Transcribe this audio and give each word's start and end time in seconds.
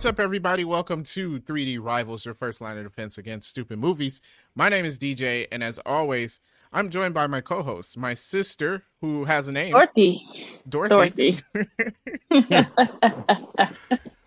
What's 0.00 0.06
up, 0.06 0.18
everybody? 0.18 0.64
Welcome 0.64 1.04
to 1.04 1.40
3D 1.40 1.78
Rivals, 1.78 2.24
your 2.24 2.32
first 2.32 2.62
line 2.62 2.78
of 2.78 2.84
defense 2.84 3.18
against 3.18 3.50
stupid 3.50 3.78
movies. 3.78 4.22
My 4.54 4.70
name 4.70 4.86
is 4.86 4.98
DJ, 4.98 5.46
and 5.52 5.62
as 5.62 5.78
always, 5.84 6.40
I'm 6.72 6.88
joined 6.88 7.12
by 7.12 7.26
my 7.26 7.42
co-host, 7.42 7.98
my 7.98 8.14
sister, 8.14 8.84
who 9.02 9.26
has 9.26 9.46
a 9.46 9.52
name, 9.52 9.72
Dorothy. 9.72 10.22
Dorothy. 10.66 11.38
Dorothy. 11.52 11.84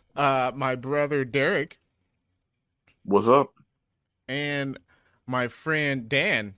uh, 0.16 0.52
my 0.54 0.76
brother 0.76 1.26
Derek, 1.26 1.80
What's 3.04 3.28
up? 3.28 3.56
and 4.28 4.78
my 5.26 5.48
friend 5.48 6.08
Dan. 6.08 6.54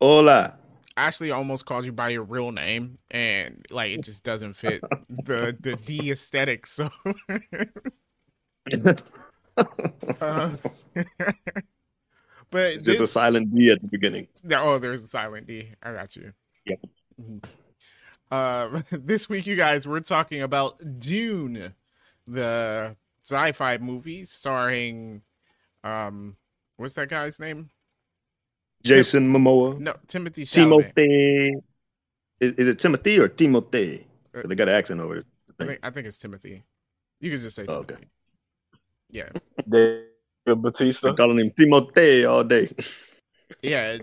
Hola. 0.00 0.56
Ashley 0.98 1.30
almost 1.30 1.64
called 1.64 1.84
you 1.84 1.92
by 1.92 2.10
your 2.10 2.24
real 2.24 2.52
name, 2.52 2.98
and 3.10 3.64
like 3.70 3.92
it 3.92 4.02
just 4.02 4.24
doesn't 4.24 4.54
fit 4.54 4.82
the 5.08 5.56
the 5.60 5.74
D 5.86 6.10
aesthetic. 6.10 6.66
So, 6.66 6.90
uh, 7.06 7.38
but 12.50 12.84
there's 12.84 12.84
this, 12.84 13.00
a 13.00 13.06
silent 13.06 13.54
D 13.54 13.70
at 13.70 13.80
the 13.80 13.88
beginning. 13.88 14.28
Oh, 14.52 14.78
there's 14.78 15.04
a 15.04 15.08
silent 15.08 15.46
D. 15.46 15.70
I 15.82 15.92
got 15.92 16.16
you. 16.16 16.32
Yep. 16.66 16.80
Uh, 18.30 18.82
this 18.90 19.28
week, 19.28 19.46
you 19.46 19.56
guys, 19.56 19.86
we're 19.86 20.00
talking 20.00 20.42
about 20.42 20.98
Dune, 20.98 21.74
the 22.26 22.96
sci-fi 23.22 23.78
movie 23.78 24.24
starring, 24.24 25.22
um, 25.84 26.36
what's 26.76 26.94
that 26.94 27.08
guy's 27.08 27.40
name? 27.40 27.70
Jason 28.82 29.32
Momoa. 29.32 29.78
No, 29.78 29.94
Timothy 30.06 30.44
Chalamet. 30.44 30.94
Timothy. 30.94 31.56
Is, 32.40 32.52
is 32.52 32.68
it 32.68 32.78
Timothy 32.78 33.18
or 33.18 33.28
Timothy? 33.28 34.06
Uh, 34.34 34.42
They 34.46 34.54
got 34.54 34.68
an 34.68 34.74
accent 34.74 35.00
over 35.00 35.16
it. 35.16 35.24
I 35.60 35.64
think, 35.64 35.80
I 35.82 35.90
think 35.90 36.06
it's 36.06 36.18
Timothy. 36.18 36.62
You 37.20 37.30
can 37.30 37.40
just 37.40 37.56
say 37.56 37.64
Oh, 37.68 37.82
Timothy. 37.82 37.94
okay. 37.94 38.04
Yeah, 39.10 39.28
David 39.68 40.62
Batista. 40.62 41.08
I'm 41.08 41.16
calling 41.16 41.38
him 41.40 41.50
Timothy 41.50 42.24
all 42.24 42.44
day. 42.44 42.70
yeah. 43.62 43.98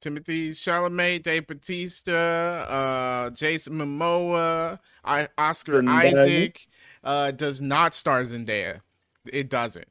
Timothy 0.00 0.50
Chalamet, 0.52 1.22
Dave 1.22 1.46
Batista, 1.46 2.12
uh, 2.16 3.30
Jason 3.30 3.74
Momoa, 3.74 4.78
I, 5.04 5.28
Oscar 5.36 5.82
Zendaya. 5.82 6.12
Isaac, 6.12 6.66
uh, 7.04 7.30
does 7.32 7.60
not 7.60 7.92
star 7.92 8.22
Zendaya. 8.22 8.80
It 9.26 9.50
doesn't. 9.50 9.88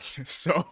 So 0.24 0.66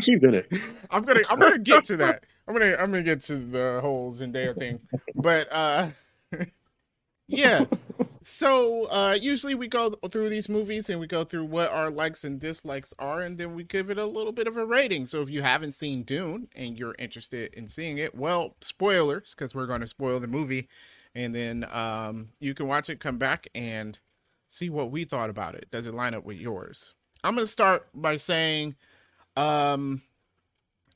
She's 0.00 0.22
in 0.22 0.34
it. 0.34 0.48
I'm 0.90 1.04
gonna 1.04 1.20
I'm 1.30 1.38
gonna 1.38 1.58
get 1.58 1.84
to 1.84 1.96
that. 1.98 2.24
I'm 2.48 2.54
gonna 2.54 2.76
I'm 2.78 2.90
gonna 2.90 3.02
get 3.02 3.20
to 3.22 3.36
the 3.36 3.78
whole 3.80 4.12
Zendaya 4.12 4.56
thing. 4.56 4.80
But 5.14 5.52
uh 5.52 5.88
yeah. 7.28 7.64
So 8.22 8.84
uh 8.86 9.16
usually 9.20 9.54
we 9.54 9.68
go 9.68 9.90
through 10.10 10.28
these 10.28 10.48
movies 10.48 10.90
and 10.90 11.00
we 11.00 11.06
go 11.06 11.24
through 11.24 11.44
what 11.44 11.70
our 11.70 11.90
likes 11.90 12.24
and 12.24 12.40
dislikes 12.40 12.92
are 12.98 13.22
and 13.22 13.38
then 13.38 13.54
we 13.54 13.64
give 13.64 13.90
it 13.90 13.98
a 13.98 14.06
little 14.06 14.32
bit 14.32 14.46
of 14.46 14.56
a 14.56 14.64
rating. 14.66 15.06
So 15.06 15.22
if 15.22 15.30
you 15.30 15.42
haven't 15.42 15.72
seen 15.72 16.02
Dune 16.02 16.48
and 16.54 16.78
you're 16.78 16.96
interested 16.98 17.54
in 17.54 17.68
seeing 17.68 17.98
it, 17.98 18.14
well, 18.14 18.54
spoilers 18.60 19.34
because 19.34 19.54
we're 19.54 19.66
going 19.66 19.80
to 19.80 19.86
spoil 19.86 20.20
the 20.20 20.26
movie 20.26 20.68
and 21.14 21.34
then 21.34 21.66
um 21.72 22.28
you 22.40 22.54
can 22.54 22.68
watch 22.68 22.90
it 22.90 23.00
come 23.00 23.18
back 23.18 23.48
and 23.54 23.98
see 24.48 24.70
what 24.70 24.90
we 24.90 25.04
thought 25.04 25.30
about 25.30 25.54
it. 25.54 25.68
Does 25.70 25.86
it 25.86 25.94
line 25.94 26.14
up 26.14 26.24
with 26.24 26.36
yours? 26.36 26.94
I'm 27.24 27.36
to 27.36 27.46
start 27.46 27.88
by 27.94 28.16
saying 28.16 28.76
um 29.36 30.02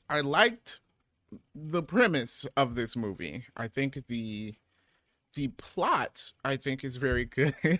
I 0.09 0.21
liked 0.21 0.79
the 1.55 1.83
premise 1.83 2.45
of 2.57 2.75
this 2.75 2.95
movie. 2.95 3.45
I 3.55 3.67
think 3.67 4.07
the 4.07 4.55
the 5.35 5.49
plot 5.49 6.33
I 6.43 6.57
think 6.57 6.83
is 6.83 6.97
very 6.97 7.25
good. 7.25 7.55
I'm 7.63 7.79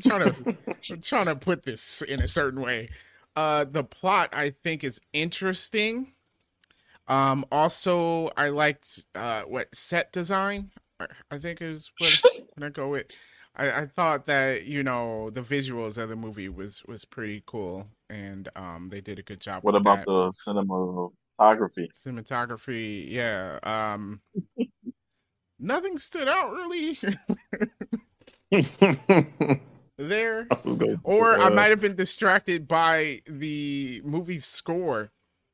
trying 0.00 0.30
to 0.32 0.46
I'm 0.90 1.00
trying 1.00 1.26
to 1.26 1.36
put 1.36 1.64
this 1.64 2.02
in 2.02 2.20
a 2.20 2.28
certain 2.28 2.60
way. 2.60 2.90
Uh 3.34 3.64
the 3.64 3.84
plot 3.84 4.30
I 4.32 4.50
think 4.50 4.84
is 4.84 5.00
interesting. 5.12 6.12
Um 7.08 7.44
also 7.52 8.28
I 8.36 8.48
liked 8.48 9.04
uh 9.14 9.42
what 9.42 9.74
set 9.74 10.12
design 10.12 10.72
I- 11.00 11.06
I 11.30 11.38
think 11.38 11.62
is 11.62 11.90
what 11.98 12.14
I'm 12.14 12.44
gonna 12.58 12.70
go 12.70 12.88
with. 12.90 13.06
I, 13.56 13.70
I 13.82 13.86
thought 13.86 14.26
that, 14.26 14.64
you 14.66 14.82
know, 14.82 15.30
the 15.30 15.40
visuals 15.42 15.98
of 15.98 16.08
the 16.10 16.16
movie 16.16 16.48
was 16.48 16.84
was 16.86 17.04
pretty 17.04 17.42
cool 17.46 17.88
and 18.10 18.48
um 18.56 18.88
they 18.90 19.00
did 19.00 19.18
a 19.18 19.22
good 19.22 19.40
job 19.40 19.62
What 19.64 19.74
about 19.74 19.98
that 19.98 20.06
the 20.06 20.32
cinematography? 20.46 21.88
cinematography 21.94 23.10
yeah 23.10 23.58
um 23.62 24.20
nothing 25.58 25.98
stood 25.98 26.28
out 26.28 26.52
really 26.52 26.98
there 29.98 30.46
or 31.04 31.38
i 31.38 31.48
might 31.48 31.70
have 31.70 31.80
been 31.80 31.96
distracted 31.96 32.68
by 32.68 33.20
the 33.26 34.00
movie 34.04 34.38
score 34.38 35.10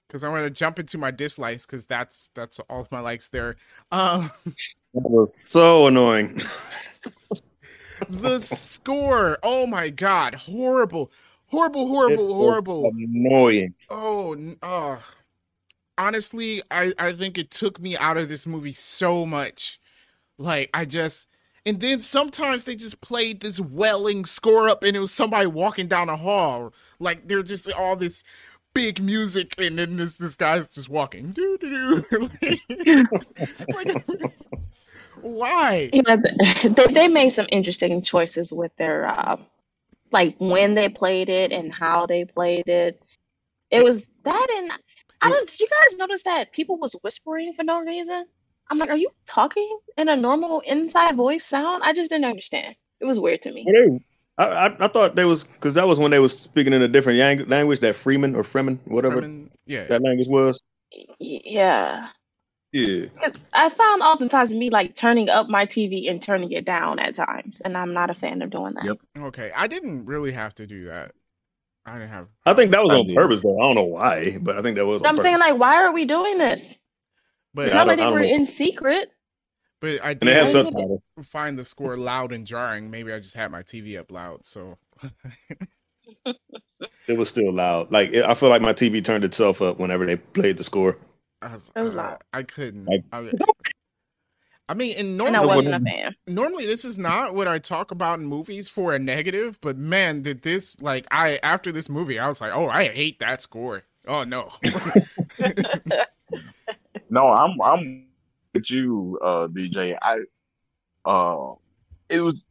because 0.06 0.24
i 0.24 0.28
want 0.28 0.44
to 0.44 0.50
jump 0.50 0.78
into 0.78 0.98
my 0.98 1.10
dislikes 1.10 1.64
because 1.64 1.86
that's 1.86 2.28
that's 2.34 2.58
all 2.68 2.80
of 2.80 2.90
my 2.92 3.00
likes 3.00 3.28
there 3.28 3.56
um 3.92 4.30
That 4.94 5.08
was 5.08 5.34
so 5.40 5.86
annoying. 5.86 6.38
the 8.08 8.40
score 8.40 9.38
oh 9.42 9.66
my 9.66 9.88
god 9.88 10.34
horrible 10.34 11.10
horrible 11.52 11.86
horrible 11.86 12.26
was 12.26 12.34
horrible 12.34 12.90
Annoying. 12.90 13.74
Oh, 13.88 14.32
n- 14.32 14.56
uh, 14.62 14.96
honestly, 15.98 16.62
I 16.70 16.92
I 16.98 17.12
think 17.12 17.38
it 17.38 17.50
took 17.50 17.80
me 17.80 17.96
out 17.96 18.16
of 18.16 18.28
this 18.28 18.46
movie 18.46 18.72
so 18.72 19.24
much. 19.24 19.78
Like 20.38 20.70
I 20.74 20.84
just, 20.84 21.28
and 21.64 21.78
then 21.80 22.00
sometimes 22.00 22.64
they 22.64 22.74
just 22.74 23.00
played 23.00 23.40
this 23.40 23.60
welling 23.60 24.24
score 24.24 24.68
up, 24.68 24.82
and 24.82 24.96
it 24.96 25.00
was 25.00 25.12
somebody 25.12 25.46
walking 25.46 25.86
down 25.86 26.08
a 26.08 26.16
hall. 26.16 26.72
Like 26.98 27.28
they're 27.28 27.42
just 27.42 27.70
all 27.72 27.96
this 27.96 28.24
big 28.74 29.02
music, 29.02 29.54
and 29.58 29.78
then 29.78 29.96
this 29.96 30.16
this 30.16 30.34
guy's 30.34 30.68
just 30.68 30.88
walking. 30.88 31.32
Doo 31.32 31.58
doo 31.60 32.04
doo. 32.10 32.30
Like, 33.72 34.04
why? 35.20 35.90
Yeah, 35.92 36.16
they 36.64 36.86
they 36.86 37.08
made 37.08 37.30
some 37.30 37.46
interesting 37.50 38.02
choices 38.02 38.52
with 38.52 38.74
their 38.76 39.06
uh, 39.06 39.36
like 40.12 40.36
when 40.38 40.74
they 40.74 40.88
played 40.88 41.28
it 41.28 41.52
and 41.52 41.72
how 41.72 42.06
they 42.06 42.24
played 42.24 42.68
it. 42.68 43.02
It 43.70 43.82
was 43.82 44.08
that 44.24 44.46
and 44.58 44.72
I 45.22 45.30
don't. 45.30 45.48
Did 45.48 45.60
you 45.60 45.68
guys 45.68 45.98
notice 45.98 46.24
that 46.24 46.52
people 46.52 46.78
was 46.78 46.94
whispering 47.02 47.54
for 47.54 47.62
no 47.62 47.80
reason? 47.80 48.26
I'm 48.70 48.78
like, 48.78 48.90
are 48.90 48.96
you 48.96 49.10
talking 49.26 49.78
in 49.96 50.08
a 50.08 50.16
normal 50.16 50.60
inside 50.60 51.16
voice 51.16 51.44
sound? 51.44 51.82
I 51.84 51.92
just 51.92 52.10
didn't 52.10 52.26
understand. 52.26 52.74
It 53.00 53.04
was 53.04 53.20
weird 53.20 53.42
to 53.42 53.52
me. 53.52 53.64
Well, 53.66 53.98
I, 54.38 54.44
I, 54.66 54.84
I 54.84 54.88
thought 54.88 55.14
they 55.14 55.24
was 55.24 55.44
because 55.44 55.74
that 55.74 55.86
was 55.86 55.98
when 55.98 56.10
they 56.10 56.18
was 56.18 56.38
speaking 56.38 56.72
in 56.72 56.82
a 56.82 56.88
different 56.88 57.48
language 57.48 57.80
that 57.80 57.96
Freeman 57.96 58.34
or 58.34 58.42
Fremen 58.42 58.78
whatever 58.86 59.22
Fremen- 59.22 59.50
yeah. 59.66 59.84
that 59.84 60.02
language 60.02 60.28
was. 60.28 60.62
Yeah. 61.18 62.08
Yeah, 62.72 63.06
'Cause 63.18 63.38
I 63.52 63.68
found 63.68 64.02
oftentimes 64.02 64.54
me 64.54 64.70
like 64.70 64.94
turning 64.94 65.28
up 65.28 65.48
my 65.48 65.66
TV 65.66 66.08
and 66.08 66.22
turning 66.22 66.52
it 66.52 66.64
down 66.64 66.98
at 66.98 67.14
times, 67.14 67.60
and 67.60 67.76
I'm 67.76 67.92
not 67.92 68.08
a 68.08 68.14
fan 68.14 68.40
of 68.40 68.48
doing 68.50 68.74
that. 68.74 68.84
Yep. 68.84 68.96
Okay, 69.26 69.52
I 69.54 69.66
didn't 69.66 70.06
really 70.06 70.32
have 70.32 70.54
to 70.54 70.66
do 70.66 70.86
that. 70.86 71.12
I 71.84 71.94
didn't 71.98 72.08
have. 72.10 72.28
I 72.46 72.54
think 72.54 72.70
that 72.70 72.82
was 72.82 72.90
on 73.08 73.14
purpose 73.14 73.42
though. 73.42 73.58
I 73.60 73.64
don't 73.64 73.74
know 73.74 73.82
why, 73.84 74.38
but 74.40 74.56
I 74.56 74.62
think 74.62 74.76
that 74.76 74.86
was. 74.86 75.02
On 75.02 75.08
I'm 75.08 75.20
saying 75.20 75.38
like, 75.38 75.58
why 75.58 75.82
are 75.82 75.92
we 75.92 76.06
doing 76.06 76.38
this? 76.38 76.80
But 77.52 77.66
It's 77.66 77.74
not 77.74 77.86
like 77.86 77.98
don't- 77.98 78.06
they 78.14 78.20
were 78.20 78.26
know. 78.26 78.34
in 78.34 78.46
secret. 78.46 79.10
but 79.80 80.02
I 80.02 80.12
and 80.12 80.22
have 80.22 80.52
did 80.52 80.52
some- 80.52 80.98
find 81.24 81.58
the 81.58 81.64
score 81.64 81.96
loud 81.98 82.32
and 82.32 82.46
jarring. 82.46 82.90
Maybe 82.90 83.12
I 83.12 83.18
just 83.18 83.34
had 83.34 83.50
my 83.50 83.62
TV 83.62 83.98
up 83.98 84.10
loud. 84.10 84.46
So 84.46 84.78
It 87.08 87.18
was 87.18 87.28
still 87.28 87.52
loud. 87.52 87.90
Like 87.92 88.14
I 88.14 88.32
feel 88.34 88.48
like 88.48 88.62
my 88.62 88.72
TV 88.72 89.04
turned 89.04 89.24
itself 89.24 89.60
up 89.60 89.78
whenever 89.78 90.06
they 90.06 90.16
played 90.16 90.56
the 90.56 90.64
score. 90.64 90.96
I 91.76 91.82
was, 91.82 91.94
It 91.94 91.96
was 91.96 91.96
uh, 91.96 91.98
loud. 91.98 92.22
I 92.32 92.42
couldn't. 92.42 92.86
Like- 92.86 93.04
I, 93.12 93.30
I 94.68 94.74
mean, 94.74 94.96
and 94.96 95.20
And 95.20 95.36
I 95.36 95.40
normally, 95.40 95.56
wasn't 95.56 95.74
a 95.74 95.80
fan. 95.90 96.14
normally 96.26 96.66
this 96.66 96.84
is 96.84 96.98
not 96.98 97.34
what 97.34 97.46
I 97.48 97.58
talk 97.58 97.90
about 97.90 98.20
in 98.20 98.26
movies 98.26 98.68
for 98.68 98.94
a 98.94 98.98
negative. 98.98 99.60
But 99.60 99.76
man, 99.76 100.22
did 100.22 100.42
this 100.42 100.80
like 100.80 101.06
I 101.10 101.38
after 101.42 101.72
this 101.72 101.88
movie, 101.88 102.18
I 102.18 102.26
was 102.28 102.40
like, 102.40 102.52
oh, 102.54 102.68
I 102.68 102.88
hate 102.88 103.18
that 103.18 103.42
score. 103.42 103.82
Oh 104.06 104.24
no. 104.24 104.50
No, 107.10 107.28
I'm 107.28 107.60
I'm 107.60 108.06
with 108.54 108.70
you, 108.70 109.18
uh, 109.22 109.48
DJ. 109.48 109.98
I 110.00 110.20
uh, 111.04 111.54
it 112.08 112.20
was 112.20 112.46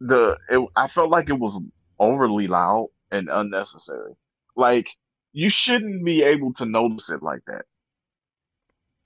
the 0.00 0.36
it, 0.50 0.68
I 0.76 0.88
felt 0.88 1.10
like 1.10 1.30
it 1.30 1.38
was 1.38 1.64
overly 1.98 2.48
loud 2.48 2.88
and 3.10 3.28
unnecessary. 3.32 4.12
Like 4.56 4.90
you 5.32 5.48
shouldn't 5.48 6.04
be 6.04 6.22
able 6.22 6.52
to 6.54 6.66
notice 6.66 7.08
it 7.10 7.22
like 7.22 7.40
that. 7.46 7.64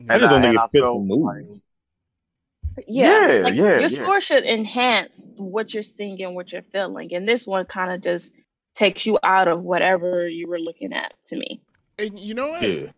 I 0.09 0.19
just 0.19 0.31
don't 0.31 0.43
think 0.43 0.57
and 0.57 0.57
it 0.57 0.61
I 0.61 0.69
fit 0.69 0.73
the 0.73 0.79
felt 0.81 1.03
movie. 1.05 1.23
like- 1.23 1.45
Yeah, 2.87 3.39
Yeah, 3.39 3.43
like 3.43 3.55
yeah, 3.55 3.79
your 3.81 3.81
yeah. 3.81 3.89
score 3.89 4.21
should 4.21 4.45
enhance 4.45 5.29
what 5.37 5.73
you're 5.73 5.83
seeing 5.83 6.23
and 6.23 6.35
what 6.35 6.53
you're 6.53 6.63
feeling, 6.63 7.15
and 7.15 7.27
this 7.27 7.47
one 7.47 7.65
kind 7.65 7.91
of 7.93 8.03
just 8.03 8.33
takes 8.75 9.07
you 9.07 9.19
out 9.23 9.49
of 9.49 9.63
whatever 9.63 10.29
you 10.29 10.47
were 10.49 10.59
looking 10.59 10.93
at. 10.93 11.15
To 11.27 11.37
me, 11.37 11.61
and 11.99 12.19
you 12.19 12.35
know 12.35 12.49
what? 12.51 12.63
Yeah, 12.63 12.91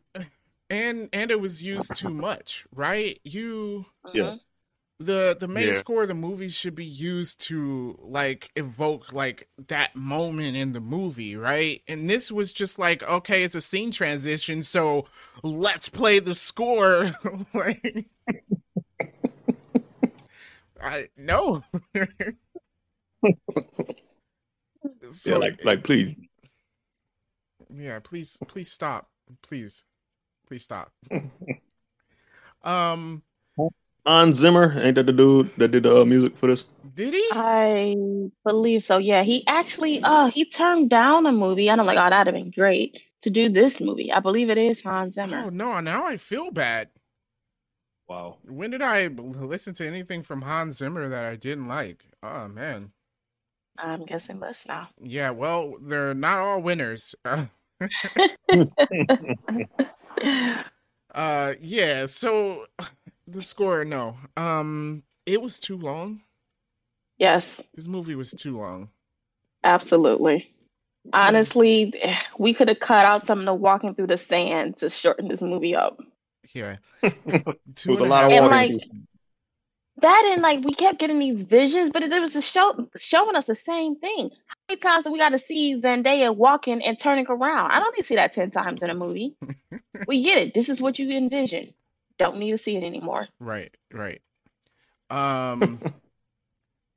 And 0.70 1.08
and 1.12 1.30
it 1.30 1.40
was 1.40 1.62
used 1.62 1.94
too 1.94 2.10
much, 2.10 2.66
right? 2.74 3.20
You 3.24 3.86
Mhm. 4.04 4.14
Yes. 4.14 4.40
The 5.00 5.36
the 5.38 5.48
main 5.48 5.74
Yeah. 5.74 5.74
score 5.74 6.02
of 6.02 6.08
the 6.08 6.14
movies 6.14 6.54
should 6.54 6.74
be 6.74 6.84
used 6.84 7.40
to 7.42 7.98
like 8.02 8.50
evoke 8.56 9.12
like 9.12 9.48
that 9.68 9.94
moment 9.94 10.56
in 10.56 10.72
the 10.72 10.80
movie, 10.80 11.36
right? 11.36 11.82
And 11.86 12.10
this 12.10 12.32
was 12.32 12.52
just 12.52 12.78
like, 12.78 13.02
okay, 13.04 13.44
it's 13.44 13.54
a 13.54 13.60
scene 13.60 13.90
transition, 13.92 14.62
so 14.62 15.06
let's 15.42 15.88
play 15.88 16.18
the 16.18 16.34
score. 16.34 17.12
like, 17.54 18.06
I 20.80 21.08
no. 21.16 21.62
So, 25.10 25.30
yeah, 25.30 25.36
like 25.38 25.58
like 25.64 25.84
please. 25.84 26.14
yeah, 27.74 27.98
please, 28.00 28.40
please 28.46 28.70
stop, 28.70 29.08
please, 29.42 29.84
please 30.46 30.64
stop. 30.64 30.92
um, 32.62 33.22
Hans 34.08 34.36
Zimmer 34.38 34.74
ain't 34.80 34.96
that 34.96 35.06
the 35.06 35.12
dude 35.14 35.52
that 35.58 35.70
did 35.70 35.84
the 35.84 36.02
uh, 36.02 36.06
music 36.06 36.36
for 36.38 36.48
this? 36.48 36.66
did 36.94 37.14
he? 37.14 37.28
I 37.32 37.96
believe 38.44 38.82
so. 38.82 38.98
Yeah, 38.98 39.22
he 39.22 39.46
actually, 39.46 40.02
uh, 40.02 40.30
he 40.30 40.46
turned 40.46 40.90
down 40.90 41.26
a 41.26 41.32
movie, 41.32 41.70
and 41.70 41.80
I'm 41.80 41.86
like, 41.86 41.98
oh, 41.98 42.10
that'd 42.10 42.34
have 42.34 42.34
been 42.34 42.50
great 42.50 43.02
to 43.22 43.30
do 43.30 43.48
this 43.50 43.80
movie. 43.80 44.12
I 44.12 44.20
believe 44.20 44.50
it 44.50 44.58
is 44.58 44.82
Hans 44.82 45.14
Zimmer. 45.14 45.44
Oh 45.46 45.50
no, 45.50 45.80
now 45.80 46.06
I 46.06 46.16
feel 46.16 46.50
bad. 46.50 46.88
Wow. 48.08 48.38
When 48.44 48.70
did 48.70 48.82
I 48.82 49.08
listen 49.08 49.74
to 49.74 49.86
anything 49.86 50.22
from 50.24 50.42
Hans 50.42 50.78
Zimmer 50.78 51.08
that 51.08 51.24
I 51.26 51.36
didn't 51.36 51.68
like? 51.68 52.04
Oh 52.22 52.48
man. 52.48 52.92
I'm 53.78 54.06
guessing 54.06 54.40
this 54.40 54.66
now. 54.68 54.88
Yeah, 55.00 55.30
well, 55.30 55.74
they're 55.80 56.14
not 56.14 56.38
all 56.38 56.62
winners. 56.62 57.14
Uh, 57.24 57.46
uh 61.14 61.54
yeah, 61.60 62.06
so 62.06 62.66
the 63.28 63.42
score 63.42 63.84
no. 63.84 64.16
Um 64.36 65.02
it 65.26 65.40
was 65.42 65.60
too 65.60 65.76
long. 65.76 66.22
yes, 67.18 67.68
This 67.74 67.86
movie 67.86 68.14
was 68.14 68.30
too 68.32 68.58
long. 68.58 68.88
absolutely. 69.64 70.52
Honestly, 71.12 71.92
we 72.38 72.52
could 72.54 72.68
have 72.68 72.80
cut 72.80 73.04
out 73.06 73.26
some 73.26 73.38
of 73.40 73.44
the 73.46 73.54
walking 73.54 73.94
through 73.94 74.08
the 74.08 74.16
sand 74.18 74.76
to 74.78 74.90
shorten 74.90 75.28
this 75.28 75.40
movie 75.42 75.74
up. 75.76 76.00
Yeah. 76.54 76.76
It 77.02 77.86
was 77.86 78.00
a 78.00 78.04
lot 78.04 78.24
of 78.24 78.30
And, 78.32 78.46
walking. 78.50 78.72
like. 78.72 78.82
That 80.00 80.30
and 80.32 80.42
like 80.42 80.64
we 80.64 80.74
kept 80.74 80.98
getting 81.00 81.18
these 81.18 81.42
visions, 81.42 81.90
but 81.90 82.04
it 82.04 82.20
was 82.20 82.36
a 82.36 82.42
show 82.42 82.88
showing 82.96 83.34
us 83.36 83.46
the 83.46 83.54
same 83.56 83.96
thing. 83.96 84.30
How 84.46 84.54
many 84.68 84.78
times 84.80 85.04
do 85.04 85.10
we 85.12 85.18
got 85.18 85.30
to 85.30 85.38
see 85.38 85.74
Zendaya 85.74 86.34
walking 86.34 86.82
and 86.84 86.96
turning 86.98 87.26
around? 87.28 87.72
I 87.72 87.80
don't 87.80 87.92
need 87.96 88.02
to 88.02 88.06
see 88.06 88.14
that 88.16 88.30
ten 88.32 88.50
times 88.52 88.82
in 88.84 88.90
a 88.90 88.94
movie. 88.94 89.34
we 90.06 90.22
get 90.22 90.38
it. 90.38 90.54
This 90.54 90.68
is 90.68 90.80
what 90.80 90.98
you 91.00 91.10
envision. 91.16 91.74
Don't 92.18 92.38
need 92.38 92.52
to 92.52 92.58
see 92.58 92.76
it 92.76 92.84
anymore. 92.84 93.28
Right, 93.40 93.74
right. 93.92 94.20
Um 95.10 95.80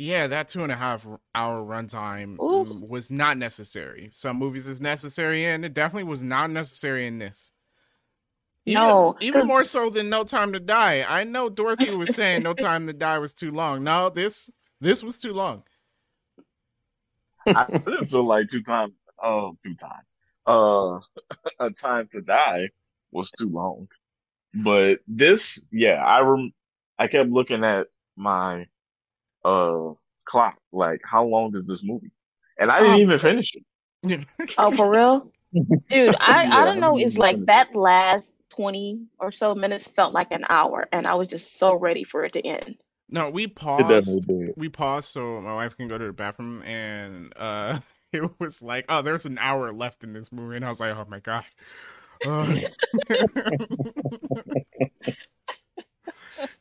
Yeah, 0.02 0.26
that 0.26 0.48
two 0.48 0.64
and 0.64 0.72
a 0.72 0.76
half 0.76 1.06
hour 1.36 1.64
runtime 1.64 2.42
Oof. 2.42 2.70
was 2.90 3.12
not 3.12 3.38
necessary. 3.38 4.10
Some 4.14 4.38
movies 4.38 4.68
is 4.68 4.82
necessary, 4.82 5.46
and 5.46 5.64
it 5.64 5.76
definitely 5.76 6.10
was 6.10 6.24
not 6.24 6.50
necessary 6.50 7.06
in 7.06 7.20
this. 7.20 7.52
Even, 8.66 8.82
No, 8.82 9.16
even 9.22 9.46
more 9.46 9.64
so 9.64 9.92
than 9.92 10.10
No 10.10 10.24
Time 10.24 10.54
to 10.54 10.60
Die. 10.60 11.06
I 11.08 11.24
know 11.24 11.50
Dorothy 11.50 11.94
was 11.94 12.16
saying 12.16 12.42
No 12.42 12.54
Time 12.56 12.88
to 12.88 12.94
Die 12.94 13.20
was 13.20 13.32
too 13.34 13.52
long. 13.52 13.84
No, 13.84 14.10
this 14.10 14.50
this 14.80 15.04
was 15.04 15.20
too 15.20 15.34
long. 15.34 15.62
I 17.46 17.66
didn't 17.70 18.08
feel 18.08 18.26
like 18.26 18.48
two 18.50 18.64
times, 18.64 18.94
oh, 19.22 19.56
two 19.64 19.76
times. 19.76 20.16
Uh, 20.48 21.00
a 21.60 21.70
time 21.70 22.08
to 22.12 22.22
die 22.22 22.70
was 23.12 23.30
too 23.30 23.50
long. 23.50 23.88
But 24.54 25.00
this, 25.08 25.60
yeah, 25.72 26.04
I 26.04 26.22
rem, 26.22 26.52
I 27.00 27.08
kept 27.08 27.30
looking 27.30 27.64
at 27.64 27.88
my, 28.16 28.68
uh, 29.46 29.94
clock, 30.26 30.58
like, 30.72 31.02
how 31.04 31.26
long 31.26 31.56
is 31.56 31.68
this 31.68 31.84
movie? 31.84 32.12
And 32.60 32.70
I 32.72 32.80
didn't 32.80 32.96
Um, 32.96 33.02
even 33.02 33.20
finish 33.20 33.54
it. 33.56 33.64
Oh, 34.58 34.72
for 34.72 34.90
real? 34.90 35.32
Dude, 35.54 36.16
I, 36.20 36.44
Yeah, 36.44 36.58
I 36.58 36.66
don't 36.66 36.80
know. 36.80 36.98
It's 36.98 37.18
like 37.18 37.46
that 37.46 37.76
last 37.76 38.34
20 38.50 39.06
or 39.20 39.32
so 39.32 39.54
minutes 39.54 39.88
felt 39.88 40.14
like 40.14 40.32
an 40.32 40.46
hour, 40.50 40.88
and 40.92 41.06
I 41.08 41.16
was 41.16 41.28
just 41.28 41.58
so 41.58 41.76
ready 41.76 42.04
for 42.04 42.24
it 42.24 42.34
to 42.34 42.46
end. 42.46 42.78
No, 43.10 43.30
we 43.30 43.48
paused. 43.48 43.90
definitely. 43.90 44.54
We 44.56 44.70
paused 44.70 45.10
so 45.10 45.42
my 45.42 45.54
wife 45.54 45.76
can 45.76 45.88
go 45.88 45.98
to 45.98 46.06
the 46.06 46.14
bathroom, 46.14 46.62
and 46.64 47.34
uh, 47.36 47.80
it 48.14 48.40
was 48.40 48.62
like, 48.62 48.86
oh, 48.90 49.02
there's 49.02 49.26
an 49.26 49.38
hour 49.38 49.74
left 49.74 50.04
in 50.04 50.14
this 50.14 50.32
movie, 50.32 50.56
and 50.56 50.66
I 50.66 50.70
was 50.70 50.80
like, 50.80 50.96
oh 50.96 51.06
my 51.10 51.20
god. 51.20 51.44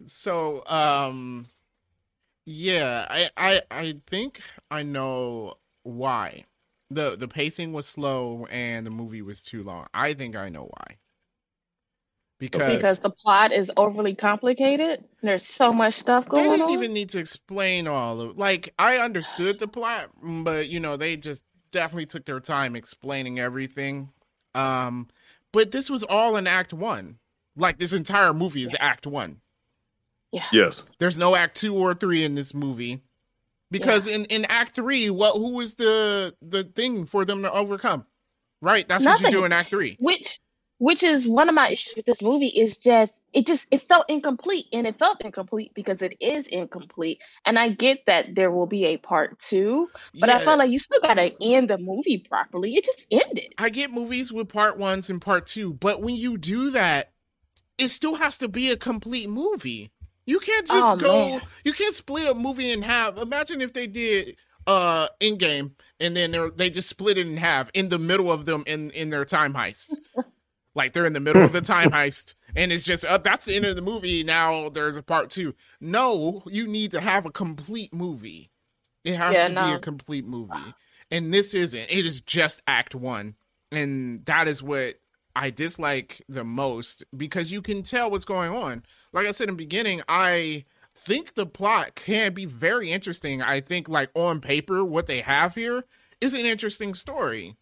So, 0.06 0.66
um, 0.66 1.46
yeah, 2.44 3.06
I, 3.08 3.30
I, 3.36 3.62
I 3.70 3.94
think 4.06 4.40
I 4.70 4.82
know 4.82 5.54
why 5.82 6.44
the 6.90 7.16
the 7.16 7.28
pacing 7.28 7.72
was 7.72 7.86
slow 7.86 8.46
and 8.50 8.84
the 8.84 8.90
movie 8.90 9.22
was 9.22 9.42
too 9.42 9.62
long. 9.62 9.86
I 9.94 10.14
think 10.14 10.36
I 10.36 10.48
know 10.48 10.64
why. 10.64 10.96
Because, 12.38 12.76
Because 12.76 12.98
the 13.00 13.10
plot 13.10 13.52
is 13.52 13.70
overly 13.76 14.14
complicated. 14.14 15.04
There's 15.22 15.44
so 15.44 15.74
much 15.74 15.94
stuff 15.94 16.26
going 16.26 16.46
on. 16.46 16.50
they 16.50 16.56
didn't 16.56 16.70
on. 16.70 16.78
even 16.78 16.94
need 16.94 17.10
to 17.10 17.18
explain 17.18 17.86
all 17.86 18.20
of 18.20 18.38
like 18.38 18.72
I 18.78 18.96
understood 18.96 19.58
the 19.58 19.68
plot, 19.68 20.10
but 20.22 20.68
you 20.68 20.80
know, 20.80 20.96
they 20.96 21.16
just 21.16 21.44
definitely 21.70 22.06
took 22.06 22.24
their 22.24 22.40
time 22.40 22.74
explaining 22.74 23.38
everything. 23.38 24.10
Um 24.54 25.08
but 25.52 25.70
this 25.70 25.90
was 25.90 26.02
all 26.02 26.36
in 26.36 26.46
act 26.46 26.72
1. 26.72 27.18
Like 27.56 27.78
this 27.78 27.92
entire 27.92 28.32
movie 28.32 28.62
is 28.62 28.76
act 28.78 29.06
1. 29.06 29.40
Yeah. 30.32 30.44
yes. 30.52 30.86
There's 30.98 31.18
no 31.18 31.34
act 31.34 31.56
2 31.60 31.74
or 31.74 31.94
3 31.94 32.24
in 32.24 32.34
this 32.34 32.54
movie. 32.54 33.02
Because 33.70 34.06
in 34.06 34.24
in 34.26 34.44
act 34.46 34.76
3, 34.76 35.10
what 35.10 35.36
who 35.36 35.50
was 35.50 35.74
the 35.74 36.34
the 36.42 36.64
thing 36.64 37.06
for 37.06 37.24
them 37.24 37.42
to 37.42 37.52
overcome? 37.52 38.04
Right? 38.60 38.86
That's 38.88 39.04
what 39.04 39.20
you 39.20 39.30
do 39.30 39.44
in 39.44 39.52
act 39.52 39.70
3. 39.70 39.96
which 40.00 40.38
which 40.80 41.04
is 41.04 41.28
one 41.28 41.48
of 41.48 41.54
my 41.54 41.68
issues 41.70 41.94
with 41.96 42.06
this 42.06 42.22
movie 42.22 42.48
is 42.48 42.78
just 42.78 43.22
it 43.32 43.46
just 43.46 43.66
it 43.70 43.82
felt 43.82 44.06
incomplete 44.08 44.66
and 44.72 44.86
it 44.86 44.98
felt 44.98 45.20
incomplete 45.22 45.72
because 45.74 46.02
it 46.02 46.14
is 46.20 46.46
incomplete 46.48 47.22
and 47.44 47.58
i 47.58 47.68
get 47.68 47.98
that 48.06 48.34
there 48.34 48.50
will 48.50 48.66
be 48.66 48.86
a 48.86 48.96
part 48.96 49.38
two 49.38 49.88
but 50.20 50.30
i 50.30 50.38
Yeah. 50.38 50.38
felt 50.38 50.58
like 50.58 50.70
you 50.70 50.78
still 50.78 51.00
gotta 51.02 51.32
end 51.40 51.70
the 51.70 51.78
movie 51.78 52.18
properly 52.28 52.74
it 52.74 52.84
just 52.84 53.06
ended 53.10 53.54
I 53.58 53.68
get 53.68 53.92
movies 53.92 54.32
with 54.32 54.48
part 54.48 54.78
ones 54.78 55.10
and 55.10 55.20
part 55.20 55.46
two, 55.46 55.74
but 55.74 56.02
when 56.02 56.16
you 56.16 56.38
do 56.38 56.70
that, 56.70 57.12
it 57.78 57.88
still 57.88 58.14
has 58.16 58.38
to 58.38 58.48
be 58.48 58.70
a 58.70 58.76
complete 58.76 59.28
movie. 59.28 59.90
You 60.26 60.38
can't 60.40 60.66
just 60.66 60.92
Oh, 60.92 60.96
go. 60.96 61.08
man. 61.08 61.40
You 61.64 61.72
can't 61.72 61.94
split 61.94 62.26
a 62.26 62.34
movie 62.34 62.70
in 62.70 62.82
half. 62.82 63.18
Imagine 63.18 63.60
if 63.60 63.72
they 63.72 63.86
did 63.86 64.36
uh 64.66 65.08
Endgame 65.20 65.72
and 65.98 66.14
then 66.16 66.30
they 66.30 66.48
they 66.56 66.70
just 66.70 66.88
split 66.88 67.18
it 67.18 67.26
in 67.26 67.36
half 67.38 67.70
in 67.74 67.88
the 67.88 67.98
middle 67.98 68.30
of 68.30 68.44
them 68.44 68.62
in 68.66 68.90
in 68.90 69.10
their 69.10 69.24
time 69.24 69.54
heist. 69.54 69.94
like 70.74 70.92
they're 70.92 71.06
in 71.06 71.12
the 71.12 71.20
middle 71.20 71.44
of 71.44 71.52
the 71.52 71.60
time 71.62 71.90
heist 71.90 72.34
and 72.54 72.72
it's 72.72 72.84
just 72.84 73.04
uh, 73.04 73.18
that's 73.18 73.44
the 73.44 73.56
end 73.56 73.64
of 73.64 73.76
the 73.76 73.82
movie. 73.82 74.22
Now 74.24 74.68
there's 74.68 74.96
a 74.96 75.02
part 75.02 75.30
two. 75.30 75.54
No, 75.80 76.42
you 76.46 76.66
need 76.66 76.90
to 76.92 77.00
have 77.00 77.26
a 77.26 77.30
complete 77.30 77.92
movie. 77.94 78.50
It 79.04 79.16
has 79.16 79.34
Yeah, 79.34 79.44
to 79.44 79.52
be 79.52 79.72
a 79.72 79.78
complete 79.78 80.26
movie. 80.26 80.76
And 81.10 81.32
this 81.32 81.54
isn't. 81.54 81.86
It 81.90 82.06
is 82.06 82.20
just 82.20 82.62
act 82.66 82.94
one. 82.94 83.34
And 83.72 84.24
that 84.26 84.48
is 84.48 84.62
what 84.62 84.96
I 85.36 85.50
dislike 85.50 86.22
the 86.28 86.44
most 86.44 87.04
because 87.16 87.52
you 87.52 87.62
can 87.62 87.82
tell 87.82 88.10
what's 88.10 88.24
going 88.24 88.52
on. 88.52 88.84
Like 89.12 89.26
I 89.26 89.30
said 89.32 89.48
in 89.48 89.54
the 89.54 89.58
beginning, 89.64 90.02
I 90.08 90.64
think 90.94 91.34
the 91.34 91.46
plot 91.46 91.94
can 91.94 92.32
be 92.34 92.44
very 92.46 92.90
interesting. 92.90 93.40
I 93.42 93.60
think, 93.60 93.88
like, 93.88 94.10
on 94.14 94.40
paper, 94.40 94.84
what 94.84 95.06
they 95.06 95.20
have 95.20 95.54
here 95.54 95.84
is 96.20 96.34
an 96.34 96.46
interesting 96.46 96.94
story. 96.94 97.56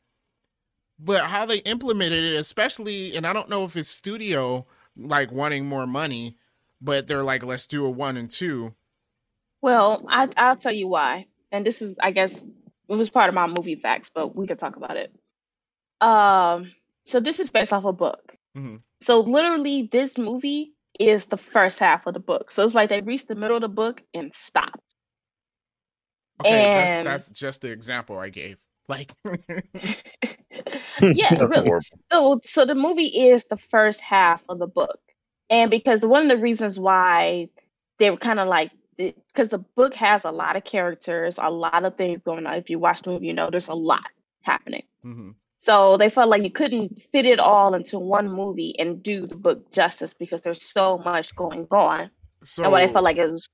But 0.98 1.24
how 1.26 1.46
they 1.46 1.58
implemented 1.58 2.24
it, 2.24 2.36
especially, 2.36 3.14
and 3.16 3.26
I 3.26 3.32
don't 3.32 3.48
know 3.48 3.64
if 3.64 3.76
it's 3.76 3.88
studio 3.88 4.66
like 4.96 5.30
wanting 5.30 5.64
more 5.66 5.86
money, 5.86 6.36
but 6.80 7.06
they're 7.06 7.22
like, 7.22 7.44
let's 7.44 7.66
do 7.68 7.84
a 7.86 7.90
one 7.90 8.16
and 8.16 8.30
two. 8.30 8.74
well 9.62 10.04
I, 10.08 10.28
i'll 10.36 10.56
tell 10.56 10.72
you 10.72 10.86
why 10.88 11.26
and 11.50 11.64
this 11.66 11.82
is 11.82 11.96
i 12.00 12.10
guess 12.12 12.44
it 12.88 12.94
was 12.94 13.10
part 13.10 13.28
of 13.28 13.34
my 13.34 13.46
movie 13.48 13.74
facts 13.74 14.08
but 14.14 14.36
we 14.36 14.46
could 14.46 14.58
talk 14.58 14.76
about 14.76 14.96
it 14.96 15.12
um 16.00 16.70
so 17.04 17.18
this 17.20 17.40
is 17.40 17.50
based 17.50 17.72
off 17.72 17.84
a 17.84 17.92
book 17.92 18.36
Mhm. 18.56 18.82
so 19.00 19.20
literally 19.20 19.88
this 19.90 20.16
movie 20.16 20.74
is 21.00 21.26
the 21.26 21.36
first 21.36 21.80
half 21.80 22.06
of 22.06 22.14
the 22.14 22.20
book 22.20 22.52
so 22.52 22.62
it's 22.64 22.74
like 22.74 22.88
they 22.88 23.00
reached 23.00 23.26
the 23.26 23.34
middle 23.34 23.56
of 23.56 23.62
the 23.62 23.68
book 23.68 24.00
and 24.14 24.32
stopped 24.34 24.94
Okay, 26.40 26.50
And- 26.62 27.04
that's 27.06 27.28
that's 27.28 27.38
just 27.40 27.60
the 27.62 27.72
example 27.72 28.16
I 28.16 28.28
gave. 28.28 28.58
Like, 28.88 29.12
yeah, 31.14 31.34
really. 31.34 31.68
horrible. 31.68 31.82
So, 32.10 32.40
so 32.44 32.64
the 32.64 32.74
movie 32.74 33.28
is 33.28 33.44
the 33.44 33.56
first 33.56 34.00
half 34.00 34.44
of 34.48 34.58
the 34.58 34.66
book, 34.66 35.00
and 35.50 35.70
because 35.70 36.02
one 36.02 36.22
of 36.22 36.28
the 36.28 36.42
reasons 36.42 36.78
why 36.78 37.48
they 37.98 38.10
were 38.10 38.16
kind 38.16 38.40
of 38.40 38.48
like, 38.48 38.70
because 38.96 39.48
the 39.48 39.58
book 39.58 39.94
has 39.94 40.24
a 40.24 40.30
lot 40.30 40.56
of 40.56 40.64
characters, 40.64 41.38
a 41.38 41.50
lot 41.50 41.84
of 41.84 41.96
things 41.96 42.20
going 42.24 42.46
on. 42.46 42.54
If 42.54 42.70
you 42.70 42.78
watch 42.78 43.02
the 43.02 43.10
movie, 43.10 43.26
you 43.26 43.34
know 43.34 43.50
there's 43.50 43.68
a 43.68 43.74
lot 43.74 44.08
happening. 44.42 44.84
mhm. 45.04 45.34
So 45.60 45.96
they 45.96 46.08
felt 46.08 46.28
like 46.28 46.44
you 46.44 46.52
couldn't 46.52 47.02
fit 47.10 47.26
it 47.26 47.40
all 47.40 47.74
into 47.74 47.98
one 47.98 48.30
movie 48.30 48.76
and 48.78 49.02
do 49.02 49.26
the 49.26 49.34
book 49.34 49.72
justice 49.72 50.14
because 50.14 50.40
there's 50.40 50.62
so 50.62 50.98
much 50.98 51.34
going 51.34 51.66
on. 51.72 52.10
so 52.42 52.62
and 52.62 52.70
what 52.70 52.80
I 52.80 52.86
felt 52.86 53.04
like 53.04 53.16
it 53.16 53.28
was 53.28 53.48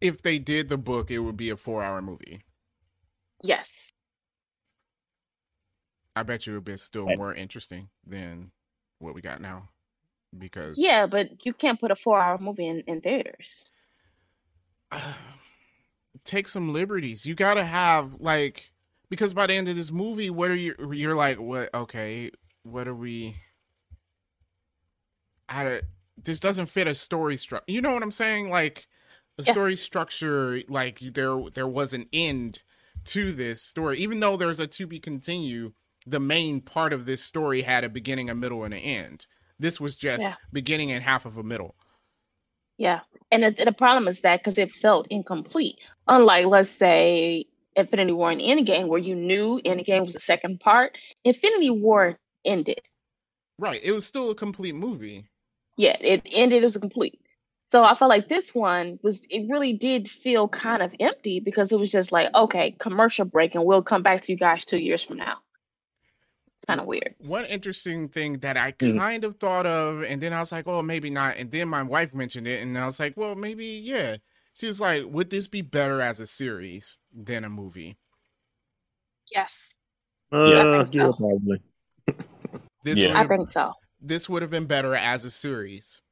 if 0.00 0.22
they 0.22 0.38
did 0.38 0.68
the 0.68 0.76
book, 0.76 1.10
it 1.10 1.18
would 1.18 1.36
be 1.36 1.50
a 1.50 1.56
four-hour 1.56 2.02
movie. 2.02 2.42
Yes. 3.42 3.90
I 6.16 6.22
bet 6.22 6.46
you 6.46 6.52
it 6.52 6.56
would 6.56 6.64
be 6.64 6.76
still 6.76 7.06
more 7.06 7.34
interesting 7.34 7.88
than 8.06 8.50
what 8.98 9.14
we 9.14 9.20
got 9.20 9.40
now, 9.40 9.68
because 10.38 10.78
Yeah, 10.78 11.06
but 11.06 11.44
you 11.44 11.52
can't 11.52 11.80
put 11.80 11.90
a 11.90 11.96
four-hour 11.96 12.38
movie 12.38 12.66
in, 12.68 12.80
in 12.86 13.00
theaters. 13.00 13.72
take 16.24 16.48
some 16.48 16.72
liberties. 16.72 17.26
You 17.26 17.34
gotta 17.34 17.64
have 17.64 18.20
like 18.20 18.70
because 19.10 19.34
by 19.34 19.46
the 19.46 19.54
end 19.54 19.68
of 19.68 19.76
this 19.76 19.92
movie, 19.92 20.30
what 20.30 20.50
are 20.50 20.56
you? 20.56 20.74
You're 20.92 21.14
like, 21.14 21.38
what? 21.38 21.72
Okay, 21.74 22.30
what 22.62 22.88
are 22.88 22.94
we? 22.94 23.36
How 25.48 25.64
do, 25.64 25.80
this 26.22 26.40
doesn't 26.40 26.66
fit 26.66 26.86
a 26.86 26.94
story 26.94 27.36
structure. 27.36 27.70
You 27.70 27.80
know 27.80 27.92
what 27.92 28.02
I'm 28.02 28.10
saying? 28.10 28.48
Like 28.50 28.86
a 29.38 29.42
Yeah. 29.46 29.52
story 29.52 29.76
structure. 29.76 30.62
Like 30.68 31.00
there, 31.00 31.36
there 31.52 31.68
was 31.68 31.92
an 31.92 32.06
end 32.12 32.62
to 33.06 33.32
this 33.32 33.62
story, 33.62 33.98
even 33.98 34.20
though 34.20 34.36
there's 34.36 34.60
a 34.60 34.66
to 34.66 34.86
be 34.86 34.98
continue. 34.98 35.72
The 36.06 36.20
main 36.20 36.60
part 36.60 36.92
of 36.92 37.06
this 37.06 37.22
story 37.22 37.62
had 37.62 37.84
a 37.84 37.88
beginning, 37.88 38.28
a 38.28 38.34
middle, 38.34 38.64
and 38.64 38.74
an 38.74 38.80
end. 38.80 39.26
This 39.58 39.80
was 39.80 39.96
just 39.96 40.22
Yeah. 40.22 40.34
beginning 40.52 40.92
and 40.92 41.02
half 41.02 41.24
of 41.24 41.36
a 41.36 41.42
middle. 41.42 41.76
Yeah, 42.76 43.00
and 43.30 43.44
the, 43.44 43.64
the 43.64 43.72
problem 43.72 44.08
is 44.08 44.20
that 44.20 44.40
because 44.40 44.58
it 44.58 44.72
felt 44.72 45.06
incomplete. 45.08 45.76
Unlike, 46.08 46.46
let's 46.46 46.70
say, 46.70 47.46
Infinity 47.76 48.12
War 48.12 48.30
and 48.32 48.40
Endgame, 48.40 48.88
where 48.88 48.98
you 48.98 49.14
knew 49.14 49.60
Endgame 49.64 50.04
was 50.04 50.14
the 50.14 50.20
second 50.20 50.60
part, 50.60 50.98
Infinity 51.24 51.70
War 51.70 52.18
ended. 52.44 52.80
Right. 53.58 53.80
It 53.82 53.92
was 53.92 54.04
still 54.04 54.30
a 54.30 54.34
complete 54.34 54.74
movie. 54.74 55.28
Yeah, 55.76 55.96
it 56.00 56.22
ended. 56.32 56.62
It 56.62 56.66
was 56.66 56.76
complete. 56.76 57.20
So 57.66 57.82
I 57.82 57.94
felt 57.94 58.08
like 58.08 58.28
this 58.28 58.54
one 58.54 58.98
was. 59.02 59.24
It 59.30 59.48
really 59.48 59.72
did 59.72 60.08
feel 60.08 60.48
kind 60.48 60.82
of 60.82 60.94
empty 61.00 61.40
because 61.40 61.72
it 61.72 61.78
was 61.78 61.90
just 61.90 62.12
like, 62.12 62.34
okay, 62.34 62.72
commercial 62.78 63.24
break, 63.24 63.54
and 63.54 63.64
we'll 63.64 63.82
come 63.82 64.02
back 64.02 64.22
to 64.22 64.32
you 64.32 64.38
guys 64.38 64.64
two 64.64 64.78
years 64.78 65.02
from 65.04 65.18
now. 65.18 65.38
Kind 66.66 66.80
of 66.80 66.86
weird. 66.86 67.14
One 67.18 67.44
interesting 67.44 68.08
thing 68.08 68.38
that 68.38 68.56
I 68.56 68.72
Mm. 68.72 68.96
kind 68.96 69.24
of 69.24 69.36
thought 69.36 69.66
of, 69.66 70.02
and 70.02 70.22
then 70.22 70.32
I 70.32 70.40
was 70.40 70.50
like, 70.52 70.66
oh, 70.66 70.82
maybe 70.82 71.10
not. 71.10 71.36
And 71.36 71.50
then 71.50 71.68
my 71.68 71.82
wife 71.82 72.14
mentioned 72.14 72.46
it, 72.46 72.62
and 72.62 72.78
I 72.78 72.86
was 72.86 72.98
like, 72.98 73.16
well, 73.16 73.34
maybe, 73.34 73.66
yeah. 73.66 74.16
She 74.54 74.66
was 74.66 74.80
like, 74.80 75.04
would 75.06 75.30
this 75.30 75.46
be 75.48 75.62
better 75.62 76.00
as 76.00 76.20
a 76.20 76.26
series 76.26 76.96
than 77.12 77.44
a 77.44 77.50
movie? 77.50 77.96
Yes, 79.32 79.76
Uh, 80.32 80.46
Yeah. 80.48 80.86
yeah, 80.92 81.10
probably. 81.16 81.60
This 82.84 82.98
Yeah. 82.98 83.08
would 83.08 83.16
I 83.16 83.20
have, 83.20 83.28
think 83.28 83.48
so. 83.48 83.72
this 84.00 84.28
would 84.28 84.42
have 84.42 84.50
been 84.50 84.66
better 84.66 84.94
as 84.94 85.24
a 85.24 85.30
series. 85.30 86.02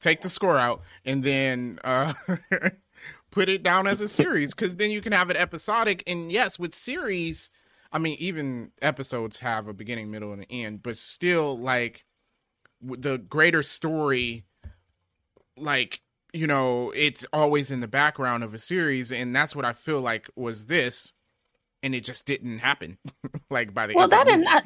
Take 0.00 0.22
the 0.22 0.30
score 0.30 0.58
out 0.58 0.82
and 1.04 1.22
then 1.22 1.78
uh 1.84 2.14
put 3.30 3.48
it 3.48 3.62
down 3.62 3.86
as 3.86 4.00
a 4.00 4.08
series 4.08 4.54
because 4.54 4.76
then 4.76 4.90
you 4.90 5.00
can 5.02 5.12
have 5.12 5.28
it 5.30 5.36
episodic. 5.36 6.02
And 6.06 6.32
yes, 6.32 6.58
with 6.58 6.74
series, 6.74 7.50
I 7.92 7.98
mean, 7.98 8.16
even 8.20 8.70
episodes 8.80 9.38
have 9.38 9.66
a 9.66 9.72
beginning, 9.72 10.10
middle, 10.10 10.32
and 10.32 10.42
an 10.42 10.48
end, 10.50 10.82
but 10.82 10.96
still, 10.96 11.58
like 11.58 12.04
the 12.80 13.18
greater 13.18 13.62
story, 13.62 14.44
like 15.56 16.00
you 16.32 16.46
know, 16.46 16.92
it's 16.94 17.26
always 17.32 17.70
in 17.70 17.80
the 17.80 17.88
background 17.88 18.44
of 18.44 18.54
a 18.54 18.58
series, 18.58 19.12
and 19.12 19.34
that's 19.34 19.56
what 19.56 19.64
I 19.64 19.72
feel 19.72 20.00
like 20.00 20.30
was 20.36 20.66
this, 20.66 21.12
and 21.82 21.94
it 21.94 22.04
just 22.04 22.26
didn't 22.26 22.58
happen. 22.58 22.98
like 23.50 23.74
by 23.74 23.86
the 23.86 23.94
Well, 23.94 24.08
that 24.08 24.28
and. 24.28 24.46
I, 24.48 24.62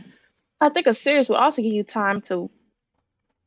I 0.61 0.69
think 0.71 0.87
a 0.87 0.95
series 0.95 1.29
will 1.29 1.37
also 1.37 1.63
give 1.63 1.73
you 1.73 1.85
time 1.85 2.21
to 2.23 2.51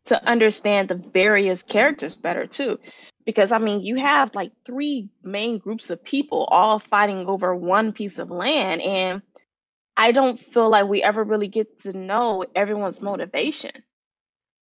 to 0.06 0.24
understand 0.24 0.88
the 0.88 0.96
various 0.96 1.64
characters 1.64 2.16
better 2.16 2.48
too, 2.48 2.80
because 3.26 3.52
I 3.52 3.58
mean 3.58 3.82
you 3.82 3.98
have 3.98 4.36
like 4.36 4.52
three 4.66 5.10
main 5.24 5.58
groups 5.58 5.90
of 5.90 6.04
people 6.04 6.46
all 6.46 6.80
fighting 6.80 7.28
over 7.28 7.56
one 7.56 7.92
piece 7.92 8.20
of 8.20 8.30
land, 8.32 8.82
and 8.82 9.22
I 9.98 10.12
don't 10.12 10.40
feel 10.40 10.70
like 10.70 10.88
we 10.88 11.02
ever 11.02 11.24
really 11.24 11.48
get 11.48 11.80
to 11.82 11.98
know 11.98 12.46
everyone's 12.56 13.02
motivation 13.02 13.72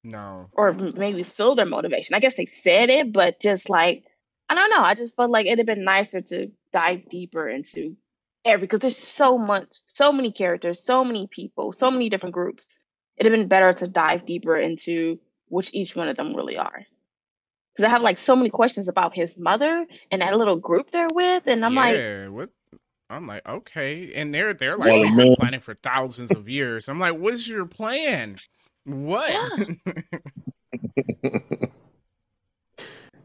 no. 0.03 0.49
or 0.53 0.73
maybe 0.73 1.23
feel 1.23 1.55
their 1.55 1.65
motivation. 1.65 2.15
I 2.15 2.19
guess 2.19 2.35
they 2.35 2.45
said 2.45 2.89
it, 2.89 3.11
but 3.11 3.39
just 3.41 3.69
like 3.69 4.05
I 4.47 4.55
don't 4.55 4.69
know. 4.69 4.81
I 4.81 4.93
just 4.93 5.15
felt 5.15 5.31
like 5.31 5.47
it'd 5.47 5.59
have 5.59 5.65
been 5.65 5.83
nicer 5.83 6.21
to 6.21 6.51
dive 6.71 7.09
deeper 7.09 7.49
into 7.49 7.97
every 8.45 8.61
because 8.61 8.79
there's 8.79 8.97
so 8.97 9.37
much, 9.37 9.67
so 9.71 10.11
many 10.11 10.31
characters, 10.31 10.83
so 10.83 11.03
many 11.03 11.27
people, 11.27 11.73
so 11.73 11.89
many 11.89 12.09
different 12.09 12.35
groups. 12.35 12.79
It'd 13.17 13.31
have 13.31 13.37
been 13.37 13.47
better 13.47 13.73
to 13.73 13.87
dive 13.87 14.25
deeper 14.25 14.55
into 14.55 15.19
which 15.47 15.71
each 15.73 15.95
one 15.95 16.09
of 16.09 16.17
them 16.17 16.35
really 16.35 16.57
are. 16.57 16.85
Because 17.73 17.85
I 17.85 17.89
have 17.89 18.01
like 18.01 18.17
so 18.17 18.35
many 18.35 18.49
questions 18.49 18.87
about 18.87 19.15
his 19.15 19.37
mother 19.37 19.85
and 20.11 20.21
that 20.21 20.37
little 20.37 20.55
group 20.57 20.91
they're 20.91 21.07
with, 21.11 21.47
and 21.47 21.65
I'm 21.65 21.75
like, 21.75 21.97
yeah, 21.97 22.27
what? 22.27 22.49
I'm 23.09 23.27
like, 23.27 23.47
okay, 23.47 24.11
and 24.15 24.33
they're 24.33 24.53
they're 24.53 24.77
like 24.77 24.91
Yeah. 24.91 25.03
they've 25.03 25.15
been 25.15 25.35
planning 25.35 25.59
for 25.59 25.75
thousands 25.75 26.31
of 26.31 26.49
years. 26.49 26.89
I'm 26.89 26.99
like, 26.99 27.17
what 27.17 27.33
is 27.33 27.47
your 27.47 27.65
plan? 27.65 28.37
What? 28.85 29.33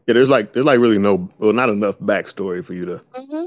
Yeah, 0.07 0.15
there's 0.15 0.29
like 0.29 0.53
there's 0.53 0.65
like 0.65 0.79
really 0.79 0.97
no 0.97 1.29
well 1.37 1.53
not 1.53 1.69
enough 1.69 1.97
backstory 1.99 2.65
for 2.65 2.73
you 2.73 2.85
to 2.85 2.97
hmm 3.13 3.43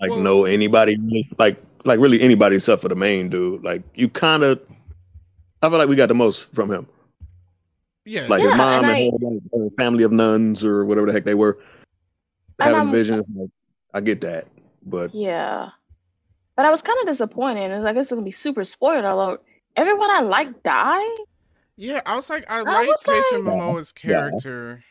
like 0.00 0.10
Well- 0.10 0.20
know 0.20 0.44
anybody 0.46 0.96
like 1.38 1.62
like 1.84 2.00
really 2.00 2.20
anybody 2.22 2.56
except 2.56 2.80
for 2.82 2.88
the 2.88 2.96
main 2.96 3.28
dude. 3.28 3.62
Like 3.62 3.82
you 3.94 4.08
kind 4.08 4.42
of 4.42 4.60
I 5.62 5.68
feel 5.68 5.78
like 5.78 5.88
we 5.90 5.96
got 5.96 6.08
the 6.08 6.14
most 6.14 6.52
from 6.54 6.72
him. 6.72 6.88
yeah, 8.06 8.26
Like 8.28 8.42
Yeah, 8.42 8.48
his 8.48 8.56
mom 8.56 8.84
and 8.86 8.96
and, 8.96 9.24
I- 9.24 9.56
her, 9.58 9.64
like, 9.64 9.76
family 9.76 10.02
of 10.04 10.10
nuns 10.10 10.64
or 10.64 10.86
whatever 10.86 11.06
the 11.06 11.12
heck 11.12 11.24
they 11.24 11.34
were 11.34 11.58
having 12.58 12.76
I'm- 12.80 12.90
visions. 12.90 13.22
Like, 13.36 13.50
I 13.92 14.00
get 14.00 14.22
that, 14.22 14.46
but 14.84 15.14
yeah. 15.14 15.70
But 16.56 16.66
I 16.66 16.70
was 16.70 16.82
kind 16.82 16.98
of 17.00 17.06
disappointed. 17.06 17.70
and 17.70 17.86
I 17.88 17.92
guess 17.92 18.06
it's 18.06 18.12
gonna 18.12 18.22
be 18.22 18.30
super 18.30 18.64
spoiled 18.64 19.04
alert. 19.04 19.42
Everyone 19.76 20.10
I 20.10 20.20
like 20.20 20.62
died. 20.62 21.16
yeah. 21.76 22.02
I 22.04 22.16
was 22.16 22.28
like, 22.28 22.44
I 22.50 22.58
I 22.58 22.62
like 22.62 22.88
was 22.88 23.02
Jason 23.06 23.44
like- 23.44 23.54
Momoa's 23.56 23.92
character, 23.92 24.82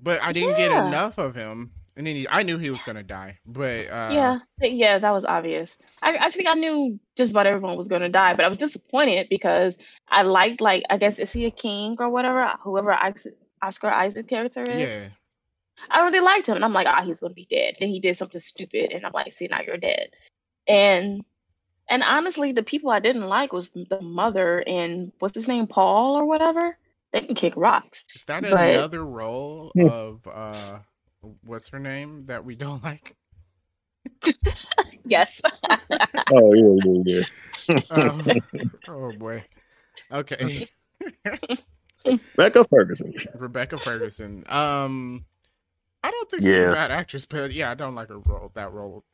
but 0.00 0.22
I 0.22 0.32
didn't 0.32 0.56
get 0.56 0.70
enough 0.70 1.18
of 1.18 1.34
him. 1.34 1.72
And 1.96 2.04
then 2.08 2.16
he, 2.16 2.26
I 2.28 2.42
knew 2.42 2.58
he 2.58 2.70
was 2.70 2.82
gonna 2.82 3.04
die, 3.04 3.38
but 3.46 3.86
uh, 3.88 4.10
yeah, 4.12 4.38
yeah, 4.60 4.98
that 4.98 5.10
was 5.12 5.24
obvious. 5.24 5.78
I 6.02 6.14
actually 6.16 6.48
I 6.48 6.54
knew 6.54 6.98
just 7.14 7.30
about 7.30 7.46
everyone 7.46 7.76
was 7.76 7.86
gonna 7.86 8.08
die, 8.08 8.34
but 8.34 8.44
I 8.44 8.48
was 8.48 8.58
disappointed 8.58 9.28
because 9.30 9.78
I 10.08 10.22
liked 10.22 10.60
like 10.60 10.82
I 10.90 10.96
guess 10.96 11.20
is 11.20 11.32
he 11.32 11.44
a 11.46 11.52
king 11.52 11.94
or 12.00 12.08
whatever, 12.10 12.50
whoever 12.64 12.92
Oscar 13.62 13.90
Isaac 13.92 14.26
character 14.26 14.64
is. 14.64 14.90
yeah, 14.90 15.08
I 15.90 16.00
really 16.02 16.20
liked 16.20 16.48
him, 16.48 16.56
and 16.56 16.64
I'm 16.64 16.72
like, 16.72 16.86
ah, 16.88 17.02
he's 17.04 17.20
gonna 17.20 17.34
be 17.34 17.46
dead. 17.50 17.74
Then 17.80 17.88
he 17.88 18.00
did 18.00 18.16
something 18.16 18.40
stupid, 18.40 18.92
and 18.92 19.04
I'm 19.04 19.12
like, 19.12 19.32
see, 19.32 19.46
now 19.48 19.60
you're 19.66 19.76
dead. 19.76 20.10
And 20.68 21.24
and 21.88 22.02
honestly, 22.02 22.52
the 22.52 22.62
people 22.62 22.90
I 22.90 23.00
didn't 23.00 23.28
like 23.28 23.52
was 23.52 23.70
the 23.70 24.00
mother 24.00 24.62
and 24.66 25.12
what's 25.18 25.34
his 25.34 25.48
name, 25.48 25.66
Paul 25.66 26.16
or 26.16 26.24
whatever. 26.24 26.76
They 27.12 27.20
can 27.20 27.34
kick 27.34 27.54
rocks. 27.56 28.06
is 28.14 28.24
that 28.24 28.42
But- 28.42 28.52
another 28.52 29.04
role 29.04 29.70
Hmm. 29.74 29.86
of 29.88 30.26
uh, 30.26 30.78
what's 31.44 31.68
her 31.68 31.78
name 31.78 32.26
that 32.26 32.44
we 32.44 32.54
don't 32.56 32.82
like? 32.82 33.14
Yes. 35.06 35.42
oh 36.32 36.54
yeah, 36.54 37.02
yeah, 37.04 37.22
yeah. 37.68 37.80
Um, 37.90 38.26
oh 38.88 39.12
boy. 39.12 39.44
Okay. 40.10 40.66
Rebecca 42.04 42.64
Ferguson. 42.64 43.12
Rebecca 43.34 43.78
Ferguson. 43.78 44.44
Um, 44.48 45.24
I 46.04 46.10
don't 46.10 46.30
think 46.30 46.42
she's 46.42 46.62
a 46.62 46.70
bad 46.70 46.90
actress, 46.90 47.24
but 47.24 47.50
yeah, 47.54 47.70
I 47.70 47.74
don't 47.74 47.94
like 47.94 48.08
her 48.08 48.18
role. 48.18 48.52
That 48.54 48.72
role, 48.72 49.04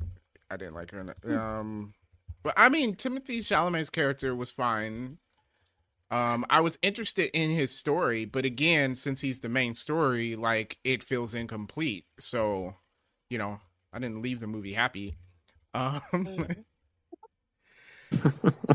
I 0.51 0.57
didn't 0.57 0.75
like 0.75 0.91
her 0.91 1.01
in 1.01 1.09
it. 1.11 1.39
Um, 1.39 1.95
but 2.43 2.53
I 2.57 2.69
mean, 2.69 2.97
Timothy 2.97 3.39
Chalamet's 3.39 3.91
character 3.91 4.35
was 4.35 4.51
fine. 4.51 5.19
Um, 6.11 6.45
I 6.51 6.61
was 6.61 6.81
interested 6.83 7.31
in 7.33 7.51
his 7.51 7.73
story, 7.73 8.25
but 8.25 8.45
again, 8.45 8.97
since 8.97 9.21
he's 9.21 9.39
the 9.39 9.49
main 9.49 9.73
story, 9.73 10.35
like 10.35 10.79
it 10.83 11.05
feels 11.05 11.33
incomplete. 11.33 12.07
So, 12.19 12.75
you 13.29 13.39
know, 13.39 13.61
I 13.93 14.01
didn't 14.01 14.21
leave 14.21 14.41
the 14.41 14.49
movie 14.49 14.75
happy. 14.75 15.15
Um, 15.73 16.49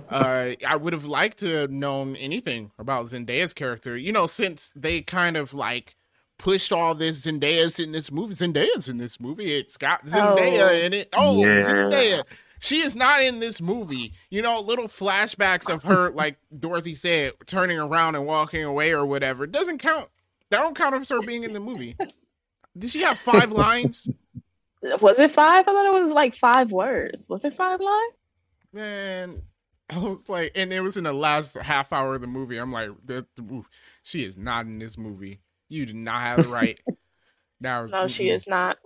uh, 0.10 0.51
I 0.65 0.75
would 0.77 0.93
have 0.93 1.03
liked 1.03 1.39
to 1.39 1.50
have 1.50 1.72
known 1.72 2.15
anything 2.15 2.72
about 2.79 3.07
Zendaya's 3.07 3.51
character. 3.51 3.98
You 3.98 4.13
know, 4.13 4.25
since 4.25 4.72
they 4.74 5.01
kind 5.01 5.36
of 5.36 5.53
like 5.53 5.98
pushed 6.38 6.72
all 6.72 6.96
this 6.96 7.25
Zendaya's 7.25 7.80
in 7.80 7.92
this 7.92 8.12
movie. 8.12 8.34
Zendaya's 8.34 8.89
in 8.89 8.98
this 8.98 9.20
movie. 9.20 9.54
It's 9.56 9.77
got 9.77 10.06
Zendaya 10.06 10.70
Oh. 10.70 10.74
in 10.74 10.94
it. 10.94 11.10
Oh, 11.13 11.39
Yeah. 11.44 11.58
Zendaya. 11.62 12.24
She 12.60 12.82
is 12.82 12.96
not 12.96 13.22
in 13.22 13.39
this 13.39 13.62
movie. 13.62 14.13
You 14.30 14.42
know, 14.42 14.60
little 14.60 14.88
flashbacks 14.88 15.70
of 15.74 15.84
her, 15.84 16.10
like 16.15 16.38
Dorothy 16.58 16.94
said, 16.94 17.34
turning 17.46 17.77
around 17.77 18.15
and 18.15 18.25
walking 18.25 18.63
away 18.63 18.92
or 18.92 19.06
whatever. 19.06 19.46
Doesn't 19.46 19.77
count. 19.80 20.10
That 20.51 20.60
don't 20.60 20.75
count 20.75 20.96
as 20.96 21.10
her 21.10 21.22
being 21.22 21.44
in 21.44 21.54
the 21.54 21.60
movie. 21.60 21.96
Did 22.77 22.89
she 22.89 23.01
have 23.01 23.20
five 23.20 23.51
lines? 23.63 24.08
was 25.01 25.20
it 25.20 25.32
five? 25.32 25.63
I 25.68 25.72
thought 25.72 25.86
it 25.96 26.01
was 26.04 26.12
like 26.12 26.36
five 26.36 26.72
words. 26.72 27.30
Was 27.30 27.44
it 27.46 27.54
five 27.54 27.80
lines? 27.80 28.13
man 28.74 29.42
i 29.89 29.98
was 29.98 30.27
like 30.27 30.51
and 30.54 30.74
it 30.74 30.82
was 30.82 30.98
in 30.98 31.06
the 31.06 31.13
last 31.13 31.56
half 31.56 31.94
hour 31.94 32.15
of 32.15 32.20
the 32.20 32.27
movie 32.27 32.58
i'm 32.58 32.74
like 32.74 32.89
that 33.06 33.25
oof, 33.50 33.65
she 34.04 34.25
is 34.25 34.38
not 34.38 34.65
in 34.65 34.80
this 34.80 34.98
movie 34.98 35.39
you 35.69 35.86
did 35.86 35.95
not 35.95 36.22
have 36.22 36.39
it 36.39 36.48
right 36.50 36.79
that 37.62 37.81
was 37.81 37.91
No, 37.91 38.07
she 38.07 38.29
is 38.29 38.48
not. 38.48 38.77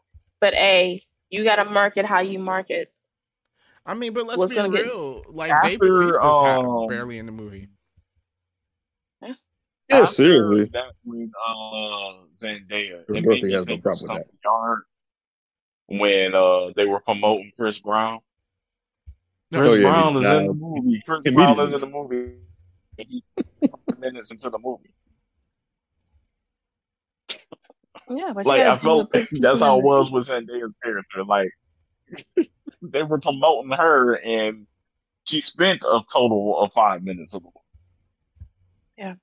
But 0.41 0.53
a, 0.53 1.01
you 1.29 1.43
gotta 1.43 1.65
market 1.65 2.05
how 2.05 2.21
you 2.21 2.39
market. 2.39 2.93
I 3.85 3.93
mean, 3.93 4.13
but 4.13 4.25
let's 4.27 4.37
What's 4.39 4.51
be 4.53 4.57
gonna 4.57 4.69
get- 4.69 4.85
real. 4.85 5.23
Like 5.29 5.51
After, 5.51 5.69
Dave 5.69 5.79
Bautista's 5.79 6.39
had 6.41 6.59
um, 6.59 6.87
barely 6.87 7.17
in 7.17 7.25
the 7.25 7.31
movie. 7.31 7.69
Yeah, 9.21 10.01
After 10.03 10.07
seriously. 10.07 10.69
That 10.73 10.91
with 11.03 11.31
uh, 11.47 12.13
Zendaya. 12.37 13.07
Dorothy 13.07 13.17
It 13.17 13.25
made 13.25 13.43
me 13.43 13.53
has 13.53 13.67
no 13.67 13.73
think 13.73 13.79
of 13.79 13.83
problem 13.83 14.17
with 14.19 14.27
that. 14.27 14.27
Stomp 14.39 14.83
when 15.87 16.35
uh, 16.35 16.71
they 16.75 16.85
were 16.85 16.99
promoting 16.99 17.51
Chris 17.57 17.81
Brown. 17.81 18.19
Chris 19.51 19.71
Oh, 19.71 19.73
yeah, 19.73 19.81
Brown 19.89 20.17
is 20.17 20.21
nah. 20.23 20.37
in 20.37 20.45
the 20.47 20.53
movie. 20.53 21.01
Chris 21.03 21.33
Brown 21.33 21.59
is 21.61 21.73
in 21.73 21.79
the 21.81 21.87
movie. 21.87 22.33
He's 22.97 23.21
minutes 23.99 24.29
into 24.29 24.51
the 24.51 24.59
movie. 24.59 24.91
Yeah, 28.09 28.33
Like 28.35 28.61
I 28.61 28.77
felt 28.81 29.11
that's 29.13 29.61
how 29.61 29.79
in 29.79 29.85
it 29.85 29.85
was 29.85 30.11
with 30.11 30.27
Zendaya's 30.27 30.75
character. 30.83 31.23
Like 31.23 31.51
they 32.81 33.03
were 33.03 33.19
promoting 33.19 33.71
her, 33.71 34.15
and 34.17 34.65
she 35.25 35.41
spent 35.41 35.83
a 35.83 36.01
total 36.11 36.59
of 36.59 36.73
five 36.73 37.03
minutes 37.03 37.33
of 37.35 37.43
the 37.43 37.49
movie. 38.99 39.15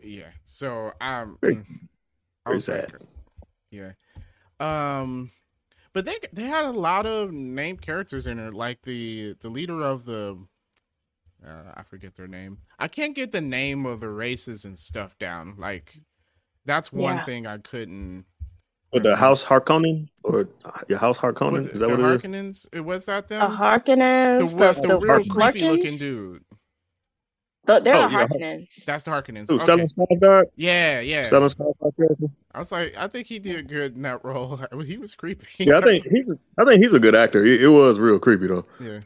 Yeah. 0.00 0.30
So 0.44 0.92
um, 1.00 1.38
Very- 1.40 1.56
mm, 1.56 1.64
I 2.46 2.50
Very 2.50 2.56
was 2.56 2.68
like, 2.68 2.80
sad. 2.80 2.92
yeah. 3.70 3.92
Um, 4.60 5.30
but 5.92 6.04
they 6.04 6.16
they 6.32 6.44
had 6.44 6.64
a 6.64 6.70
lot 6.70 7.06
of 7.06 7.32
named 7.32 7.80
characters 7.82 8.26
in 8.26 8.38
it, 8.38 8.54
like 8.54 8.82
the 8.82 9.34
the 9.40 9.48
leader 9.48 9.80
of 9.82 10.04
the. 10.04 10.38
Uh, 11.46 11.72
I 11.76 11.82
forget 11.84 12.16
their 12.16 12.26
name. 12.26 12.58
I 12.80 12.88
can't 12.88 13.14
get 13.14 13.30
the 13.30 13.40
name 13.40 13.86
of 13.86 14.00
the 14.00 14.08
races 14.08 14.64
and 14.64 14.76
stuff 14.76 15.16
down. 15.18 15.54
Like, 15.56 15.96
that's 16.68 16.92
one 16.92 17.16
Yeah. 17.16 17.24
thing 17.24 17.46
I 17.48 17.58
couldn't. 17.58 18.24
With 18.92 19.02
the 19.02 19.16
House 19.16 19.44
Harkonnen 19.44 20.08
or 20.22 20.48
your 20.88 20.98
House 20.98 21.18
Harkonnen? 21.18 21.58
Is 21.58 21.66
that 21.66 21.78
the 21.78 21.88
what 21.88 22.00
it 22.00 22.04
is? 22.06 22.22
Harkonnens? 22.22 22.66
It 22.72 22.80
was 22.80 23.04
that 23.06 23.28
The 23.28 23.34
them? 23.38 23.50
Harkonnens, 23.50 24.52
the, 24.52 24.72
the, 24.72 24.80
the, 24.80 24.86
the, 24.88 24.98
real 24.98 25.18
the 25.24 25.28
creepy 25.28 25.60
looking 25.68 25.96
dude. 25.98 26.42
the, 27.66 27.80
they're 27.80 27.94
Oh, 27.96 28.06
the 28.08 28.12
yeah. 28.12 28.26
Harkonnens. 28.26 28.84
That's 28.86 29.04
the 29.04 29.10
Harkonnens. 29.10 29.50
Who, 29.50 29.60
Okay. 29.60 29.86
Skarsgård? 29.98 30.44
Yeah, 30.56 31.00
yeah. 31.00 31.28
Stellan 31.28 31.54
Skarsgård? 31.54 32.30
I 32.54 32.58
was 32.58 32.72
like, 32.72 32.94
I 32.96 33.08
think 33.08 33.26
he 33.26 33.38
did 33.38 33.68
good 33.68 33.94
in 33.96 34.02
that 34.02 34.24
role. 34.24 34.58
He 34.86 34.96
was 34.96 35.14
creepy. 35.14 35.46
Yeah, 35.58 35.78
I 35.78 35.80
think 35.82 36.06
he's 36.10 36.32
I 36.58 36.64
think 36.64 36.82
he's 36.82 36.94
a 36.94 37.00
good 37.00 37.14
actor. 37.14 37.44
It, 37.44 37.60
it 37.62 37.68
was 37.68 37.98
real 37.98 38.18
creepy 38.18 38.46
though. 38.46 38.64
yeah. 38.80 39.00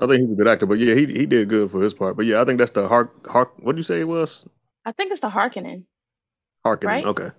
I 0.00 0.06
think 0.06 0.20
he's 0.22 0.30
a 0.32 0.34
good 0.36 0.46
actor, 0.48 0.66
but 0.66 0.78
yeah, 0.78 0.94
he 0.94 1.06
he 1.06 1.26
did 1.26 1.48
good 1.48 1.70
for 1.70 1.80
his 1.82 1.92
part. 1.94 2.16
But 2.16 2.26
yeah, 2.26 2.40
I 2.40 2.44
think 2.44 2.58
that's 2.58 2.70
the 2.72 2.86
Hark 2.88 3.26
Hark. 3.26 3.52
What 3.58 3.72
do 3.74 3.78
you 3.78 3.82
say 3.84 4.00
it 4.00 4.08
was? 4.08 4.44
I 4.84 4.92
think 4.92 5.10
it's 5.12 5.20
the 5.20 5.28
Harkonnen. 5.30 5.84
Harkonnen. 6.64 6.86
Right? 6.86 7.04
Okay. 7.06 7.30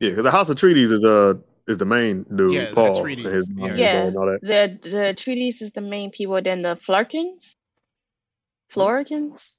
Yeah, 0.00 0.10
because 0.10 0.24
the 0.24 0.30
House 0.30 0.50
Atreides 0.50 0.92
is 0.92 1.04
uh 1.04 1.34
is 1.66 1.78
the 1.78 1.84
main 1.84 2.24
dude, 2.34 2.52
Yeah, 2.54 2.66
the 2.70 2.74
Paul, 2.74 2.96
Atreides, 3.02 3.24
his 3.24 3.48
yeah. 3.48 3.54
mom 3.68 3.76
Yeah. 3.78 4.02
and 4.04 4.16
all 4.16 4.26
that. 4.26 4.40
The 4.42 4.90
the 4.90 5.14
treaties 5.14 5.62
is 5.62 5.70
the 5.72 5.80
main 5.80 6.10
people. 6.10 6.40
Then 6.42 6.62
the 6.62 6.76
Flarkins, 6.76 7.54
Florikins. 8.72 9.56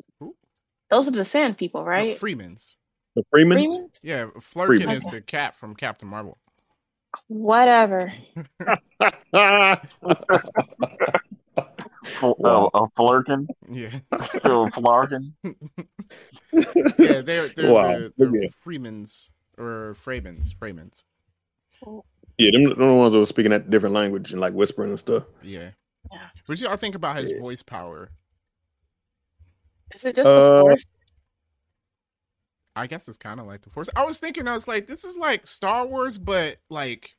Those 0.89 1.07
are 1.07 1.11
the 1.11 1.25
Sand 1.25 1.57
people, 1.57 1.81
No, 1.81 1.87
right? 1.87 2.17
Freemans. 2.17 2.77
The 3.15 3.23
Freeman. 3.31 3.57
Freemans? 3.57 3.99
Yeah, 4.03 4.25
Flerken 4.37 4.67
Freeman. 4.67 4.95
is 4.97 5.03
the 5.05 5.21
cat 5.21 5.55
from 5.55 5.73
Captain 5.75 6.07
Marvel. 6.07 6.37
Whatever. 7.27 8.13
Fl- 12.05 12.33
Wow. 12.37 12.69
uh, 12.73 12.83
uh, 12.83 12.87
Flurkin, 12.97 13.47
Yeah. 13.69 13.99
uh, 14.11 14.69
Flarkin. 14.69 15.33
Yeah, 16.99 17.21
they're, 17.21 17.47
they're 17.49 17.71
Wow. 17.73 17.87
the, 17.97 18.13
the 18.17 18.39
Yeah. 18.41 18.47
Freemans 18.61 19.31
or 19.57 19.95
Freemans. 19.95 20.51
Freemans. 20.53 21.03
Yeah, 22.37 22.51
them, 22.51 22.63
them 22.63 22.77
the 22.77 22.93
ones 22.95 23.13
that 23.13 23.19
were 23.19 23.25
speaking 23.25 23.51
that 23.51 23.69
different 23.69 23.95
language 23.95 24.31
and 24.31 24.39
like 24.41 24.53
whispering 24.53 24.89
and 24.91 24.99
stuff. 24.99 25.23
Yeah. 25.41 25.71
Yeah. 26.11 26.29
What 26.45 26.59
y'all 26.59 26.77
think 26.77 26.95
about 26.95 27.17
his 27.17 27.31
Yeah. 27.31 27.39
voice 27.39 27.63
power? 27.63 28.09
Is 29.93 30.05
it 30.05 30.15
just 30.15 30.29
Uh, 30.29 30.55
the 30.57 30.61
Force? 30.61 30.85
I 32.75 32.87
guess 32.87 33.07
it's 33.07 33.17
kind 33.17 33.39
of 33.39 33.47
like 33.47 33.61
the 33.61 33.69
Force. 33.69 33.89
I 33.95 34.03
was 34.03 34.17
thinking, 34.17 34.47
I 34.47 34.53
was 34.53 34.67
like, 34.67 34.85
this 34.87 35.03
is 35.05 35.17
like 35.17 35.47
Star 35.47 35.85
Wars, 35.87 36.17
but 36.17 36.57
like 36.69 37.15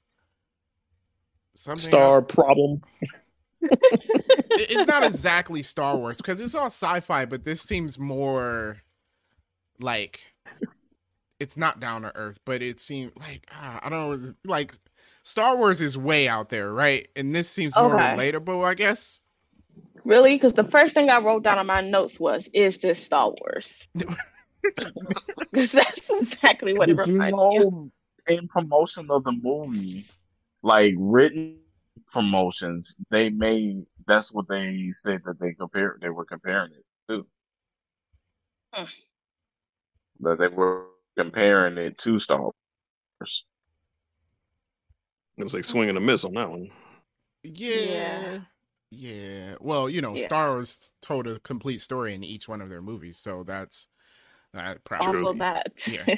something. 1.54 1.82
Star 1.82 2.20
problem. 2.22 2.82
It- 3.62 4.70
it's 4.70 4.86
not 4.86 5.02
exactly 5.04 5.62
Star 5.62 5.96
Wars 5.96 6.16
because 6.18 6.40
it's 6.40 6.54
all 6.54 6.66
sci-fi, 6.66 7.24
but 7.26 7.44
this 7.44 7.60
seems 7.62 7.98
more 7.98 8.78
like 9.80 10.20
it's 11.38 11.56
not 11.56 11.80
down 11.80 12.02
to 12.02 12.16
earth, 12.16 12.38
but 12.44 12.62
it 12.62 12.80
seems 12.80 13.12
like 13.16 13.46
ah, 13.52 13.78
I 13.82 13.88
don't 13.90 14.22
know, 14.22 14.32
like 14.44 14.74
Star 15.22 15.56
Wars 15.56 15.80
is 15.80 15.98
way 15.98 16.28
out 16.28 16.48
there, 16.48 16.72
right? 16.72 17.08
And 17.16 17.34
this 17.34 17.48
seems 17.50 17.76
more 17.76 17.94
Okay. 17.94 18.14
relatable, 18.14 18.64
I 18.64 18.74
guess. 18.74 19.20
Really? 20.04 20.36
Because 20.36 20.54
the 20.54 20.64
first 20.64 20.94
thing 20.94 21.10
I 21.10 21.18
wrote 21.18 21.42
down 21.42 21.58
on 21.58 21.66
my 21.66 21.80
notes 21.80 22.20
was, 22.20 22.48
"Is 22.54 22.78
this 22.78 23.02
Star 23.02 23.32
Wars?" 23.40 23.86
Because 25.38 25.72
that's 25.72 26.10
exactly 26.10 26.74
what 26.74 26.88
it 26.90 26.96
Did 26.96 27.06
you 27.06 27.12
reminded 27.14 27.36
me. 27.36 27.58
of. 27.58 27.90
in 28.38 28.48
promotion 28.48 29.10
of 29.10 29.24
the 29.24 29.32
movie, 29.32 30.04
like 30.62 30.94
written 30.96 31.58
promotions, 32.12 32.96
they 33.10 33.30
made 33.30 33.84
that's 34.06 34.32
what 34.32 34.48
they 34.48 34.90
said 34.92 35.20
that 35.24 35.38
they 35.40 35.52
compare 35.52 35.98
they 36.00 36.10
were 36.10 36.24
comparing 36.24 36.72
it 36.72 36.84
to. 37.08 37.26
Hmm. 38.72 38.84
That 40.20 40.38
they 40.38 40.48
were 40.48 40.86
comparing 41.16 41.78
it 41.78 41.98
to 41.98 42.18
Star 42.18 42.40
Wars. 42.40 43.44
It 45.36 45.44
was 45.44 45.54
like 45.54 45.64
swinging 45.64 45.96
a 45.96 46.00
miss 46.00 46.24
on 46.24 46.34
that 46.34 46.50
one. 46.50 46.70
Yeah. 47.42 48.20
Yeah. 48.20 48.38
Yeah. 48.90 49.54
Well, 49.60 49.88
you 49.90 50.00
know, 50.00 50.14
Yeah. 50.14 50.26
Star 50.26 50.50
Wars 50.52 50.90
told 51.02 51.26
a 51.26 51.40
complete 51.40 51.80
story 51.80 52.14
in 52.14 52.24
each 52.24 52.48
one 52.48 52.60
of 52.60 52.68
their 52.68 52.82
movies, 52.82 53.18
so 53.18 53.42
that's 53.44 53.88
that 54.54 54.84
probably 54.84 55.08
Also, 55.08 55.32
that. 55.34 55.72
Yeah. 55.86 56.16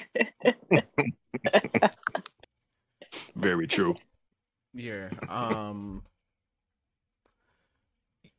Very 3.37 3.67
true. 3.67 3.97
Yeah. 4.79 5.11
Um 5.29 6.05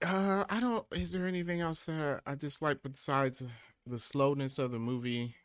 uh 0.03 0.45
I 0.49 0.59
don't 0.59 0.85
is 0.91 1.11
there 1.11 1.27
anything 1.27 1.61
else 1.61 1.85
that 1.85 2.21
I 2.25 2.35
dislike 2.35 2.79
besides 2.83 3.43
the 3.85 3.99
slowness 3.99 4.59
of 4.59 4.71
the 4.71 4.79
movie? 4.79 5.35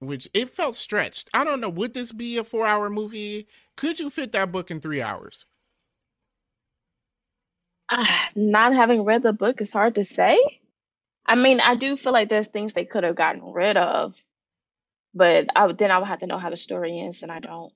Which 0.00 0.28
it 0.34 0.50
felt 0.50 0.74
stretched. 0.74 1.30
I 1.32 1.44
don't 1.44 1.60
know, 1.60 1.70
would 1.70 1.94
this 1.94 2.12
be 2.12 2.36
a 2.36 2.44
four 2.44 2.66
hour 2.66 2.90
movie? 2.90 3.48
Could 3.76 4.00
you 4.00 4.10
fit 4.10 4.32
that 4.32 4.52
book 4.52 4.70
in 4.70 4.80
three 4.82 5.00
hours? 5.02 5.46
Ah, 7.90 8.28
Not 8.34 8.74
having 8.74 9.04
read 9.04 9.22
the 9.22 9.32
book 9.32 9.60
is 9.60 9.72
hard 9.72 9.94
to 9.96 10.04
say. 10.04 10.38
I 11.26 11.36
mean, 11.36 11.60
I 11.60 11.76
do 11.76 11.96
feel 11.96 12.12
like 12.12 12.28
there's 12.30 12.48
things 12.48 12.72
they 12.74 12.84
could 12.86 13.04
have 13.04 13.16
gotten 13.16 13.52
rid 13.52 13.76
of, 13.76 14.24
but 15.14 15.48
I 15.56 15.72
then 15.72 15.90
I 15.92 15.98
would 15.98 16.08
have 16.08 16.20
to 16.20 16.26
know 16.28 16.38
how 16.38 16.50
the 16.50 16.56
story 16.58 17.00
ends, 17.00 17.22
and 17.22 17.32
I 17.32 17.40
don't. 17.40 17.72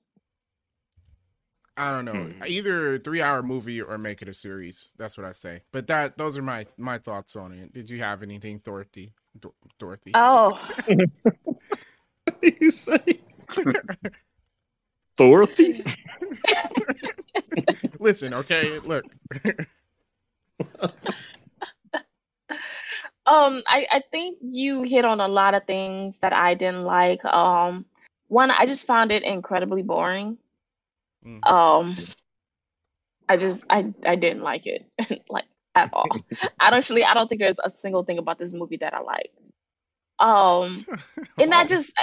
I 1.77 1.91
don't 1.91 2.05
know. 2.05 2.13
Hmm. 2.13 2.43
Either 2.45 2.97
three 2.99 3.21
hour 3.21 3.43
movie 3.43 3.81
or 3.81 3.97
make 3.97 4.21
it 4.23 4.27
a 4.27 4.33
series. 4.33 4.93
That's 4.97 5.17
what 5.17 5.25
I 5.27 5.31
say. 5.31 5.61
But 5.71 5.87
that 5.87 6.17
those 6.17 6.37
are 6.37 6.41
my 6.41 6.65
my 6.77 6.97
thoughts 6.97 7.35
on 7.35 7.51
it. 7.53 7.73
Did 7.73 7.89
you 7.89 7.99
have 7.99 8.23
anything, 8.23 8.59
Dorothy? 8.63 9.13
Dor- 9.39 9.53
Dorothy. 9.77 10.11
Oh, 10.15 10.59
you 12.41 12.71
say 12.71 13.19
Dorothy? 15.17 15.83
Listen, 17.99 18.33
okay, 18.33 18.79
look. 18.79 19.05
Um, 23.27 23.61
I, 23.67 23.85
I 23.91 24.03
think 24.09 24.37
you 24.41 24.83
hit 24.83 25.03
on 25.03 25.19
a 25.19 25.27
lot 25.27 25.53
of 25.53 25.65
things 25.65 26.19
that 26.19 26.31
I 26.31 26.53
didn't 26.53 26.85
like. 26.85 27.23
Um, 27.25 27.85
one, 28.29 28.51
I 28.51 28.65
just 28.65 28.87
found 28.87 29.11
it 29.11 29.23
incredibly 29.23 29.81
boring. 29.81 30.37
Mm. 31.27 31.45
Um, 31.45 31.95
I 33.27 33.37
just 33.37 33.65
I 33.69 33.93
I 34.05 34.15
didn't 34.15 34.43
like 34.43 34.65
it 34.65 34.85
like 35.29 35.45
at 35.75 35.89
all. 35.93 36.07
I 36.59 36.69
don't 36.69 36.79
actually 36.79 37.03
I 37.03 37.13
don't 37.13 37.27
think 37.27 37.41
there's 37.41 37.59
a 37.63 37.69
single 37.69 38.03
thing 38.03 38.17
about 38.17 38.39
this 38.39 38.53
movie 38.53 38.77
that 38.77 38.93
I 38.93 39.01
like. 39.01 39.31
Um, 40.19 40.75
and 41.37 41.53
I 41.53 41.65
just 41.65 41.93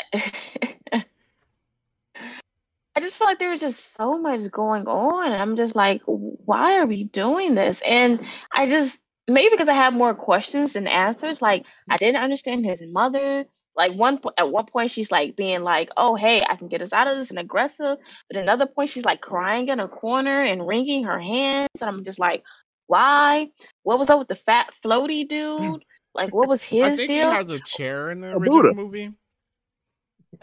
I 2.97 3.01
just 3.01 3.19
feel 3.19 3.27
like 3.27 3.39
there 3.39 3.51
was 3.51 3.61
just 3.61 3.95
so 3.95 4.19
much 4.19 4.51
going 4.53 4.87
on, 4.87 5.33
and 5.33 5.43
I'm 5.43 5.57
just 5.57 5.75
like, 5.75 6.03
why 6.07 6.79
are 6.79 6.87
we 6.87 7.05
doing 7.05 7.55
this? 7.55 7.83
And 7.85 8.25
I 8.53 8.69
just 8.69 9.01
maybe 9.27 9.49
because 9.51 9.69
I 9.69 9.75
have 9.75 9.95
more 9.95 10.15
questions 10.15 10.75
than 10.75 10.87
answers. 10.87 11.43
Like 11.43 11.65
I 11.91 11.97
didn't 11.97 12.23
understand 12.23 12.65
his 12.65 12.83
mother. 12.87 13.47
Like 13.77 13.93
one 13.93 14.19
po- 14.19 14.33
at 14.39 14.51
one 14.51 14.67
point 14.67 14.91
she's 14.91 15.11
like 15.11 15.35
being 15.37 15.63
like, 15.63 15.91
"Oh 15.97 16.15
hey, 16.15 16.43
I 16.49 16.57
can 16.57 16.69
get 16.69 16.81
us 16.83 16.93
out 16.93 17.09
of 17.09 17.17
this," 17.17 17.31
and 17.31 17.39
aggressive. 17.39 17.99
But 18.29 18.37
another 18.37 18.67
point 18.67 18.91
she's 18.91 19.05
like 19.05 19.21
crying 19.21 19.69
in 19.69 19.81
a 19.81 19.89
corner 19.89 20.43
and 20.43 20.67
wringing 20.67 21.05
her 21.05 21.19
hands, 21.21 21.69
and 21.81 21.89
I'm 21.91 22.05
just 22.05 22.19
like, 22.21 22.45
why? 22.87 23.49
What 23.83 23.99
was 23.99 24.11
up 24.11 24.19
with 24.21 24.29
the 24.29 24.37
fat 24.37 24.73
floaty 24.85 25.27
dude? 25.27 25.85
Like 26.15 26.33
what 26.33 26.49
was 26.49 26.63
I 26.73 26.77
his 26.91 26.99
think 27.01 27.09
deal? 27.09 27.31
he 27.31 27.37
has 27.37 27.51
a 27.51 27.59
chair 27.61 28.11
in 28.11 28.21
the 28.21 28.29
A 28.33 28.39
original 28.39 28.63
Buddha. 28.63 28.75
movie. 28.75 29.11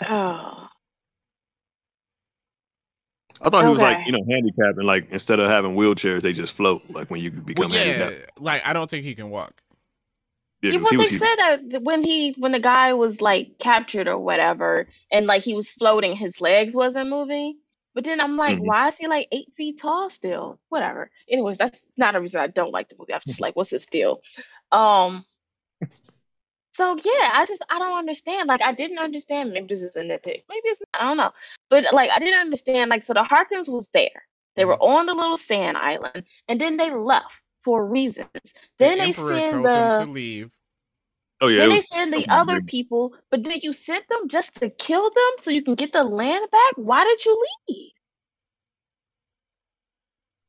Oh. 0.01 0.67
I 3.43 3.49
thought 3.49 3.63
he 3.63 3.71
was 3.71 3.79
like 3.79 4.05
you 4.05 4.11
know 4.11 4.23
handicapped 4.29 4.77
and 4.77 4.85
like 4.85 5.09
instead 5.11 5.39
of 5.39 5.47
having 5.47 5.75
wheelchairs 5.75 6.21
they 6.21 6.31
just 6.31 6.55
float 6.55 6.83
like 6.89 7.09
when 7.09 7.21
you 7.21 7.31
become 7.31 7.69
Well, 7.71 7.79
yeah, 7.79 7.93
handicapped. 7.93 8.39
like 8.39 8.61
I 8.65 8.73
don't 8.73 8.89
think 8.89 9.03
he 9.03 9.15
can 9.15 9.29
walk. 9.31 9.53
Yeah, 10.61 10.77
well, 10.77 10.91
they 10.91 11.03
he- 11.07 11.17
said 11.17 11.35
that 11.37 11.83
when 11.83 12.03
he 12.03 12.33
when 12.37 12.51
the 12.51 12.59
guy 12.59 12.93
was 12.93 13.21
like 13.21 13.57
captured 13.59 14.07
or 14.07 14.17
whatever, 14.19 14.87
and 15.11 15.25
like 15.25 15.41
he 15.41 15.55
was 15.55 15.71
floating, 15.71 16.15
his 16.15 16.39
legs 16.41 16.75
wasn't 16.75 17.09
moving. 17.09 17.57
But 17.93 18.05
then 18.05 18.21
I'm 18.21 18.37
like, 18.37 18.57
Mhm. 18.57 18.65
why 18.67 18.87
is 18.87 18.97
he 18.97 19.07
like 19.07 19.27
eight 19.31 19.53
feet 19.53 19.79
tall 19.79 20.09
still? 20.09 20.59
Whatever. 20.69 21.09
Anyways, 21.27 21.57
that's 21.57 21.85
not 21.97 22.15
a 22.15 22.21
reason 22.21 22.39
I 22.39 22.47
don't 22.47 22.71
like 22.71 22.87
the 22.89 22.95
movie. 22.97 23.13
I'm 23.13 23.19
just 23.25 23.41
like, 23.41 23.55
what's 23.55 23.69
his 23.71 23.85
deal? 23.85 24.21
Um. 24.71 25.25
So 26.73 26.95
yeah, 27.03 27.29
I 27.33 27.45
just 27.47 27.61
I 27.69 27.79
don't 27.79 27.97
understand. 27.97 28.47
Like 28.47 28.61
I 28.61 28.71
didn't 28.73 28.99
understand. 28.99 29.51
Maybe 29.51 29.67
this 29.67 29.81
is 29.81 29.95
a 29.95 30.01
nitpick. 30.01 30.43
Maybe 30.49 30.67
it's 30.69 30.81
not. 30.93 31.01
I 31.01 31.05
don't 31.07 31.17
know. 31.17 31.31
But 31.69 31.93
like 31.93 32.09
I 32.15 32.19
didn't 32.19 32.39
understand. 32.39 32.89
Like 32.89 33.03
so, 33.03 33.13
the 33.13 33.23
Harkins 33.23 33.69
was 33.69 33.89
there. 33.93 34.23
They 34.55 34.65
were 34.65 34.81
on 34.81 35.05
the 35.05 35.13
little 35.13 35.37
sand 35.37 35.77
island, 35.77 36.23
and 36.47 36.59
then 36.59 36.77
they 36.77 36.91
left 36.91 37.41
for 37.63 37.85
reasons. 37.85 38.27
Then 38.77 38.97
the 38.97 39.03
they 39.03 39.09
emperor 39.09 39.33
send 39.33 39.51
told 39.51 39.65
the 39.65 39.75
them 39.75 40.05
to 40.05 40.11
leave. 40.11 40.51
oh 41.41 41.47
yeah, 41.47 41.61
then 41.61 41.69
they 41.69 41.75
was 41.75 41.87
send 41.87 42.13
the 42.13 42.25
something 42.25 42.29
other 42.29 42.55
big. 42.57 42.67
people, 42.67 43.15
but 43.29 43.43
did 43.43 43.63
you 43.63 43.73
send 43.73 44.03
them 44.09 44.27
just 44.29 44.55
to 44.57 44.69
kill 44.69 45.09
them 45.09 45.31
so 45.39 45.51
you 45.51 45.63
can 45.63 45.75
get 45.75 45.93
the 45.93 46.03
land 46.03 46.49
back? 46.51 46.73
Why 46.75 47.03
did 47.03 47.25
you 47.25 47.45
leave? 47.69 47.91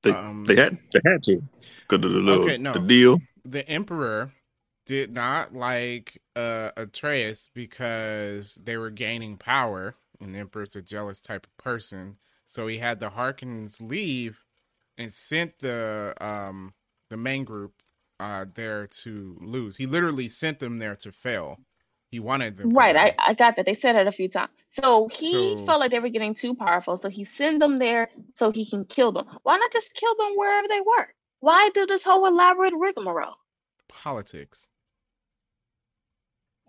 They, 0.03 0.11
Um, 0.12 0.44
they 0.44 0.57
had 0.57 0.79
they 0.92 1.01
had 1.05 1.22
to 1.25 1.40
because 1.88 2.05
of 2.05 2.12
the 2.12 2.18
little 2.20 2.44
Okay, 2.44 2.59
no. 2.59 2.72
the 2.72 2.79
deal. 2.81 3.18
the 3.44 3.68
emperor 3.68 4.33
did 4.87 5.12
not 5.12 5.55
like 5.55 6.20
uh 6.37 6.70
Atreus 6.77 7.48
because 7.55 8.57
they 8.62 8.77
were 8.77 8.90
gaining 8.90 9.37
power, 9.37 9.94
and 10.20 10.35
the 10.35 10.40
emperor's 10.40 10.77
a 10.77 10.83
jealous 10.83 11.20
type 11.20 11.46
of 11.46 11.57
person. 11.57 12.16
So 12.46 12.66
he 12.66 12.79
had 12.79 13.01
the 13.01 13.11
Harkins 13.11 13.81
leave 13.81 14.44
and 14.98 15.12
sent 15.12 15.59
the 15.61 16.14
um 16.20 16.75
the 17.12 17.16
main 17.18 17.44
group 17.44 17.72
uh 18.18 18.44
there 18.55 18.87
to 19.03 19.37
lose. 19.40 19.77
He 19.77 19.87
literally 19.87 20.29
sent 20.29 20.59
them 20.59 20.79
there 20.79 20.96
to 20.96 21.12
fail. 21.12 21.59
He 22.11 22.20
wanted 22.20 22.57
them 22.59 22.70
Right, 22.70 22.94
win. 22.94 23.05
I, 23.18 23.31
I 23.31 23.35
got 23.35 23.57
that. 23.57 23.64
They 23.66 23.72
said 23.75 23.96
it 23.96 24.07
a 24.07 24.12
few 24.12 24.29
times. 24.29 24.51
So 24.68 25.09
he 25.09 25.57
So- 25.57 25.64
felt 25.66 25.81
like 25.81 25.90
they 25.90 25.98
were 26.01 26.11
getting 26.11 26.35
too 26.35 26.55
powerful, 26.55 26.96
so 26.96 27.09
he 27.09 27.25
sent 27.25 27.59
them 27.61 27.79
there 27.79 28.09
so 28.35 28.51
he 28.51 28.64
can 28.68 28.85
kill 28.85 29.12
them. 29.12 29.27
Why 29.44 29.57
not 29.57 29.72
just 29.72 29.94
kill 29.94 30.14
them 30.16 30.33
wherever 30.37 30.68
they 30.68 30.81
were? 30.81 31.09
Why 31.40 31.70
do 31.75 31.87
this 31.87 32.05
whole 32.05 32.27
elaborate 32.27 32.75
rigmarole? 32.77 33.37
politics. 33.88 34.68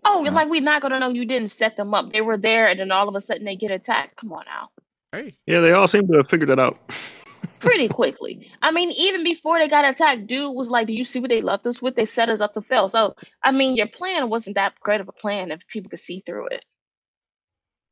Oh, 0.04 0.24
Yeah. 0.24 0.30
like 0.32 0.48
we're 0.50 0.60
not 0.60 0.82
gonna 0.82 0.98
know 1.00 1.08
you 1.08 1.24
didn't 1.24 1.48
set 1.48 1.76
them 1.76 1.94
up. 1.94 2.10
They 2.12 2.20
were 2.20 2.36
there, 2.36 2.68
and 2.68 2.78
then 2.80 2.90
all 2.92 3.08
of 3.08 3.14
a 3.14 3.20
sudden 3.20 3.44
they 3.44 3.56
get 3.56 3.70
attacked. 3.70 4.16
Come 4.16 4.32
on 4.32 4.44
now. 4.46 4.68
Hey, 5.12 5.36
Yeah, 5.46 5.60
they 5.60 5.72
all 5.72 5.88
seem 5.88 6.06
to 6.08 6.18
have 6.18 6.28
figured 6.28 6.50
it 6.50 6.58
out. 6.58 6.78
pretty 7.64 7.88
quickly. 7.88 8.50
I 8.62 8.70
mean, 8.70 8.90
even 8.92 9.24
before 9.24 9.58
they 9.58 9.68
got 9.68 9.84
attacked, 9.84 10.26
dude 10.26 10.54
was 10.54 10.70
like, 10.70 10.86
"Do 10.86 10.94
you 10.94 11.04
see 11.04 11.20
what 11.20 11.30
they 11.30 11.42
left 11.42 11.66
us 11.66 11.82
with? 11.82 11.96
They 11.96 12.06
set 12.06 12.28
us 12.28 12.40
up 12.40 12.54
to 12.54 12.62
fail." 12.62 12.88
So, 12.88 13.14
I 13.42 13.52
mean, 13.52 13.76
your 13.76 13.88
plan 13.88 14.30
wasn't 14.30 14.56
that 14.56 14.78
great 14.80 15.00
of 15.00 15.08
a 15.08 15.12
plan 15.12 15.50
if 15.50 15.66
people 15.68 15.90
could 15.90 16.00
see 16.00 16.20
through 16.20 16.48
it. 16.48 16.64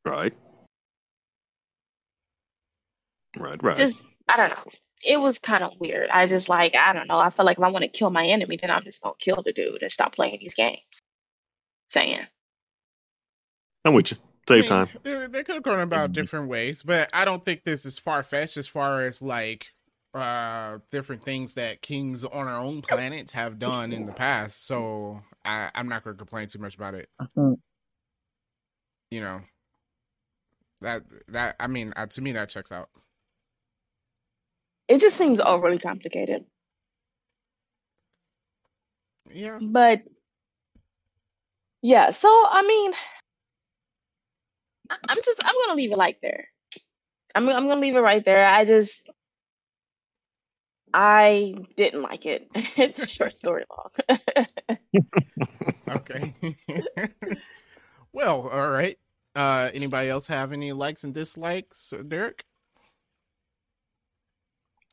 right. 0.05 0.35
Right, 3.39 3.63
right. 3.63 3.77
Just, 3.77 4.03
I 4.29 4.37
don't 4.37 4.51
know. 4.51 4.73
It 5.05 5.17
was 5.17 5.39
kind 5.39 5.65
of 5.65 5.73
weird. 5.81 6.11
I 6.11 6.27
just 6.27 6.49
like, 6.49 6.75
I 6.75 6.93
don't 6.93 7.09
know. 7.09 7.19
I 7.19 7.31
feel 7.31 7.47
like 7.47 7.59
if 7.59 7.65
I 7.65 7.69
want 7.71 7.83
to 7.83 7.89
kill 7.89 8.11
my 8.11 8.25
enemy, 8.27 8.59
then 8.61 8.71
I'm 8.71 8.85
just 8.85 9.03
gonna 9.03 9.15
kill 9.19 9.43
the 9.43 9.53
dude 9.53 9.83
and 9.83 9.91
stop 9.91 10.15
playing 10.15 10.39
these 10.41 10.55
games. 10.55 11.03
Saying, 11.89 12.21
I'm 13.85 13.95
with 13.95 14.13
you. 14.13 14.19
I 14.51 14.55
Save 14.55 14.63
mean, 14.63 14.69
time. 14.69 14.89
They, 15.05 15.27
they 15.29 15.45
could 15.45 15.57
have 15.57 15.65
gone 15.65 15.81
about 15.81 16.13
Mhm. 16.13 16.15
different 16.15 16.49
ways, 16.49 16.83
but 16.83 17.11
I 17.15 17.25
don't 17.25 17.45
think 17.45 17.65
this 17.65 17.87
is 17.87 17.99
far 17.99 18.23
fetched 18.23 18.57
as 18.57 18.69
far 18.69 19.03
as 19.03 19.23
like 19.23 19.69
uh 20.15 20.79
different 20.91 21.25
things 21.25 21.55
that 21.55 21.83
kings 21.83 22.25
on 22.25 22.49
our 22.49 22.59
own 22.59 22.83
planet 22.83 23.31
have 23.33 23.59
done 23.59 23.93
in 23.93 24.07
the 24.07 24.13
past. 24.13 24.67
So 24.67 25.23
I, 25.45 25.71
I'm 25.75 25.89
not 25.89 26.05
going 26.05 26.17
to 26.17 26.19
complain 26.19 26.49
too 26.49 26.59
much 26.61 26.75
about 26.77 26.95
it. 26.95 27.09
Mhm. 27.21 27.57
You 29.11 29.21
know 29.23 29.43
that 30.83 31.03
that 31.29 31.57
I 31.61 31.67
mean 31.69 31.93
uh, 31.97 32.07
to 32.07 32.21
me 32.23 32.33
that 32.33 32.49
checks 32.51 32.73
out. 32.73 32.91
it 34.89 35.01
just 35.01 35.17
seems 35.17 35.41
overly 35.41 35.79
complicated. 35.79 36.45
Yeah, 39.33 39.61
But 39.61 40.03
yeah, 41.83 42.11
so 42.11 42.29
I 42.29 42.63
mean, 42.67 42.93
I- 42.95 43.22
I'm 45.09 45.19
just 45.25 45.41
I'm 45.45 45.55
gonna 45.67 45.77
leave 45.77 45.93
it 45.93 45.99
like 45.99 46.21
there. 46.21 46.49
I'm 47.35 47.49
I'm 47.49 47.69
gonna 47.69 47.81
leave 47.81 47.97
it 47.97 48.01
right 48.01 48.25
there. 48.25 48.47
I 48.47 48.65
just 48.65 49.11
I 50.95 51.55
didn't 51.77 52.03
like 52.03 52.27
it. 52.27 52.49
it's 52.55 53.09
short 53.11 53.33
story 53.33 53.65
long. 53.71 54.19
okay. 55.89 56.35
well, 58.13 58.49
all 58.49 58.71
right. 58.71 58.99
Uh 59.35 59.71
anybody 59.73 60.09
else 60.09 60.27
have 60.27 60.53
any 60.53 60.73
likes 60.73 61.05
and 61.05 61.15
dislikes, 61.15 61.93
Derek? 62.09 62.45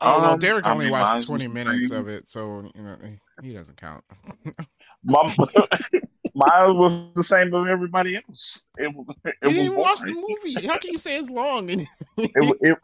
Oh, 0.02 0.22
well, 0.22 0.34
Um, 0.34 0.40
Derek 0.40 0.66
I 0.66 0.72
only 0.72 0.86
mean, 0.86 0.94
watched 0.94 1.28
20 1.28 1.48
minutes 1.50 1.92
of 1.92 2.08
it, 2.08 2.28
so 2.30 2.72
you 2.74 2.82
know 2.82 2.98
he 3.42 3.54
doesn't 3.54 3.76
count. 3.76 4.06
My, 5.04 5.28
mine 6.47 6.78
was 6.78 7.13
the 7.15 7.23
same 7.23 7.54
as 7.54 7.67
everybody 7.69 8.15
else. 8.15 8.67
It 8.78 8.93
was. 8.95 9.15
It 9.25 9.36
you 9.41 9.47
was 9.47 9.54
didn't 9.56 9.65
even 9.65 9.78
watch 9.78 9.99
the 10.02 10.13
movie. 10.13 10.67
How 10.67 10.78
can 10.78 10.91
you 10.91 10.97
say 10.97 11.17
it's 11.17 11.30
long? 11.30 11.69
It, 11.69 11.88
it, 12.17 12.78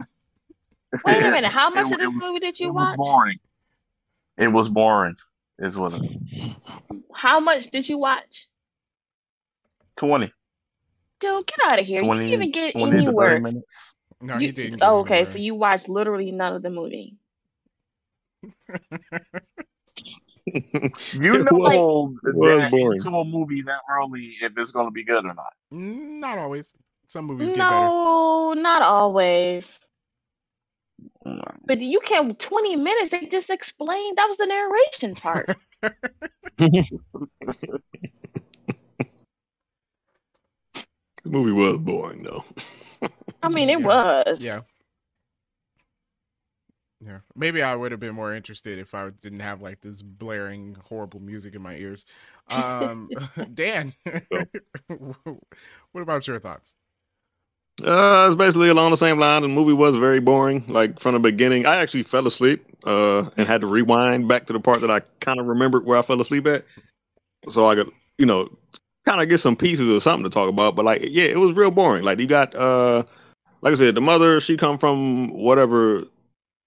Wait 1.06 1.18
a 1.24 1.30
minute, 1.32 1.52
how 1.52 1.70
much 1.70 1.88
it- 1.92 1.94
of 1.94 2.00
this 2.00 2.14
was- 2.14 2.24
movie 2.24 2.40
did 2.40 2.60
you 2.60 2.72
watch? 2.74 2.94
it 2.94 2.98
was 2.98 3.08
boring. 3.10 3.40
It 4.38 4.48
was 4.48 4.70
boring. 4.70 5.16
Is 5.60 5.78
what 5.78 5.94
it. 5.94 6.02
How 7.14 7.40
much 7.40 7.68
did 7.68 7.88
you 7.88 7.98
watch? 7.98 8.48
Twenty. 9.96 10.32
Dude, 11.22 11.48
get 11.48 11.60
out 11.72 11.80
of 11.80 11.86
here. 11.86 12.00
20, 12.02 12.26
you 12.26 12.32
didn't 12.32 12.34
even 12.44 12.52
get 12.52 12.74
20 12.74 12.92
to 12.92 12.98
anywhere. 12.98 13.30
30 13.32 13.42
minutes. 13.42 13.96
no, 14.22 14.38
he 14.38 14.48
You- 14.48 14.52
didn't. 14.52 14.82
oh, 14.84 15.00
okay, 15.00 15.24
so 15.26 15.40
you 15.40 15.56
watched 15.56 15.88
literally 15.90 16.32
none 16.32 16.54
of 16.56 16.62
the 16.62 16.70
movie. 16.70 17.16
You 21.14 21.44
know 21.44 21.68
it 21.68 22.40
was 22.46 22.66
boring. 22.70 22.98
into 23.04 23.18
a 23.18 23.26
movie 23.26 23.62
that 23.64 23.80
early 23.90 24.36
if 24.42 24.56
it's 24.58 24.72
going 24.72 24.88
to 24.88 24.92
be 24.92 25.04
good 25.04 25.26
or 25.26 25.34
not. 25.34 25.54
not 25.72 26.38
always. 26.38 26.74
Some 27.08 27.26
movies 27.26 27.52
get 27.52 27.60
better. 27.60 27.86
No, 27.88 28.54
not 28.54 28.82
always. 28.82 29.88
But 31.66 31.82
you 31.82 32.00
can't. 32.00 32.38
Twenty 32.40 32.76
minutes. 32.76 33.10
They 33.10 33.26
just 33.26 33.50
explained. 33.50 34.18
That 34.18 34.28
was 34.28 34.38
the 34.38 34.46
narration 34.46 35.16
part. 35.16 35.58
the 35.82 36.90
movie 41.26 41.52
was 41.52 41.80
boring 41.80 42.24
though. 42.24 42.44
I 43.42 43.50
mean, 43.50 43.70
it 43.70 43.80
Yeah. 43.80 43.86
was. 43.88 44.44
Yeah. 44.44 44.60
Yeah. 47.06 47.20
Maybe 47.36 47.62
I 47.62 47.76
would 47.76 47.92
have 47.92 48.00
been 48.00 48.16
more 48.16 48.34
interested 48.34 48.80
if 48.80 48.96
I 48.96 49.10
didn't 49.22 49.42
have 49.42 49.62
like 49.62 49.82
this 49.82 50.02
blaring 50.02 50.76
horrible 50.88 51.20
music 51.20 51.54
in 51.56 51.62
my 51.62 51.76
ears. 51.76 52.06
Um 52.56 53.10
Dan, 53.54 53.94
what 54.88 56.02
about 56.02 56.28
your 56.28 56.40
thoughts? 56.40 56.76
Uh, 57.84 58.28
it's 58.28 58.38
basically 58.38 58.70
along 58.70 58.92
the 58.92 58.98
same 58.98 59.20
line. 59.20 59.42
The 59.42 59.50
movie 59.50 59.74
was 59.74 59.98
very 59.98 60.22
boring. 60.22 60.64
Like 60.68 61.00
from 61.00 61.14
the 61.14 61.20
beginning, 61.20 61.66
I 61.66 61.76
actually 61.76 62.04
fell 62.04 62.26
asleep. 62.26 62.66
Uh, 62.86 63.28
and 63.36 63.48
had 63.48 63.62
to 63.62 63.68
rewind 63.68 64.28
back 64.28 64.46
to 64.46 64.54
the 64.54 64.60
part 64.60 64.80
that 64.80 64.92
I 64.92 65.00
kind 65.20 65.40
of 65.40 65.48
remembered 65.48 65.86
where 65.86 65.98
I 65.98 66.04
fell 66.04 66.22
asleep 66.22 66.46
at, 66.46 66.66
so 67.48 67.66
I 67.66 67.74
could, 67.74 67.90
you 68.20 68.28
know, 68.28 68.48
kind 69.08 69.22
of 69.22 69.28
get 69.28 69.40
some 69.40 69.56
pieces 69.56 69.90
or 69.90 70.00
something 70.00 70.24
to 70.24 70.30
talk 70.30 70.50
about. 70.50 70.76
But 70.76 70.86
like, 70.86 71.02
yeah, 71.04 71.24
it 71.24 71.38
was 71.38 71.54
real 71.54 71.72
boring. 71.72 72.04
Like 72.04 72.20
you 72.20 72.28
got, 72.28 72.54
uh, 72.54 73.02
like 73.62 73.72
I 73.72 73.76
said, 73.76 73.96
the 73.96 74.02
mother 74.02 74.40
she 74.40 74.56
come 74.56 74.78
from 74.78 75.30
whatever, 75.30 76.04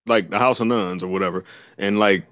like 0.09 0.31
the 0.31 0.39
House 0.39 0.61
of 0.61 0.67
Nuns 0.67 1.03
or 1.03 1.09
whatever, 1.09 1.45
and 1.79 1.99
like 1.99 2.27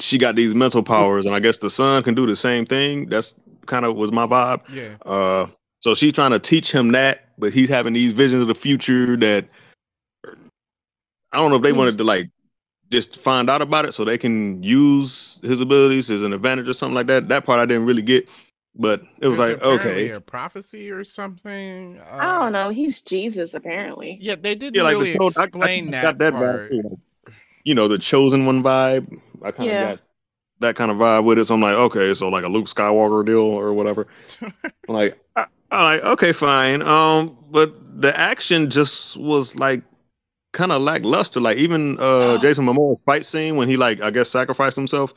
she 0.00 0.18
got 0.18 0.36
these 0.36 0.54
mental 0.54 0.82
powers, 0.82 1.26
and 1.26 1.34
I 1.34 1.40
guess 1.40 1.58
the 1.58 1.70
son 1.70 2.02
can 2.02 2.14
do 2.14 2.26
the 2.26 2.36
same 2.36 2.66
thing. 2.66 3.06
That's 3.06 3.38
kind 3.66 3.84
of 3.84 3.96
was 3.96 4.12
my 4.12 4.26
vibe. 4.26 4.68
Yeah. 4.74 4.96
Uh, 5.04 5.46
so 5.80 5.94
she's 5.94 6.12
trying 6.12 6.32
to 6.32 6.38
teach 6.38 6.70
him 6.70 6.92
that, 6.92 7.28
but 7.38 7.52
he's 7.52 7.68
having 7.68 7.92
these 7.92 8.12
visions 8.12 8.42
of 8.42 8.48
the 8.48 8.54
future 8.54 9.16
that 9.16 9.46
I 11.32 11.38
don't 11.38 11.50
know 11.50 11.56
if 11.56 11.62
they 11.62 11.72
wanted 11.72 11.98
to 11.98 12.04
like 12.04 12.30
just 12.90 13.20
find 13.20 13.50
out 13.50 13.62
about 13.62 13.84
it 13.84 13.92
so 13.92 14.04
they 14.04 14.18
can 14.18 14.62
use 14.62 15.40
his 15.42 15.60
abilities 15.60 16.10
as 16.10 16.22
an 16.22 16.32
advantage 16.32 16.68
or 16.68 16.74
something 16.74 16.94
like 16.94 17.08
that. 17.08 17.28
That 17.28 17.44
part 17.44 17.60
I 17.60 17.66
didn't 17.66 17.84
really 17.84 18.02
get, 18.02 18.30
but 18.74 19.02
it 19.20 19.28
was 19.28 19.38
There's 19.38 19.60
like 19.60 19.62
okay, 19.62 20.10
a 20.10 20.20
prophecy 20.20 20.90
or 20.90 21.04
something. 21.04 21.98
Uh, 21.98 22.16
I 22.16 22.38
don't 22.38 22.52
know. 22.52 22.70
He's 22.70 23.02
Jesus, 23.02 23.54
apparently. 23.54 24.18
Yeah, 24.20 24.36
they 24.36 24.54
didn't 24.54 24.76
yeah, 24.76 24.82
like 24.82 24.96
really 24.96 25.12
the 25.12 25.18
cho- 25.18 25.40
I- 25.40 25.42
I 25.42 25.44
explain 25.44 25.90
got 25.90 26.18
that, 26.18 26.32
vibe 26.32 26.32
part. 26.32 26.70
too, 26.70 26.82
like, 26.82 26.98
you 27.66 27.74
know, 27.74 27.88
the 27.88 27.98
chosen 27.98 28.46
one 28.46 28.62
vibe. 28.62 29.20
I 29.42 29.50
kind 29.50 29.70
of 29.70 29.76
Yeah. 29.76 29.80
got 29.80 29.98
that 30.60 30.76
kind 30.76 30.90
of 30.90 30.96
vibe 30.98 31.24
with 31.24 31.38
it. 31.38 31.46
So 31.46 31.54
I'm 31.54 31.60
like, 31.60 31.74
okay, 31.76 32.14
so 32.14 32.28
like 32.28 32.44
a 32.44 32.48
Luke 32.48 32.66
Skywalker 32.66 33.26
deal 33.26 33.40
or 33.40 33.74
whatever. 33.74 34.06
I'm 34.40 34.52
like, 34.94 35.20
I, 35.34 35.46
I'm 35.72 35.84
like, 35.84 36.04
okay, 36.04 36.32
fine. 36.32 36.80
Um, 36.82 37.36
but 37.50 38.00
the 38.00 38.16
action 38.18 38.70
just 38.70 39.16
was 39.16 39.56
like 39.56 39.82
kind 40.52 40.70
of 40.72 40.80
lackluster. 40.80 41.40
Like 41.40 41.58
even 41.58 41.98
uh 41.98 42.38
Oh. 42.38 42.38
Jason 42.38 42.64
Momoa's 42.64 43.02
fight 43.02 43.26
scene 43.26 43.56
when 43.56 43.68
he 43.68 43.76
like 43.76 44.00
I 44.00 44.10
guess 44.10 44.30
sacrificed 44.30 44.76
himself. 44.76 45.12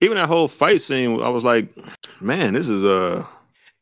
Even 0.00 0.16
that 0.16 0.26
whole 0.28 0.48
fight 0.48 0.80
scene, 0.80 1.20
I 1.22 1.28
was 1.28 1.44
like, 1.44 1.68
man, 2.20 2.54
this 2.54 2.68
is 2.68 2.84
uh 2.84 3.24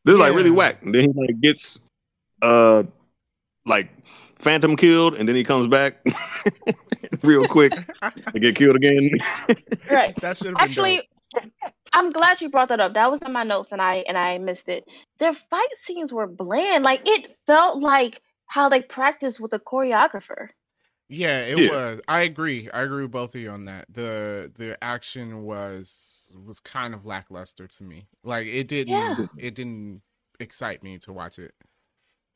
this 0.05 0.13
is 0.13 0.19
like 0.19 0.33
really 0.35 0.51
Yeah. 0.51 0.57
whack. 0.57 0.83
And 0.83 0.93
then 0.93 1.01
he 1.01 1.07
like 1.19 1.41
gets 1.41 1.81
uh 2.43 2.83
like 3.65 3.89
phantom 4.43 4.75
killed, 4.75 5.15
and 5.15 5.27
then 5.27 5.35
he 5.35 5.43
comes 5.43 5.67
back 5.67 6.03
real 7.23 7.47
quick 7.47 7.73
and 8.01 8.41
get 8.41 8.55
killed 8.55 8.75
again. 8.75 9.09
Right. 9.89 10.15
that 10.21 10.37
should 10.37 10.47
have 10.47 10.55
been 10.55 10.63
Actually, 10.63 11.09
I'm 11.93 12.11
glad 12.11 12.41
you 12.41 12.49
brought 12.49 12.69
that 12.69 12.79
up. 12.79 12.93
That 12.93 13.09
was 13.11 13.21
in 13.21 13.31
my 13.31 13.43
notes 13.43 13.71
and 13.71 13.81
I 13.81 13.97
and 14.07 14.17
I 14.17 14.37
missed 14.37 14.69
it. 14.69 14.85
Their 15.19 15.33
fight 15.33 15.67
scenes 15.81 16.13
were 16.13 16.27
bland. 16.27 16.83
Like 16.83 17.01
it 17.05 17.35
felt 17.47 17.81
like 17.81 18.21
how 18.47 18.69
they 18.69 18.81
practiced 18.81 19.39
with 19.39 19.53
a 19.53 19.59
choreographer. 19.59 20.47
Yeah, 21.09 21.39
it 21.41 21.59
Yeah. 21.59 21.69
was. 21.71 22.01
I 22.07 22.21
agree. 22.21 22.69
I 22.71 22.81
agree 22.81 23.03
with 23.03 23.11
both 23.11 23.35
of 23.35 23.41
you 23.41 23.49
on 23.51 23.65
that. 23.65 23.85
The 23.89 24.51
the 24.55 24.81
action 24.83 25.43
was 25.43 26.31
was 26.45 26.59
kind 26.59 26.93
of 26.93 27.05
lackluster 27.05 27.67
to 27.67 27.83
me. 27.83 28.07
Like 28.23 28.47
it 28.47 28.67
didn't 28.67 28.93
Yeah. 28.93 29.25
it 29.37 29.53
didn't 29.55 30.01
excite 30.39 30.81
me 30.81 30.97
to 30.99 31.13
watch 31.13 31.37
it. 31.39 31.53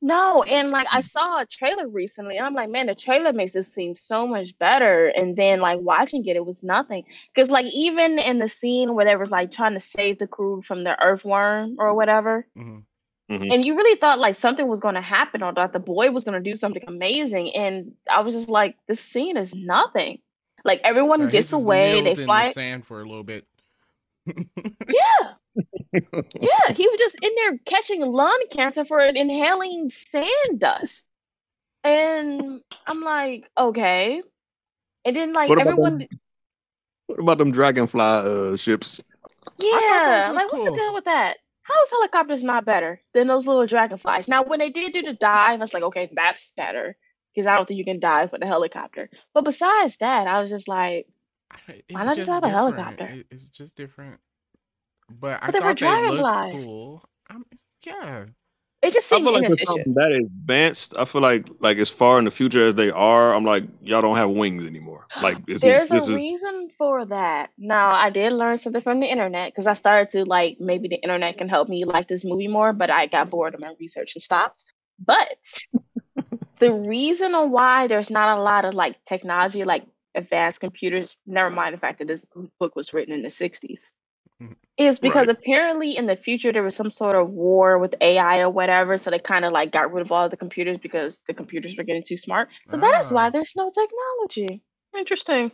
No, 0.02 0.44
and 0.44 0.70
like 0.70 0.86
I 0.92 1.02
saw 1.02 1.42
a 1.42 1.46
trailer 1.46 1.90
recently, 1.90 2.38
and 2.38 2.46
I'm 2.46 2.54
like, 2.54 2.70
man, 2.70 2.86
the 2.86 2.94
trailer 2.94 3.34
makes 3.34 3.54
this 3.54 3.74
seem 3.74 3.96
so 3.96 4.28
much 4.28 4.58
better. 4.60 5.08
And 5.08 5.36
then 5.36 5.60
like 5.60 5.80
watching 5.80 6.24
it, 6.26 6.36
it 6.36 6.46
was 6.46 6.62
nothing. 6.64 7.04
Because 7.34 7.50
like 7.50 7.66
even 7.74 8.20
in 8.20 8.38
the 8.38 8.48
scene 8.48 8.94
where 8.94 9.06
they 9.06 9.16
were 9.16 9.26
like 9.28 9.50
trying 9.52 9.74
to 9.74 9.80
save 9.80 10.20
the 10.20 10.28
crew 10.28 10.62
from 10.62 10.84
the 10.84 11.02
earthworm 11.04 11.78
or 11.80 11.96
whatever, 11.96 12.46
Mhm. 12.56 12.84
Mhm. 13.32 13.52
and 13.54 13.66
you 13.66 13.76
really 13.76 13.96
thought 14.00 14.20
like 14.20 14.36
something 14.36 14.68
was 14.68 14.80
going 14.80 14.96
to 14.96 15.02
happen 15.02 15.42
or 15.42 15.52
that 15.54 15.74
the 15.74 15.80
boy 15.80 16.12
was 16.12 16.24
going 16.24 16.42
to 16.42 16.50
do 16.52 16.56
something 16.56 16.84
amazing, 16.88 17.56
and 17.56 17.94
I 18.10 18.22
was 18.22 18.36
just 18.36 18.50
like, 18.50 18.78
this 18.88 19.00
scene 19.02 19.36
is 19.36 19.56
nothing. 19.56 20.20
Like 20.64 20.80
everyone 20.84 21.22
he 21.22 21.28
gets 21.28 21.54
away, 21.54 21.94
kneeled 21.94 22.06
they 22.06 22.12
in 22.12 22.18
the 22.18 22.24
fly. 22.26 22.52
sand 22.52 22.86
for 22.86 23.02
a 23.02 23.06
little 23.10 23.24
bit. 23.24 23.48
Yeah. 24.90 25.34
Yeah, 25.94 26.74
he 26.74 26.88
was 26.88 27.00
just 27.00 27.18
in 27.22 27.32
there 27.36 27.58
catching 27.66 28.02
lung 28.02 28.44
cancer 28.52 28.86
for 28.86 29.00
inhaling 29.00 29.90
sand 29.90 30.60
dust. 30.60 31.08
And 31.84 32.62
I'm 32.86 33.02
like, 33.02 33.50
okay. 33.58 34.22
And 35.06 35.16
then 35.16 35.34
like 35.34 35.50
What 35.50 35.60
everyone 35.60 36.00
them- 36.00 36.08
What 37.08 37.20
about 37.20 37.38
them 37.38 37.52
dragonfly 37.52 38.02
uh 38.02 38.56
ships? 38.56 39.02
Yeah, 39.58 40.26
looked 40.28 40.36
like 40.36 40.52
what's 40.52 40.64
the 40.64 40.76
deal 40.76 40.94
with 40.94 41.06
that? 41.06 41.38
How 41.64 41.82
is 41.84 41.92
helicopters 41.92 42.44
not 42.44 42.66
better 42.66 43.02
than 43.14 43.28
those 43.28 43.48
little 43.48 43.66
dragonflies? 43.66 44.28
Now 44.28 44.44
when 44.44 44.60
they 44.60 44.70
did 44.70 44.94
do 44.94 45.02
the 45.02 45.14
dive, 45.14 45.52
I 45.52 45.56
was 45.58 45.74
like, 45.74 45.84
okay, 45.84 46.10
that's 46.14 46.52
better. 46.56 46.96
Because 47.34 47.48
I 47.48 47.56
don't 47.56 47.68
think 47.68 47.78
you 47.78 47.86
can 47.86 48.00
dive 48.00 48.32
with 48.32 48.42
a 48.42 48.48
helicopter. 48.48 49.10
But 49.34 49.46
besides 49.46 49.98
that, 49.98 50.28
I 50.28 50.42
was 50.42 50.50
just 50.50 50.68
like, 50.68 51.08
It's 51.68 51.84
Why 51.92 52.04
not 52.04 52.16
just 52.16 52.28
have 52.30 52.44
a 52.44 52.50
helicopter? 52.50 53.24
It's 53.30 53.50
just 53.50 53.76
different. 53.76 54.20
But 55.10 55.40
I 55.42 55.48
But 55.48 55.54
they 55.54 55.60
were 55.60 55.74
thought 55.74 55.78
they 55.80 55.88
looked 55.88 56.20
dragonflies. 56.22 56.66
cool. 56.68 57.04
I'm, 57.30 57.46
yeah. 57.86 58.26
it 58.82 58.94
just 58.94 59.12
I 59.12 59.16
seemed 59.16 59.26
feel 59.26 59.34
like 59.34 59.42
with 59.50 59.60
inefficient. 59.60 59.86
something 59.86 59.94
that 59.96 60.12
advanced, 60.12 60.98
I 60.98 61.06
feel 61.06 61.22
like 61.22 61.48
like 61.60 61.78
as 61.78 61.90
far 61.90 62.20
in 62.20 62.26
the 62.26 62.32
future 62.32 62.68
as 62.68 62.76
they 62.76 62.92
are, 62.92 63.34
I'm 63.34 63.44
like 63.46 63.64
y'all 63.82 64.02
don't 64.02 64.18
have 64.18 64.30
wings 64.32 64.66
anymore. 64.66 65.06
Like 65.22 65.46
this 65.46 65.64
There's 65.64 65.84
is 65.84 65.90
this 65.90 66.08
a 66.10 66.12
is 66.12 66.16
reason 66.16 66.70
for 66.78 67.06
that. 67.06 67.52
Now, 67.58 67.92
I 67.92 68.10
did 68.12 68.34
learn 68.34 68.58
something 68.58 68.82
from 68.82 69.00
the 69.00 69.08
internet 69.08 69.52
because 69.52 69.66
I 69.68 69.74
started 69.74 70.10
to 70.12 70.26
like 70.26 70.58
maybe 70.60 70.88
the 70.90 70.98
internet 71.02 71.38
can 71.38 71.50
help 71.50 71.70
me 71.70 71.86
like 71.86 72.08
this 72.08 72.24
movie 72.26 72.48
more, 72.48 72.74
but 72.74 72.90
I 72.90 73.08
got 73.08 73.30
bored 73.30 73.56
of 73.56 73.60
my 73.62 73.74
research 73.80 74.16
and 74.16 74.22
stopped. 74.22 74.64
But 75.04 75.28
the 76.60 76.74
reason 76.74 77.34
why 77.52 77.88
there's 77.88 78.10
not 78.10 78.38
a 78.38 78.42
lot 78.42 78.66
of 78.66 78.74
like 78.74 79.04
technology, 79.06 79.64
like 79.64 79.86
advanced 80.16 80.60
computers, 80.60 81.18
never 81.26 81.50
mind 81.50 81.74
the 81.74 81.80
fact 81.80 82.00
that 82.00 82.08
this 82.08 82.26
book 82.60 82.76
was 82.76 82.94
written 82.94 83.14
in 83.14 83.22
the 83.22 83.30
60s, 83.30 83.92
Mhm. 83.92 83.92
Is 84.78 85.00
because 85.00 85.28
Right. 85.28 85.38
apparently 85.38 85.98
in 85.98 86.08
the 86.08 86.16
future 86.16 86.54
there 86.54 86.64
was 86.64 86.76
some 86.76 86.90
sort 86.92 87.16
of 87.16 87.30
war 87.30 87.80
with 87.80 87.96
AI 88.02 88.40
or 88.40 88.50
whatever. 88.52 88.98
So 88.98 89.12
they 89.12 89.20
kind 89.20 89.46
of 89.46 89.54
like 89.54 89.72
got 89.72 89.94
rid 89.94 90.02
of 90.04 90.12
all 90.12 90.30
the 90.30 90.38
computers 90.38 90.78
because 90.80 91.20
the 91.28 91.34
computers 91.34 91.76
were 91.78 91.84
getting 91.84 92.04
too 92.08 92.18
smart. 92.18 92.50
So 92.70 92.78
that 92.78 93.00
is 93.02 93.12
Ah. 93.12 93.16
why 93.16 93.30
there's 93.32 93.54
no 93.56 93.72
technology. 93.72 94.64
Interesting. 94.98 95.52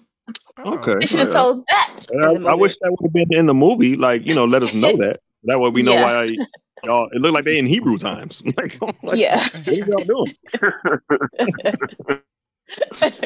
Okay. 0.65 0.95
They 0.99 1.07
should 1.07 1.19
have 1.21 1.31
told 1.31 1.65
that. 1.69 2.05
I, 2.21 2.51
I 2.51 2.55
wish 2.55 2.77
that 2.79 2.91
would 2.91 3.07
have 3.07 3.13
been 3.13 3.37
in 3.39 3.47
the 3.47 3.53
movie. 3.53 3.95
Like 3.97 4.25
you 4.25 4.35
know, 4.35 4.45
let 4.45 4.63
us 4.63 4.73
know 4.75 4.97
that. 4.97 5.21
That 5.45 5.59
way 5.59 5.69
we 5.71 5.83
know 5.83 5.95
Yeah. 5.95 6.03
why 6.03 6.37
y'all. 6.83 7.09
It 7.13 7.21
looked 7.21 7.35
like 7.35 7.45
they 7.45 7.57
in 7.59 7.65
Hebrew 7.65 7.97
times. 7.97 8.43
like, 8.57 8.81
like, 9.03 9.19
Yeah. 9.19 9.47
what 9.65 9.77
are 9.77 9.81
y'all 9.87 10.05
doing? 10.05 10.35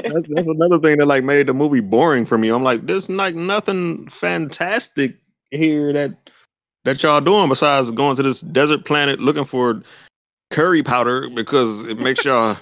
That's, 0.08 0.26
that's 0.30 0.48
another 0.50 0.80
thing 0.80 0.98
that 0.98 1.06
like 1.08 1.24
made 1.24 1.48
the 1.48 1.54
movie 1.54 1.82
boring 1.82 2.26
for 2.26 2.38
me. 2.38 2.50
I'm 2.50 2.64
like, 2.64 2.86
there's 2.88 3.10
like 3.10 3.36
nothing 3.36 4.08
fantastic 4.10 5.18
here 5.52 5.94
that 5.94 6.32
that 6.84 7.02
y'all 7.04 7.22
doing 7.22 7.50
besides 7.50 7.92
going 7.92 8.16
to 8.16 8.24
this 8.24 8.42
desert 8.42 8.86
planet 8.86 9.20
looking 9.20 9.46
for 9.46 9.82
curry 10.50 10.84
powder 10.84 11.30
because 11.30 11.88
it 11.90 12.00
makes 12.00 12.24
y'all 12.26 12.58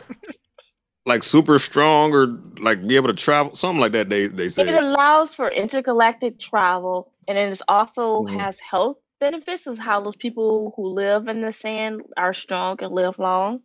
like 1.05 1.23
super 1.23 1.59
strong 1.59 2.11
or 2.13 2.39
like 2.59 2.85
be 2.87 2.95
able 2.95 3.07
to 3.07 3.13
travel 3.13 3.55
something 3.55 3.79
like 3.79 3.91
that. 3.93 4.09
They 4.09 4.27
they 4.27 4.49
say 4.49 4.67
it 4.67 4.83
allows 4.83 5.35
for 5.35 5.49
intergalactic 5.49 6.39
travel, 6.39 7.11
and 7.27 7.37
it 7.37 7.61
also 7.67 8.23
Mhm. 8.23 8.39
has 8.39 8.59
health 8.59 8.97
benefits. 9.19 9.67
Is 9.67 9.77
how 9.77 10.01
those 10.01 10.15
people 10.15 10.73
who 10.75 10.87
live 10.87 11.27
in 11.27 11.41
the 11.41 11.51
sand 11.51 12.03
are 12.17 12.33
strong 12.33 12.77
and 12.81 12.93
live 12.93 13.19
long. 13.19 13.61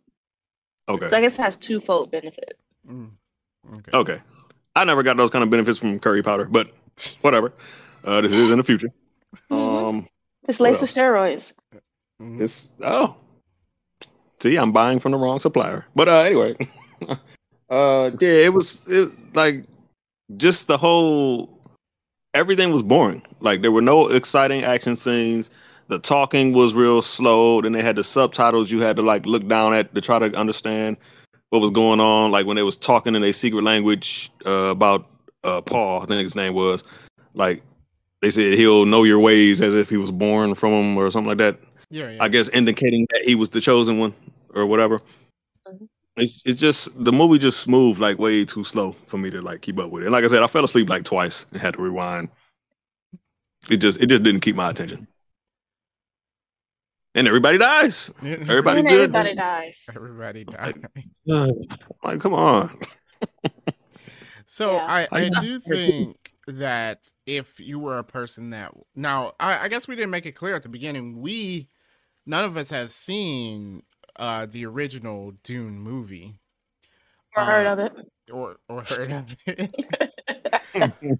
Okay. 0.87 1.07
So 1.09 1.17
I 1.17 1.21
guess 1.21 1.39
it 1.39 1.41
has 1.41 1.55
twofold 1.55 2.11
benefit. 2.11 2.57
Mm. 2.87 3.11
Okay. 3.75 3.97
Okay. 3.97 4.17
I 4.75 4.85
never 4.85 5.03
got 5.03 5.17
those 5.17 5.29
kind 5.29 5.43
of 5.43 5.49
benefits 5.49 5.79
from 5.79 5.99
curry 5.99 6.23
powder, 6.23 6.47
but 6.49 6.71
whatever. 7.21 7.53
Uh, 8.03 8.21
this 8.21 8.31
is 8.31 8.49
in 8.49 8.57
the 8.57 8.63
future. 8.63 8.89
Mhm. 9.51 9.55
Um, 9.55 10.07
It's 10.47 10.59
what 10.59 10.69
laced 10.69 10.81
with 10.81 10.97
else? 10.97 11.05
steroids. 11.05 11.53
Mhm. 12.21 12.41
it's 12.41 12.75
oh, 12.83 13.15
see, 14.39 14.57
I'm 14.57 14.71
buying 14.71 14.99
from 14.99 15.11
the 15.11 15.17
wrong 15.17 15.39
supplier. 15.39 15.85
But 15.95 16.07
uh, 16.09 16.19
anyway, 16.19 16.55
uh, 17.69 18.11
yeah, 18.19 18.29
it 18.45 18.53
was 18.53 18.87
it, 18.87 19.15
like 19.35 19.65
just 20.37 20.67
the 20.67 20.77
whole 20.77 21.59
everything 22.33 22.71
was 22.71 22.83
boring. 22.83 23.21
Like 23.39 23.61
there 23.61 23.71
were 23.71 23.81
no 23.81 24.07
exciting 24.07 24.63
action 24.63 24.95
scenes. 24.95 25.49
The 25.87 25.99
talking 25.99 26.53
was 26.53 26.73
real 26.73 27.01
slow. 27.01 27.61
Then 27.61 27.73
they 27.73 27.81
had 27.81 27.95
the 27.97 28.03
subtitles 28.03 28.71
you 28.71 28.81
had 28.81 28.95
to 28.95 29.01
like 29.01 29.25
look 29.25 29.47
down 29.47 29.73
at 29.73 29.93
to 29.95 30.01
try 30.01 30.19
to 30.19 30.33
understand 30.37 30.97
what 31.49 31.59
was 31.59 31.71
going 31.71 31.99
on. 31.99 32.31
Like 32.31 32.45
when 32.45 32.55
they 32.55 32.63
was 32.63 32.77
talking 32.77 33.15
in 33.15 33.23
a 33.23 33.33
secret 33.33 33.63
language 33.63 34.31
uh, 34.45 34.69
about 34.71 35.07
uh, 35.43 35.61
Paul, 35.61 36.01
I 36.01 36.05
think 36.05 36.21
his 36.23 36.35
name 36.35 36.53
was. 36.53 36.83
Like 37.33 37.61
they 38.21 38.29
said 38.29 38.53
he'll 38.53 38.85
know 38.85 39.03
your 39.03 39.19
ways 39.19 39.61
as 39.61 39.75
if 39.75 39.89
he 39.89 39.97
was 39.97 40.11
born 40.11 40.53
from 40.55 40.71
them 40.71 40.97
or 40.97 41.09
something 41.11 41.29
like 41.29 41.37
that. 41.39 41.57
Yeah, 41.89 42.09
yeah. 42.11 42.23
I 42.23 42.29
guess 42.29 42.49
indicating 42.49 43.07
that 43.11 43.23
he 43.25 43.35
was 43.35 43.49
the 43.49 43.59
chosen 43.61 43.97
one 43.99 44.13
or 44.53 44.65
whatever. 44.65 44.99
Mhm. 45.67 45.87
It's 46.17 46.43
it's 46.45 46.59
just 46.59 47.03
the 47.03 47.11
movie 47.11 47.39
just 47.39 47.67
moved 47.67 47.99
like 47.99 48.19
way 48.19 48.45
too 48.45 48.63
slow 48.63 48.91
for 48.91 49.17
me 49.17 49.29
to 49.31 49.41
like 49.41 49.61
keep 49.61 49.79
up 49.79 49.91
with 49.91 50.03
it. 50.03 50.05
And 50.07 50.13
like 50.13 50.23
I 50.23 50.27
said, 50.27 50.43
I 50.43 50.47
fell 50.47 50.63
asleep 50.65 50.89
like 50.89 51.03
twice 51.03 51.45
and 51.51 51.59
had 51.61 51.73
to 51.75 51.81
rewind. 51.81 52.29
It 53.69 53.77
just 53.77 53.99
it 54.01 54.07
just 54.07 54.23
didn't 54.23 54.41
keep 54.41 54.55
my 54.55 54.69
attention. 54.69 55.07
And 57.15 57.27
everybody 57.27 57.57
dies. 57.57 58.13
Everybody 58.21 58.79
and 58.79 58.87
good. 58.89 58.99
everybody 59.15 59.35
dies. 59.35 59.85
Everybody 59.95 60.45
died. 60.45 60.85
Like, 62.03 62.19
come 62.19 62.33
on. 62.33 62.69
So 64.45 64.73
Yeah. 64.73 64.85
I, 64.85 65.07
I 65.11 65.25
I- 65.25 65.29
do 65.41 65.59
think 65.59 66.30
that 66.47 67.11
if 67.25 67.59
you 67.59 67.79
were 67.79 67.99
a 67.99 68.03
person 68.03 68.49
that 68.51 68.71
now 68.95 69.33
I, 69.39 69.65
I 69.65 69.67
guess 69.67 69.87
we 69.87 69.95
didn't 69.95 70.11
make 70.11 70.25
it 70.25 70.33
clear 70.33 70.55
at 70.55 70.63
the 70.63 70.69
beginning, 70.69 71.21
we 71.21 71.69
none 72.25 72.45
of 72.45 72.57
us 72.57 72.69
have 72.71 72.91
seen 72.91 73.83
uh 74.17 74.45
the 74.45 74.65
original 74.65 75.33
Dune 75.43 75.79
movie. 75.79 76.39
Or 77.35 77.43
heard 77.43 77.67
of 77.67 77.79
it. 77.79 77.93
Or 78.31 78.57
or 78.67 78.83
heard 78.83 79.11
of 79.11 79.35
it. 79.45 79.73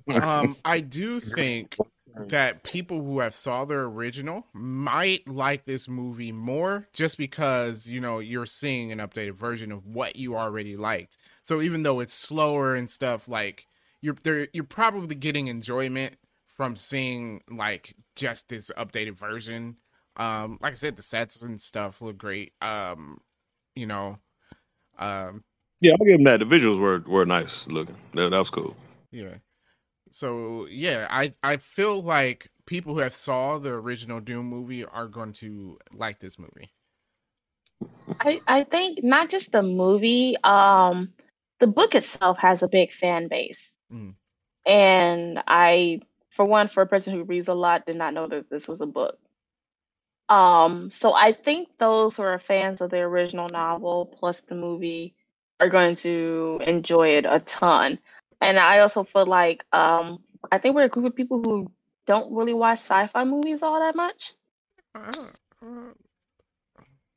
um 0.21 0.55
I 0.65 0.79
do 0.79 1.19
think 1.19 1.77
that 2.15 2.63
people 2.63 3.01
who 3.01 3.19
have 3.19 3.33
saw 3.33 3.65
the 3.65 3.75
original 3.75 4.45
might 4.53 5.27
like 5.27 5.63
this 5.63 5.87
movie 5.87 6.31
more 6.31 6.87
just 6.93 7.17
because 7.17 7.87
you 7.87 8.01
know 8.01 8.19
you're 8.19 8.45
seeing 8.45 8.91
an 8.91 8.99
updated 8.99 9.33
version 9.33 9.71
of 9.71 9.85
what 9.85 10.15
you 10.15 10.35
already 10.35 10.75
liked 10.75 11.17
so 11.41 11.61
even 11.61 11.83
though 11.83 11.99
it's 11.99 12.13
slower 12.13 12.75
and 12.75 12.89
stuff 12.89 13.27
like 13.29 13.65
you're 14.01 14.17
there 14.23 14.47
you're 14.53 14.63
probably 14.63 15.15
getting 15.15 15.47
enjoyment 15.47 16.15
from 16.47 16.75
seeing 16.75 17.41
like 17.49 17.95
just 18.15 18.49
this 18.49 18.71
updated 18.77 19.17
version 19.17 19.77
um 20.17 20.57
like 20.61 20.73
i 20.73 20.75
said 20.75 20.95
the 20.95 21.01
sets 21.01 21.41
and 21.43 21.59
stuff 21.61 22.01
look 22.01 22.17
great 22.17 22.53
um 22.61 23.19
you 23.75 23.85
know 23.87 24.17
um 24.99 25.43
Yeah, 25.79 25.93
I'll 25.99 26.05
give 26.05 26.19
him 26.19 26.25
that. 26.25 26.39
The 26.39 26.45
visuals 26.45 26.79
were 26.79 26.99
were 27.07 27.25
nice 27.25 27.67
looking. 27.67 27.95
That, 28.13 28.31
that 28.31 28.39
was 28.39 28.49
cool. 28.51 28.75
Yeah. 29.11 29.35
So 30.11 30.67
yeah, 30.69 31.07
I 31.09 31.33
I 31.43 31.57
feel 31.57 32.03
like 32.03 32.49
people 32.65 32.93
who 32.93 32.99
have 32.99 33.13
saw 33.13 33.57
the 33.59 33.69
original 33.71 34.19
Dune 34.19 34.45
movie 34.45 34.85
are 34.85 35.07
going 35.07 35.33
to 35.33 35.79
like 35.93 36.19
this 36.19 36.37
movie. 36.37 36.71
I, 38.19 38.41
I 38.47 38.63
think 38.63 39.03
not 39.03 39.29
just 39.29 39.51
the 39.51 39.63
movie, 39.63 40.35
um, 40.43 41.13
the 41.61 41.67
book 41.67 41.95
itself 41.95 42.39
has 42.39 42.63
a 42.63 42.67
big 42.67 42.91
fan 42.91 43.27
base. 43.29 43.77
Mm. 43.93 44.15
And 44.65 45.41
I, 45.47 46.01
for 46.31 46.43
one, 46.43 46.67
for 46.67 46.81
a 46.81 46.87
person 46.87 47.13
who 47.13 47.23
reads 47.23 47.47
a 47.47 47.53
lot, 47.53 47.85
did 47.85 47.95
not 47.95 48.13
know 48.13 48.27
that 48.27 48.49
this 48.49 48.67
was 48.67 48.81
a 48.81 48.87
book. 48.87 49.17
Um, 50.27 50.89
so 50.91 51.13
I 51.13 51.33
think 51.33 51.69
those 51.77 52.15
who 52.15 52.23
are 52.23 52.39
fans 52.39 52.81
of 52.81 52.89
the 52.89 52.97
original 52.97 53.47
novel 53.47 54.05
plus 54.17 54.41
the 54.41 54.55
movie 54.55 55.13
are 55.59 55.69
going 55.69 55.95
to 55.97 56.59
enjoy 56.65 57.09
it 57.09 57.25
a 57.27 57.39
ton. 57.39 57.99
And 58.39 58.57
I 58.57 58.79
also 58.79 59.03
feel 59.03 59.27
like 59.27 59.63
um, 59.71 60.19
I 60.51 60.57
think 60.57 60.75
we're 60.75 60.83
a 60.83 60.89
group 60.89 61.05
of 61.05 61.15
people 61.15 61.43
who 61.43 61.71
don't 62.07 62.33
really 62.33 62.53
watch 62.55 62.79
sci-fi 62.79 63.23
movies 63.23 63.61
all 63.61 63.79
that 63.79 63.95
much. 63.95 64.33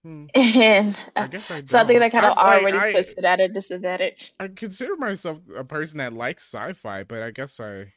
Hmm, 0.04 0.26
And 0.34 0.98
I 1.16 1.22
uh, 1.22 1.26
guess 1.28 1.50
I 1.50 1.62
don't. 1.62 1.70
so 1.70 1.78
I 1.78 1.84
think 1.86 2.00
that 2.00 2.12
kind 2.12 2.26
of 2.26 2.36
I, 2.36 2.58
already 2.58 2.78
I, 2.78 2.92
puts 2.92 3.14
it 3.16 3.24
at 3.24 3.40
a 3.40 3.48
disadvantage. 3.48 4.32
I 4.38 4.48
consider 4.48 4.96
myself 4.96 5.40
a 5.56 5.64
person 5.64 5.98
that 5.98 6.12
likes 6.12 6.44
sci-fi, 6.52 7.04
but 7.04 7.22
I 7.22 7.30
guess 7.30 7.58
I 7.58 7.92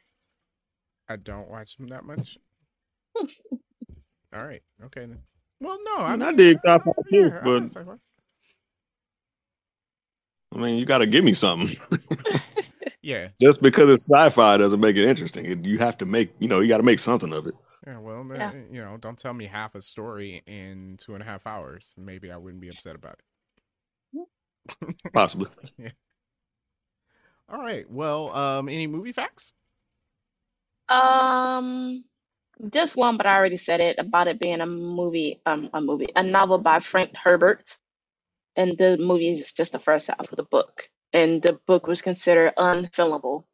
I 1.08 1.16
don't 1.16 1.48
watch 1.50 1.76
them 1.76 1.88
that 1.88 2.04
much. 2.04 2.38
All 4.34 4.44
right, 4.46 4.62
okay 4.86 5.02
then. 5.06 5.18
Well, 5.60 5.78
no, 5.84 5.96
I 5.98 6.12
mean, 6.12 6.22
I 6.22 6.26
mean, 6.28 6.36
dig 6.36 6.56
sci-fi 6.58 6.92
too, 7.10 7.16
yeah, 7.28 7.38
I 7.40 7.44
but- 7.44 7.62
like 7.62 7.70
sci-fi. 7.70 7.92
I 10.54 10.58
mean, 10.58 10.78
you 10.78 10.86
got 10.86 10.98
to 10.98 11.06
give 11.06 11.24
me 11.24 11.34
something. 11.34 11.76
Yeah, 13.00 13.28
Just 13.40 13.62
because 13.62 13.88
it's 13.88 14.10
sci-fi 14.10 14.56
doesn't 14.58 14.80
make 14.80 14.96
it 14.96 15.04
interesting. 15.06 15.46
It, 15.46 15.64
you 15.64 15.78
have 15.78 15.96
to 15.98 16.04
make, 16.04 16.30
you 16.40 16.48
know, 16.48 16.60
you 16.60 16.68
got 16.68 16.78
to 16.78 16.82
make 16.82 16.98
something 16.98 17.32
of 17.32 17.46
it. 17.46 17.54
Yeah. 18.34 18.38
Well, 18.38 18.54
Yeah. 18.54 18.60
uh, 18.60 18.72
you 18.72 18.80
know, 18.80 18.96
don't 18.98 19.18
tell 19.18 19.34
me 19.34 19.46
half 19.46 19.74
a 19.74 19.80
story 19.80 20.42
in 20.46 20.96
two 20.98 21.14
and 21.14 21.22
a 21.22 21.26
half 21.26 21.46
hours. 21.46 21.94
Maybe 21.96 22.30
I 22.30 22.36
wouldn't 22.36 22.60
be 22.60 22.68
upset 22.68 22.96
about 22.96 23.14
it. 23.14 23.24
Possibly. 25.12 25.48
yeah. 25.78 25.90
All 27.48 27.58
right. 27.60 27.90
Well, 27.90 28.34
um, 28.34 28.68
any 28.68 28.86
movie 28.86 29.12
facts? 29.12 29.52
Um, 30.88 32.04
just 32.70 32.96
one, 32.96 33.16
but 33.16 33.26
I 33.26 33.36
already 33.36 33.56
said 33.56 33.80
it 33.80 33.96
about 33.98 34.28
it 34.28 34.40
being 34.40 34.60
a 34.60 34.66
movie, 34.66 35.40
um, 35.46 35.70
a 35.72 35.80
movie, 35.80 36.08
a 36.16 36.22
novel 36.22 36.58
by 36.58 36.80
Frank 36.80 37.14
Herbert, 37.16 37.76
and 38.56 38.76
the 38.78 38.96
movie 38.98 39.30
is 39.30 39.52
just 39.52 39.72
the 39.72 39.78
first 39.78 40.08
half 40.08 40.20
of 40.30 40.36
the 40.36 40.42
book, 40.42 40.88
and 41.12 41.42
the 41.42 41.54
book 41.66 41.86
was 41.86 42.02
considered 42.02 42.54
unfilmable 42.56 43.44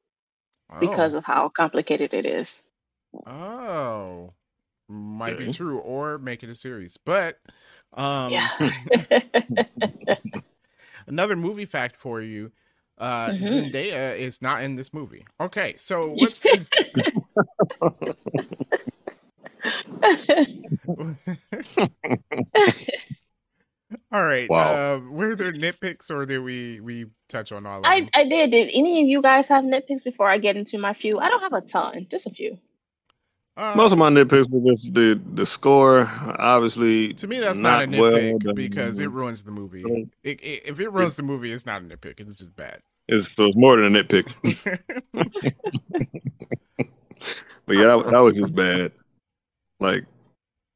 because 0.80 1.14
oh. 1.14 1.18
of 1.18 1.24
how 1.24 1.48
complicated 1.48 2.14
it 2.14 2.26
is. 2.26 2.64
oh, 3.26 4.32
might 4.88 5.38
be 5.38 5.52
true, 5.52 5.78
or 5.78 6.18
make 6.18 6.42
it 6.42 6.50
a 6.50 6.54
series. 6.54 6.96
But 6.96 7.38
um, 7.92 8.32
Yeah. 8.32 8.48
another 11.06 11.36
movie 11.36 11.66
fact 11.66 11.96
for 11.96 12.20
you. 12.20 12.52
Uh, 12.96 13.30
Mhm. 13.30 13.72
Zendaya 13.72 14.16
is 14.16 14.40
not 14.40 14.62
in 14.62 14.76
this 14.76 14.94
movie. 14.94 15.24
Okay, 15.40 15.74
so 15.76 16.00
what's 16.14 16.40
the... 16.40 16.64
all 24.12 24.24
right? 24.24 24.48
Wow. 24.48 24.94
Uh, 24.94 25.00
were 25.10 25.34
there 25.34 25.52
nitpicks, 25.52 26.10
or 26.10 26.24
did 26.24 26.38
we 26.38 26.78
we 26.80 27.06
touch 27.28 27.50
on 27.50 27.66
all 27.66 27.80
of 27.80 27.84
I 27.84 28.00
them? 28.00 28.10
I 28.14 28.24
did. 28.28 28.52
Did 28.52 28.70
any 28.72 29.02
of 29.02 29.08
you 29.08 29.20
guys 29.20 29.48
have 29.48 29.64
nitpicks 29.64 30.04
before 30.04 30.28
I 30.28 30.38
get 30.38 30.56
into 30.56 30.78
my 30.78 30.94
few? 30.94 31.18
I 31.18 31.28
don't 31.28 31.40
have 31.40 31.52
a 31.52 31.62
ton, 31.62 32.06
just 32.08 32.28
a 32.28 32.30
few. 32.30 32.58
Uh, 33.56 33.74
Most 33.76 33.92
of 33.92 33.98
my 33.98 34.10
nitpicks 34.10 34.50
were 34.50 34.72
just 34.72 34.94
the 34.94 35.20
the 35.34 35.46
score. 35.46 36.10
Obviously, 36.38 37.14
to 37.14 37.26
me, 37.28 37.38
that's 37.38 37.56
not, 37.58 37.84
a 37.84 37.86
not 37.86 37.98
well 38.02 38.12
nitpick 38.12 38.40
done. 38.40 38.54
because 38.56 38.98
it 38.98 39.10
ruins 39.10 39.44
the 39.44 39.52
movie. 39.52 39.84
It, 40.24 40.40
it, 40.42 40.62
if 40.66 40.80
it 40.80 40.88
ruins 40.88 41.14
the 41.14 41.22
movie, 41.22 41.52
it's 41.52 41.64
not 41.64 41.82
a 41.82 41.84
nitpick. 41.84 42.18
It's 42.18 42.34
just 42.34 42.54
bad. 42.56 42.80
it's, 43.06 43.30
so 43.30 43.44
it's 43.44 43.56
more 43.56 43.80
than 43.80 43.94
a 43.94 44.02
nitpick. 44.02 44.32
But 47.66 47.76
yeah, 47.76 47.96
that, 47.96 48.10
that 48.10 48.20
was 48.20 48.32
just 48.34 48.54
bad. 48.54 48.92
Like, 49.80 50.04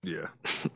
yeah. 0.02 0.28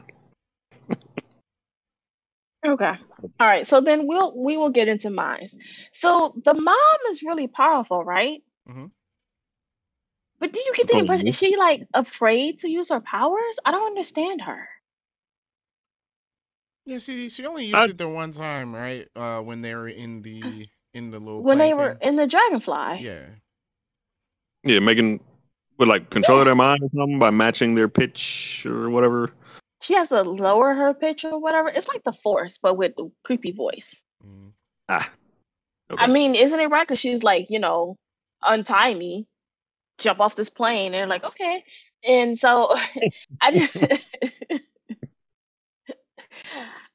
Okay. 2.65 2.93
All 3.41 3.47
right. 3.49 3.67
So 3.67 3.81
then 3.81 4.07
we'll 4.07 4.41
we 4.41 4.57
will 4.57 4.71
get 4.71 4.87
into 4.87 5.11
mines. 5.11 5.57
So 5.93 6.33
the 6.45 6.55
mom 6.55 6.77
is 7.11 7.21
really 7.25 7.49
powerful, 7.49 8.05
right? 8.05 8.41
Mhm. 8.71 8.93
But 10.43 10.53
do 10.53 10.59
you 10.59 10.73
get 10.75 10.89
the 10.89 10.99
impression 10.99 11.29
is 11.29 11.37
she 11.39 11.55
like 11.57 11.87
afraid 11.95 12.59
to 12.59 12.69
use 12.69 12.89
her 12.89 13.01
powers? 13.01 13.61
I 13.65 13.71
don't 13.71 13.87
understand 13.87 14.41
her. 14.43 14.69
yeah, 16.85 16.99
she 16.99 17.29
she 17.29 17.47
only 17.47 17.67
used 17.67 17.77
I- 17.77 17.85
it 17.91 17.97
the 17.99 18.09
one 18.09 18.33
time, 18.33 18.75
right? 18.75 19.07
Uh, 19.15 19.39
when 19.41 19.63
they 19.63 19.73
were 19.73 19.87
in 19.89 20.21
the 20.23 20.67
in 20.95 21.13
the 21.13 21.21
little 21.21 21.43
When 21.45 21.59
they 21.59 21.71
plane 21.73 21.79
were 21.79 21.95
thing. 21.95 22.09
in 22.09 22.17
the 22.17 22.27
dragonfly. 22.27 22.99
yeah. 23.03 23.27
Yeah, 24.65 24.81
making, 24.81 25.21
but 25.79 25.87
like 25.89 26.11
control 26.11 26.45
their 26.45 26.55
mind 26.57 26.81
or 26.83 26.89
something 26.91 27.21
by 27.21 27.31
matching 27.31 27.77
their 27.77 27.89
pitch 27.89 28.67
or 28.67 28.91
whatever. 28.91 29.31
She 29.81 29.95
has 29.95 30.09
to 30.09 30.23
lower 30.23 30.75
her 30.75 30.93
pitch 30.93 31.25
or 31.25 31.41
whatever. 31.41 31.69
It's 31.69 31.89
like 31.89 32.03
the 32.05 32.13
force, 32.13 32.59
but 32.61 32.77
with 32.77 32.95
the 32.97 33.11
creepy 33.25 33.53
voice. 33.53 34.03
Mm. 34.27 34.51
Ah. 34.89 35.09
Okay. 35.91 36.03
I 36.05 36.07
mean, 36.09 36.35
isn't 36.35 36.59
it 36.59 36.67
right? 36.71 36.87
Because 36.87 36.99
she's 37.01 37.23
like, 37.23 37.47
you 37.49 37.59
know, 37.61 37.97
untie 38.43 38.95
me, 38.95 39.27
jump 39.99 40.21
off 40.21 40.37
this 40.37 40.51
plane, 40.51 40.87
and 40.87 40.95
they're 40.95 41.07
like, 41.07 41.25
okay. 41.25 41.65
And 42.05 42.39
so 42.39 42.75
I 43.41 43.51
just, 43.53 43.77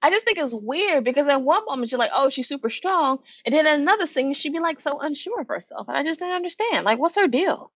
I 0.01 0.10
just 0.12 0.25
think 0.25 0.38
it's 0.38 0.53
weird 0.53 1.03
because 1.03 1.27
at 1.27 1.41
one 1.41 1.65
moment 1.65 1.89
she's 1.89 1.97
like, 1.99 2.12
oh, 2.15 2.29
she's 2.29 2.47
super 2.47 2.69
strong, 2.69 3.19
and 3.45 3.53
then 3.53 3.65
another 3.65 4.05
thing 4.05 4.33
she'd 4.33 4.53
be 4.53 4.60
like 4.60 4.79
so 4.79 4.99
unsure 4.99 5.41
of 5.41 5.47
herself, 5.47 5.88
and 5.88 5.97
I 5.97 6.03
just 6.03 6.19
didn't 6.19 6.36
understand. 6.36 6.86
Like, 6.86 6.99
what's 6.99 7.15
her 7.15 7.27
deal? 7.27 7.71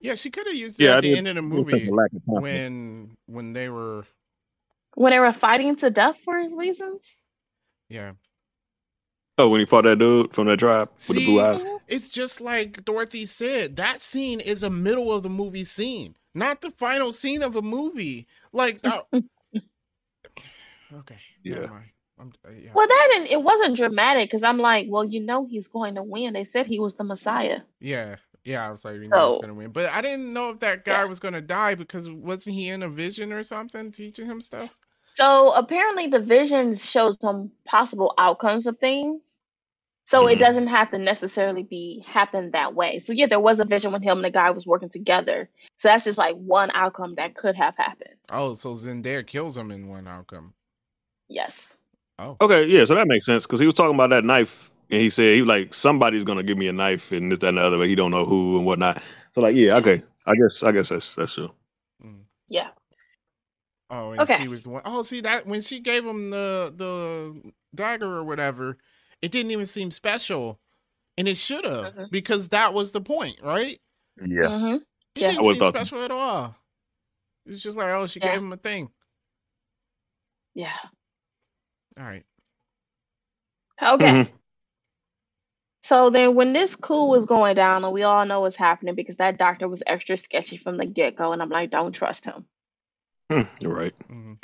Yeah, 0.00 0.14
she 0.14 0.30
could 0.30 0.46
have 0.46 0.54
used 0.54 0.78
it 0.80 0.84
Yeah, 0.84 0.94
I 0.94 0.96
at 0.98 1.00
the 1.02 1.08
did- 1.08 1.18
end 1.18 1.28
of 1.28 1.34
the 1.36 1.40
it 1.42 1.48
was 1.48 1.66
such 1.70 1.80
movie 1.84 1.88
a 1.88 2.36
of 2.36 2.42
when 2.42 3.16
when 3.26 3.52
they 3.54 3.68
were 3.68 4.04
When 4.94 5.10
they 5.12 5.18
were 5.18 5.32
fighting 5.32 5.76
to 5.76 5.90
death 5.90 6.18
for 6.24 6.34
reasons. 6.56 7.22
yeah. 7.88 8.12
Oh, 9.38 9.50
when 9.50 9.60
he 9.60 9.66
fought 9.66 9.84
that 9.84 9.98
dude 9.98 10.32
from 10.34 10.46
that 10.46 10.58
tribe 10.58 10.88
with 11.08 11.16
the 11.18 11.26
blue 11.26 11.40
eyes. 11.40 11.62
It's 11.88 12.08
just 12.08 12.40
like 12.40 12.84
Dorothy 12.84 13.26
said. 13.26 13.76
That 13.76 14.00
scene 14.00 14.40
is 14.40 14.62
a 14.62 14.70
middle 14.70 15.12
of 15.12 15.22
the 15.22 15.28
movie 15.28 15.64
scene, 15.64 16.16
not 16.34 16.62
the 16.62 16.70
final 16.70 17.12
scene 17.12 17.42
of 17.42 17.54
a 17.54 17.62
movie. 17.62 18.26
Like, 18.52 18.80
that- 18.82 19.06
okay, 20.94 21.16
Yeah. 21.42 21.66
I'm, 22.18 22.32
uh, 22.46 22.50
yeah. 22.50 22.70
Well, 22.74 22.86
that 22.88 23.08
didn't, 23.12 23.28
it 23.28 23.42
wasn't 23.42 23.76
dramatic 23.76 24.30
because 24.30 24.42
I'm 24.42 24.56
like, 24.56 24.86
well, 24.88 25.04
you 25.04 25.20
know, 25.20 25.46
he's 25.46 25.68
going 25.68 25.96
to 25.96 26.02
win. 26.02 26.32
They 26.32 26.44
said 26.44 26.64
he 26.66 26.80
was 26.80 26.94
the 26.94 27.04
Messiah. 27.04 27.58
Yeah, 27.78 28.16
yeah. 28.42 28.66
I 28.66 28.70
was 28.70 28.86
like, 28.86 28.94
you 28.94 29.08
know, 29.08 29.32
he's 29.32 29.40
gonna 29.42 29.52
win, 29.52 29.70
but 29.70 29.90
I 29.90 30.00
didn't 30.00 30.32
know 30.32 30.48
if 30.48 30.60
that 30.60 30.86
guy 30.86 31.00
Yeah. 31.00 31.04
was 31.04 31.20
gonna 31.20 31.42
die 31.42 31.74
because 31.74 32.08
wasn't 32.08 32.56
he 32.56 32.68
in 32.70 32.82
a 32.82 32.88
vision 32.88 33.34
or 33.34 33.42
something 33.42 33.92
teaching 33.92 34.24
him 34.24 34.40
stuff? 34.40 34.74
So 35.16 35.52
apparently, 35.52 36.08
the 36.08 36.20
visions 36.20 36.88
shows 36.88 37.18
them 37.18 37.52
possible 37.64 38.14
outcomes 38.18 38.66
of 38.66 38.78
things. 38.78 39.38
So 40.06 40.28
it 40.28 40.36
Mhm. 40.36 40.40
doesn't 40.40 40.66
have 40.68 40.90
to 40.92 40.98
necessarily 40.98 41.64
be 41.64 42.04
happen 42.06 42.52
that 42.52 42.74
way. 42.74 43.00
So 43.00 43.12
yeah, 43.12 43.26
there 43.26 43.40
was 43.40 43.60
a 43.60 43.64
vision 43.64 43.92
when 43.92 44.02
him 44.02 44.18
and 44.18 44.24
the 44.24 44.30
guy 44.30 44.50
was 44.50 44.66
working 44.66 44.88
together. 44.90 45.48
So 45.78 45.88
that's 45.88 46.04
just 46.04 46.18
like 46.18 46.36
one 46.36 46.70
outcome 46.74 47.16
that 47.16 47.34
could 47.34 47.56
have 47.56 47.76
happened. 47.76 48.14
Oh, 48.30 48.54
so 48.54 48.72
Zendaya 48.74 49.26
kills 49.26 49.56
him 49.56 49.70
in 49.70 49.88
one 49.88 50.06
outcome. 50.06 50.54
Yes. 51.28 51.82
Oh, 52.18 52.36
Okay, 52.40 52.66
yeah, 52.66 52.84
so 52.84 52.94
that 52.94 53.08
makes 53.08 53.26
sense 53.26 53.46
because 53.46 53.60
he 53.60 53.66
was 53.66 53.74
talking 53.74 53.94
about 53.94 54.10
that 54.10 54.24
knife 54.24 54.72
and 54.90 55.00
he 55.00 55.10
said 55.10 55.34
he 55.34 55.42
like 55.42 55.74
somebody's 55.74 56.24
gonna 56.24 56.42
give 56.42 56.56
me 56.58 56.68
a 56.68 56.72
knife 56.72 57.12
and 57.12 57.30
this 57.32 57.40
that 57.40 57.48
and 57.48 57.58
the 57.58 57.62
other, 57.62 57.78
but 57.78 57.88
he 57.88 57.94
don't 57.94 58.10
know 58.10 58.24
who 58.24 58.56
and 58.56 58.66
whatnot. 58.66 59.02
So 59.32 59.40
like, 59.42 59.56
yeah, 59.56 59.76
okay, 59.76 60.02
I 60.26 60.34
guess 60.34 60.62
I 60.62 60.72
guess 60.72 60.88
that's 60.90 61.14
that's 61.16 61.34
true. 61.34 61.52
mm. 62.04 62.20
Yeah. 62.48 62.68
Oh, 63.90 64.12
and 64.12 64.22
Okay. 64.22 64.34
she 64.36 64.48
was 64.48 64.64
the 64.64 64.70
one 64.70 64.82
oh 64.84 65.02
see 65.02 65.20
that 65.22 65.46
when 65.46 65.60
she 65.62 65.80
gave 65.80 66.04
him 66.06 66.30
the 66.30 66.72
the 66.76 67.52
dagger 67.74 68.06
or 68.16 68.24
whatever, 68.24 68.78
it 69.22 69.32
didn't 69.32 69.52
even 69.52 69.66
seem 69.66 69.90
special, 69.90 70.60
and 71.18 71.28
it 71.28 71.36
should 71.36 71.64
have 71.64 71.94
Mhm. 71.96 72.10
because 72.10 72.50
that 72.50 72.74
was 72.74 72.92
the 72.92 73.00
point, 73.02 73.38
right? 73.42 73.80
Yeah. 74.24 74.48
hmm 74.48 74.76
It 75.16 75.20
Yeah. 75.20 75.28
didn't 75.28 75.44
seem 75.44 75.58
thought 75.60 75.76
so. 75.76 75.78
special 75.78 76.02
at 76.04 76.10
all. 76.12 76.56
It 77.46 77.50
was 77.50 77.62
just 77.62 77.76
like, 77.76 77.88
oh, 77.88 78.06
she 78.06 78.20
Yeah. 78.20 78.32
gave 78.32 78.42
him 78.42 78.52
a 78.52 78.56
thing. 78.58 78.90
Yeah. 80.54 80.78
All 81.98 82.04
right. 82.04 82.24
Okay. 83.82 84.20
Mhm. 84.24 84.32
So 85.82 86.10
then, 86.10 86.34
when 86.34 86.52
this 86.52 86.76
coup 86.76 87.08
was 87.08 87.26
going 87.26 87.56
down, 87.56 87.84
and 87.84 87.92
we 87.94 88.02
all 88.04 88.26
know 88.26 88.40
what's 88.42 88.56
happening 88.56 88.94
because 88.96 89.16
that 89.18 89.38
doctor 89.38 89.68
was 89.68 89.82
extra 89.86 90.16
sketchy 90.16 90.56
from 90.56 90.76
the 90.78 90.86
get 90.86 91.16
go, 91.16 91.32
and 91.32 91.42
I'm 91.42 91.50
like, 91.50 91.70
don't 91.70 91.92
trust 91.92 92.24
him. 92.26 92.46
Hmm, 93.30 93.42
you're 93.60 93.74
right. 93.74 93.94
Mhm. 94.10 94.38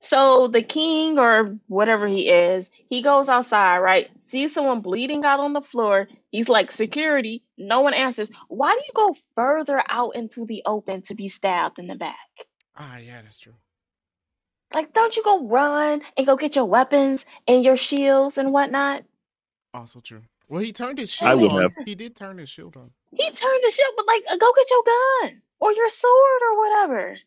So 0.00 0.48
the 0.48 0.62
king 0.62 1.18
or 1.18 1.58
whatever 1.66 2.06
he 2.06 2.28
is, 2.28 2.70
he 2.88 3.02
goes 3.02 3.28
outside, 3.28 3.78
right? 3.78 4.08
Sees 4.20 4.54
someone 4.54 4.80
bleeding 4.80 5.24
out 5.24 5.40
on 5.40 5.52
the 5.52 5.60
floor. 5.60 6.08
He's 6.30 6.48
like, 6.48 6.70
security. 6.70 7.44
No 7.56 7.80
one 7.80 7.94
answers. 7.94 8.30
Why 8.48 8.74
do 8.74 8.80
you 8.80 8.92
go 8.94 9.16
further 9.34 9.82
out 9.88 10.14
into 10.14 10.46
the 10.46 10.62
open 10.66 11.02
to 11.02 11.14
be 11.14 11.28
stabbed 11.28 11.80
in 11.80 11.88
the 11.88 11.96
back? 11.96 12.16
Ah, 12.76 12.98
yeah, 12.98 13.22
that's 13.22 13.40
true. 13.40 13.54
Like, 14.72 14.92
don't 14.92 15.16
you 15.16 15.24
go 15.24 15.48
run 15.48 16.02
and 16.16 16.26
go 16.26 16.36
get 16.36 16.54
your 16.56 16.66
weapons 16.66 17.24
and 17.48 17.64
your 17.64 17.76
shields 17.76 18.38
and 18.38 18.52
whatnot? 18.52 19.02
Also 19.74 20.00
true. 20.00 20.22
Well, 20.48 20.62
he 20.62 20.72
turned 20.72 20.98
his 20.98 21.12
I 21.20 21.34
shield 21.34 21.42
would 21.42 21.52
on. 21.52 21.62
have. 21.62 21.74
He 21.84 21.94
did 21.94 22.14
turn 22.14 22.38
his 22.38 22.48
shield 22.50 22.76
on. 22.76 22.90
He 23.12 23.24
turned 23.30 23.62
the 23.64 23.70
shield, 23.70 23.94
but 23.96 24.06
like, 24.06 24.24
go 24.38 24.52
get 24.56 24.70
your 24.70 24.82
gun 24.84 25.42
or 25.60 25.72
your 25.72 25.88
sword 25.88 26.40
or 26.50 26.58
whatever. 26.58 27.18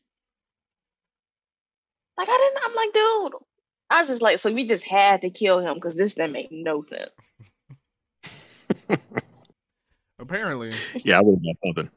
Like 2.18 2.30
I 2.30 2.38
didn't. 2.38 2.60
I'm 2.66 2.76
like, 2.76 2.94
dude. 2.94 3.42
I 3.90 4.00
was 4.00 4.08
just 4.08 4.22
like, 4.22 4.40
so 4.40 4.54
we 4.54 4.66
just 4.66 4.86
had 4.86 5.22
to 5.22 5.30
kill 5.30 5.60
him 5.60 5.74
because 5.76 5.98
this 5.98 6.16
didn't 6.16 6.32
make 6.32 6.50
no 6.50 6.82
sense. 6.82 7.32
Apparently, 10.20 10.72
Yeah, 11.04 11.18
I 11.18 11.22
would 11.22 11.36
have 11.36 11.44
done 11.44 11.56
something. 11.66 11.90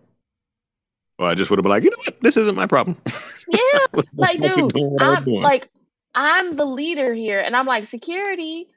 Or 1.20 1.28
I 1.28 1.34
just 1.34 1.50
would 1.50 1.58
have 1.58 1.62
been 1.62 1.70
like, 1.70 1.84
you 1.84 1.90
know 1.90 2.02
what? 2.04 2.20
This 2.20 2.36
isn't 2.36 2.56
my 2.56 2.66
problem. 2.66 2.96
Yeah, 3.46 3.60
like, 4.16 4.40
dude, 4.40 4.74
I 4.98 5.08
was 5.10 5.18
I'm 5.18 5.24
like, 5.26 5.68
I'm 6.14 6.56
the 6.56 6.64
leader 6.64 7.12
here, 7.12 7.40
and 7.40 7.54
I'm 7.54 7.66
like 7.66 7.84
security, 7.84 8.68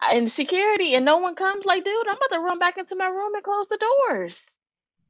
and 0.00 0.32
security, 0.32 0.94
and 0.94 1.04
no 1.04 1.18
one 1.18 1.34
comes. 1.34 1.66
Like, 1.66 1.84
dude, 1.84 2.08
I'm 2.08 2.16
about 2.16 2.34
to 2.34 2.40
run 2.40 2.58
back 2.58 2.78
into 2.78 2.96
my 2.96 3.06
room 3.06 3.34
and 3.34 3.44
close 3.44 3.68
the 3.68 3.78
doors. 4.08 4.56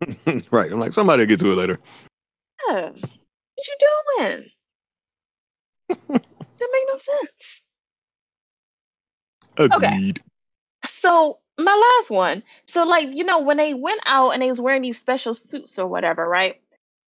right. 0.51 0.71
I'm 0.71 0.81
like, 0.81 0.93
somebody 0.93 1.23
will 1.23 1.29
get 1.29 1.41
to 1.41 1.53
it 1.53 1.57
later. 1.57 1.79
Yeah, 2.69 2.91
what 2.91 3.69
you 3.69 3.77
doing? 4.19 4.47
that 5.89 6.69
make 6.73 6.85
no 6.89 6.99
sense. 6.99 7.65
Agreed. 9.57 10.21
So 10.87 11.39
my 11.59 11.97
last 11.99 12.11
one. 12.11 12.43
So 12.67 12.85
like 12.85 13.09
you 13.13 13.25
know 13.25 13.41
when 13.41 13.57
they 13.57 13.75
went 13.75 14.01
out 14.07 14.31
and 14.31 14.43
they 14.43 14.49
was 14.49 14.61
wearing 14.61 14.83
these 14.83 14.99
special 14.99 15.35
suits 15.35 15.79
or 15.79 15.87
whatever, 15.87 16.27
right? 16.29 16.61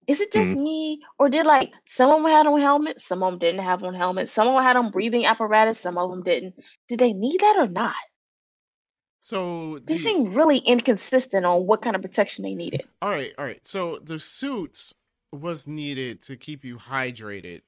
Is 0.06 0.20
it 0.20 0.32
just 0.32 0.50
mm-hmm. 0.50 0.62
me 0.62 1.02
or 1.18 1.28
did 1.28 1.46
like 1.46 1.72
some 1.84 2.10
of 2.10 2.22
them 2.22 2.30
had 2.30 2.46
on 2.46 2.60
helmets, 2.60 3.04
some 3.04 3.22
of 3.22 3.32
them 3.32 3.38
didn't 3.40 3.64
have 3.64 3.82
on 3.82 3.94
helmets, 3.94 4.30
some 4.30 4.46
of 4.46 4.54
them 4.54 4.62
had 4.62 4.76
on 4.76 4.92
breathing 4.92 5.26
apparatus, 5.26 5.80
some 5.80 5.98
of 5.98 6.10
them 6.10 6.22
didn't. 6.22 6.54
Did 6.88 7.00
they 7.00 7.12
need 7.12 7.40
that 7.40 7.56
or 7.58 7.66
not? 7.66 7.94
So 9.26 9.78
They 9.84 9.94
the- 9.94 9.98
seem 10.02 10.34
really 10.34 10.58
inconsistent 10.58 11.44
on 11.44 11.66
what 11.66 11.82
kind 11.82 11.96
of 11.96 12.02
protection 12.02 12.44
they 12.44 12.54
needed. 12.54 12.84
all 13.02 13.10
right, 13.10 13.32
all 13.36 13.44
right. 13.44 13.66
So 13.66 13.98
the 14.02 14.18
suits 14.18 14.94
was 15.32 15.66
needed 15.66 16.22
to 16.22 16.36
keep 16.36 16.64
you 16.64 16.76
hydrated 16.78 17.62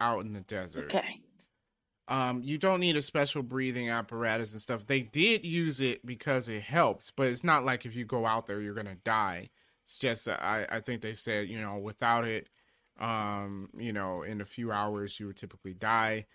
out 0.00 0.26
in 0.26 0.32
the 0.34 0.40
desert. 0.40 0.94
Okay. 0.94 1.20
Um, 2.08 2.42
you 2.42 2.58
don't 2.58 2.80
need 2.80 2.96
a 2.96 3.02
special 3.02 3.42
breathing 3.42 3.88
apparatus 3.88 4.52
and 4.52 4.60
stuff. 4.60 4.86
They 4.86 5.00
did 5.00 5.44
use 5.46 5.80
it 5.80 6.04
because 6.04 6.48
it 6.48 6.62
helps, 6.62 7.10
but 7.10 7.28
it's 7.28 7.44
not 7.44 7.64
like 7.64 7.86
if 7.86 7.94
you 7.96 8.04
go 8.04 8.26
out 8.26 8.46
there 8.46 8.60
you're 8.60 8.74
gonna 8.74 8.96
die. 9.04 9.48
It's 9.84 9.96
just 9.96 10.28
uh, 10.28 10.36
I 10.40 10.66
I 10.70 10.80
think 10.80 11.00
they 11.00 11.14
said 11.14 11.48
you 11.48 11.60
know 11.60 11.78
without 11.78 12.24
it, 12.26 12.50
um, 13.00 13.70
you 13.78 13.92
know 13.92 14.22
in 14.22 14.40
a 14.40 14.44
few 14.44 14.72
hours 14.72 15.18
you 15.18 15.28
would 15.28 15.36
typically 15.36 15.74
die. 15.74 16.26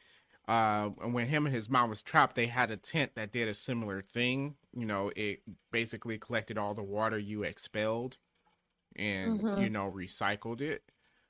Uh, 0.48 0.92
and 1.02 1.14
when 1.14 1.28
him 1.28 1.46
and 1.46 1.56
his 1.56 1.70
mom 1.70 1.90
was 1.90 2.04
trapped, 2.04 2.36
they 2.36 2.48
had 2.48 2.72
a 2.72 2.78
tent 2.78 3.14
that 3.16 3.32
did 3.34 3.48
a 3.50 3.54
similar 3.54 4.02
thing. 4.02 4.56
You 4.76 4.86
know, 4.86 5.12
it 5.16 5.42
basically 5.72 6.18
collected 6.20 6.58
all 6.58 6.74
the 6.74 6.84
water 6.84 7.18
you 7.20 7.44
expelled, 7.44 8.18
and 8.98 9.44
Mhm. 9.44 9.54
you 9.54 9.70
know 9.70 9.92
recycled 9.96 10.62
it. 10.62 10.84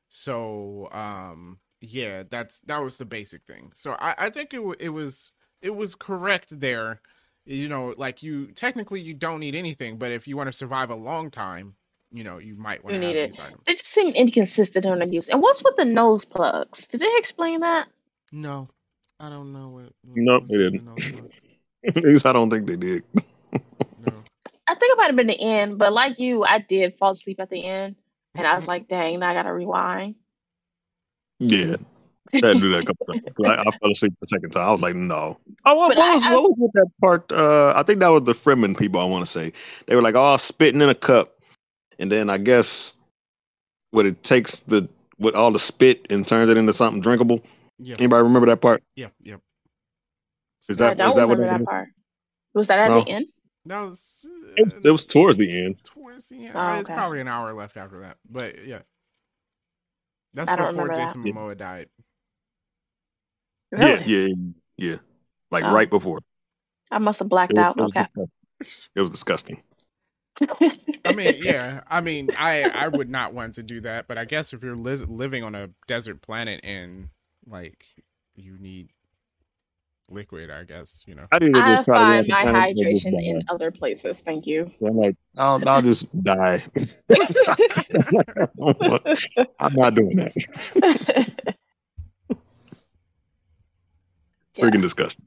So 0.10 0.90
um, 0.92 1.60
yeah, 1.82 2.24
that's 2.30 2.60
that 2.62 2.84
was 2.84 2.98
the 2.98 3.06
basic 3.06 3.46
thing. 3.46 3.72
So 3.76 3.94
I 4.00 4.16
I 4.28 4.30
think 4.30 4.54
it 4.54 4.64
wa- 4.64 4.76
it 4.80 4.90
was 4.90 5.32
it 5.62 5.76
was 5.76 5.96
correct 5.96 6.60
there. 6.60 7.02
You 7.46 7.70
know, 7.70 7.94
like 7.98 8.24
you 8.24 8.48
technically 8.54 9.02
you 9.02 9.14
don't 9.16 9.40
need 9.40 9.56
anything, 9.56 9.98
but 9.98 10.12
if 10.12 10.28
you 10.28 10.38
want 10.38 10.48
to 10.50 10.54
survive 10.54 10.90
a 10.92 10.96
long 10.96 11.32
time, 11.32 11.76
you 12.12 12.24
know, 12.24 12.38
you 12.40 12.56
might 12.56 12.84
want 12.84 12.94
You 12.94 12.98
to 12.98 13.02
have 13.02 13.08
need 13.08 13.18
it. 13.18 13.34
these 13.34 13.40
items. 13.40 13.64
They 13.68 13.74
just 13.74 13.88
seem 13.88 14.10
inconsistent 14.10 14.86
on 14.86 15.00
their 15.00 15.08
use. 15.08 15.30
And 15.30 15.42
what's 15.42 15.64
with 15.64 15.78
the 15.78 15.86
nose 15.86 16.26
plugs? 16.26 16.88
Did 16.88 17.02
they 17.02 17.12
explain 17.18 17.62
that? 17.62 17.88
No, 18.32 18.70
I 19.20 19.30
don't 19.30 19.52
know 19.54 19.70
what. 19.70 19.84
what 20.04 20.16
Nope, 20.16 20.44
they 20.48 20.58
didn't. 20.58 20.86
nose. 20.86 21.14
At 21.88 22.04
least 22.04 22.26
I 22.26 22.34
don't 22.34 22.50
think 22.50 22.68
they 22.68 22.76
did. 22.78 23.04
No. 24.06 24.14
I 24.68 24.76
think 24.76 24.92
it 24.94 24.98
might 24.98 25.08
have 25.08 25.16
been 25.16 25.28
the 25.28 25.40
end, 25.40 25.78
but 25.78 25.92
like 25.94 26.20
you, 26.20 26.44
I 26.44 26.60
did 26.60 26.96
fall 26.98 27.12
asleep 27.12 27.40
at 27.40 27.50
the 27.50 27.64
end. 27.66 27.96
And 28.36 28.46
I 28.46 28.54
was 28.56 28.68
like, 28.68 28.88
dang, 28.88 29.20
now 29.20 29.30
I 29.30 29.34
gotta 29.34 29.52
rewind. 29.54 30.16
Yeah. 31.40 31.76
I 32.34 32.38
had 32.38 32.42
to 32.44 32.60
do 32.60 32.70
that 32.72 32.84
a 32.84 32.86
couple 32.86 33.06
times. 33.06 33.24
I, 33.46 33.54
I 33.56 33.72
fell 33.80 33.92
asleep 33.92 34.14
the 34.20 34.28
second 34.28 34.52
time. 34.52 34.68
I 34.68 34.72
was 34.72 34.82
like, 34.82 34.96
no. 34.96 35.38
Oh, 35.66 35.76
what, 35.76 35.96
what 35.98 36.00
I- 36.00 36.14
was 36.16 36.24
I- 36.24 36.34
what 36.34 36.44
was 36.44 36.56
with 36.60 36.72
that 36.74 36.88
part? 37.02 37.32
Uh, 37.32 37.74
I 37.76 37.84
think 37.84 38.00
that 38.02 38.10
was 38.10 38.24
the 38.24 38.34
Fremen 38.34 38.78
people. 38.78 39.00
I 39.02 39.06
want 39.06 39.26
to 39.26 39.32
say 39.32 39.52
they 39.88 39.96
were 39.96 40.02
like 40.02 40.16
all 40.16 40.38
spitting 40.38 40.82
in 40.82 40.90
a 40.90 40.96
cup, 40.96 41.40
and 42.00 42.12
then 42.12 42.30
I 42.30 42.38
guess 42.38 42.96
what 43.92 44.06
it 44.06 44.22
takes 44.24 44.60
the 44.62 44.88
with 45.20 45.34
all 45.36 45.52
the 45.52 45.60
spit 45.60 46.06
and 46.12 46.28
turns 46.28 46.50
it 46.52 46.58
into 46.58 46.74
something 46.74 47.02
drinkable. 47.02 47.42
Yes. 47.80 47.98
Anybody 48.00 48.24
remember 48.24 48.48
that 48.48 48.62
part? 48.62 48.84
Yep. 48.96 49.14
yeah. 49.22 49.36
Is 50.70 50.82
I 50.82 50.90
that 50.90 50.98
don't 50.98 51.10
is 51.12 51.16
that 51.16 51.28
what 51.28 51.38
that 51.38 51.44
that 51.52 51.62
is? 51.62 51.66
part. 51.66 51.90
Was 52.54 52.68
that 52.68 52.80
at 52.80 52.88
No. 52.90 53.02
the 53.02 53.10
end? 53.10 53.26
That 53.66 53.82
was. 53.82 54.26
uh, 54.26 54.54
It 54.58 54.66
was, 54.66 54.86
it 54.86 54.90
was 54.92 55.06
towards 55.06 55.38
the 55.38 55.66
end. 55.66 55.84
towards 55.84 56.28
the 56.28 56.46
end. 56.48 56.56
Oh, 56.56 56.74
It's 56.80 56.90
probably 56.90 57.20
an 57.22 57.28
hour 57.28 57.54
left 57.54 57.78
after 57.78 58.00
that, 58.02 58.18
but 58.30 58.66
yeah. 58.66 58.80
That's 60.34 60.50
I 60.50 60.56
don't 60.56 60.68
before 60.68 60.84
remember 60.86 60.94
that. 60.98 61.08
Jason 61.16 61.24
Momoa 61.24 61.58
died. 61.58 61.90
Really? 63.72 63.92
Yeah, 64.06 64.28
yeah, 64.28 64.36
yeah. 64.78 64.96
Like 65.52 65.64
Oh. 65.66 65.74
right 65.74 65.90
before. 65.90 66.20
I 66.92 67.00
must 67.00 67.20
have 67.20 67.30
blacked 67.30 67.52
It 67.54 67.58
was, 67.58 67.64
out. 67.66 67.78
it 67.78 67.82
was 67.82 67.92
Okay. 67.96 68.08
disgusting. 68.62 68.92
It 68.96 69.02
was 69.02 69.10
disgusting. 69.12 69.64
I 71.06 71.14
mean, 71.14 71.40
yeah. 71.42 71.82
I 71.88 72.00
mean, 72.02 72.30
I 72.38 72.64
I 72.64 72.88
would 72.88 73.10
not 73.10 73.34
want 73.34 73.56
to 73.56 73.64
do 73.64 73.82
that, 73.82 74.08
but 74.08 74.18
I 74.18 74.26
guess 74.26 74.54
if 74.54 74.64
you're 74.64 74.76
li- 74.76 74.96
living 75.08 75.44
on 75.44 75.56
a 75.56 75.70
desert 75.88 76.22
planet 76.22 76.62
and 76.64 77.10
like 77.50 77.84
you 78.36 78.58
need 78.60 78.90
liquid, 80.10 80.50
I 80.50 80.64
guess 80.64 81.04
you 81.08 81.16
know. 81.16 81.26
I 81.32 81.40
did 81.40 81.56
I 81.56 81.72
just 81.72 81.86
try 81.86 81.98
find 81.98 82.28
my 82.28 82.28
the 82.28 82.42
planet, 82.42 82.76
but 82.76 82.92
just 82.92 83.06
hydration 83.06 83.26
in 83.26 83.44
other 83.50 83.72
places. 83.72 84.22
Thank 84.22 84.48
you. 84.48 84.72
So 84.80 84.88
I'm 84.88 84.98
like, 84.98 85.16
I'll, 85.38 85.62
I'll 85.68 85.82
just 85.82 86.24
die. 86.24 86.64
I'm 89.60 89.74
not 89.74 89.96
doing 89.96 90.18
that. 90.18 90.34
Yeah. 94.56 94.66
Freaking 94.66 94.82
disgusting. 94.82 95.26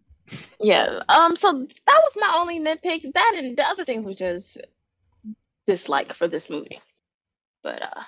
Yeah. 0.60 1.00
Um. 1.08 1.36
So 1.36 1.52
that 1.52 2.00
was 2.02 2.16
my 2.16 2.32
only 2.34 2.60
nitpick. 2.60 3.12
That 3.12 3.34
and 3.36 3.56
the 3.56 3.64
other 3.64 3.84
things, 3.84 4.06
which 4.06 4.20
is 4.20 4.58
dislike 5.66 6.12
for 6.12 6.28
this 6.28 6.50
movie. 6.50 6.80
But 7.62 7.82
uh, 7.82 8.02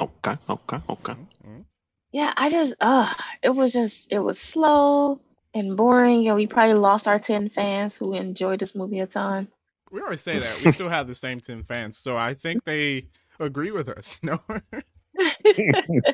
Okay, 0.00 0.36
okay, 0.48 0.78
okay. 0.88 1.14
Mhm. 1.44 1.64
Yeah, 2.12 2.32
I 2.36 2.50
just 2.50 2.74
uh, 2.80 3.12
it 3.42 3.50
was 3.50 3.72
just 3.72 4.10
it 4.10 4.18
was 4.18 4.38
slow 4.38 5.20
and 5.54 5.76
boring, 5.76 6.26
and 6.26 6.36
we 6.36 6.46
probably 6.46 6.74
lost 6.74 7.06
our 7.08 7.18
ten 7.18 7.48
fans 7.48 7.96
who 7.96 8.14
enjoyed 8.14 8.60
this 8.60 8.74
movie 8.74 9.00
a 9.00 9.06
ton. 9.06 9.48
We 9.90 10.00
always 10.00 10.20
say 10.20 10.38
that. 10.38 10.64
We 10.64 10.72
still 10.72 10.88
have 10.96 11.06
the 11.06 11.14
same 11.14 11.40
ten 11.40 11.62
fans, 11.62 11.98
so 11.98 12.16
I 12.16 12.34
think 12.34 12.64
they 12.64 13.06
agree 13.38 13.70
with 13.70 13.88
us. 13.88 14.20
No. 14.30 14.40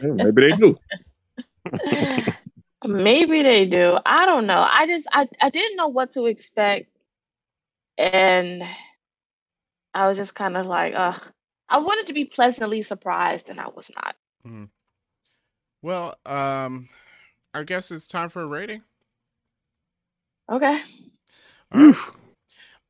Maybe 0.02 0.42
they 0.42 0.56
do. 0.56 0.76
Maybe 2.84 3.42
they 3.42 3.66
do. 3.66 3.98
I 4.04 4.26
don't 4.26 4.46
know. 4.46 4.66
I 4.68 4.86
just 4.86 5.06
I 5.12 5.28
I 5.40 5.50
didn't 5.50 5.76
know 5.76 5.88
what 5.88 6.12
to 6.12 6.26
expect, 6.26 6.88
and 7.96 8.64
I 9.94 10.08
was 10.08 10.18
just 10.18 10.34
kind 10.34 10.56
of 10.56 10.66
like, 10.66 10.94
uh, 10.94 11.18
I 11.68 11.78
wanted 11.78 12.08
to 12.08 12.12
be 12.12 12.24
pleasantly 12.24 12.82
surprised, 12.82 13.48
and 13.48 13.60
I 13.60 13.68
was 13.68 13.90
not. 13.94 14.16
Well, 15.86 16.16
um, 16.26 16.88
I 17.54 17.62
guess 17.62 17.92
it's 17.92 18.08
time 18.08 18.28
for 18.28 18.42
a 18.42 18.46
rating. 18.46 18.82
Okay. 20.50 20.80
All 21.70 21.80
right. 21.80 21.84
Oof. 21.86 22.16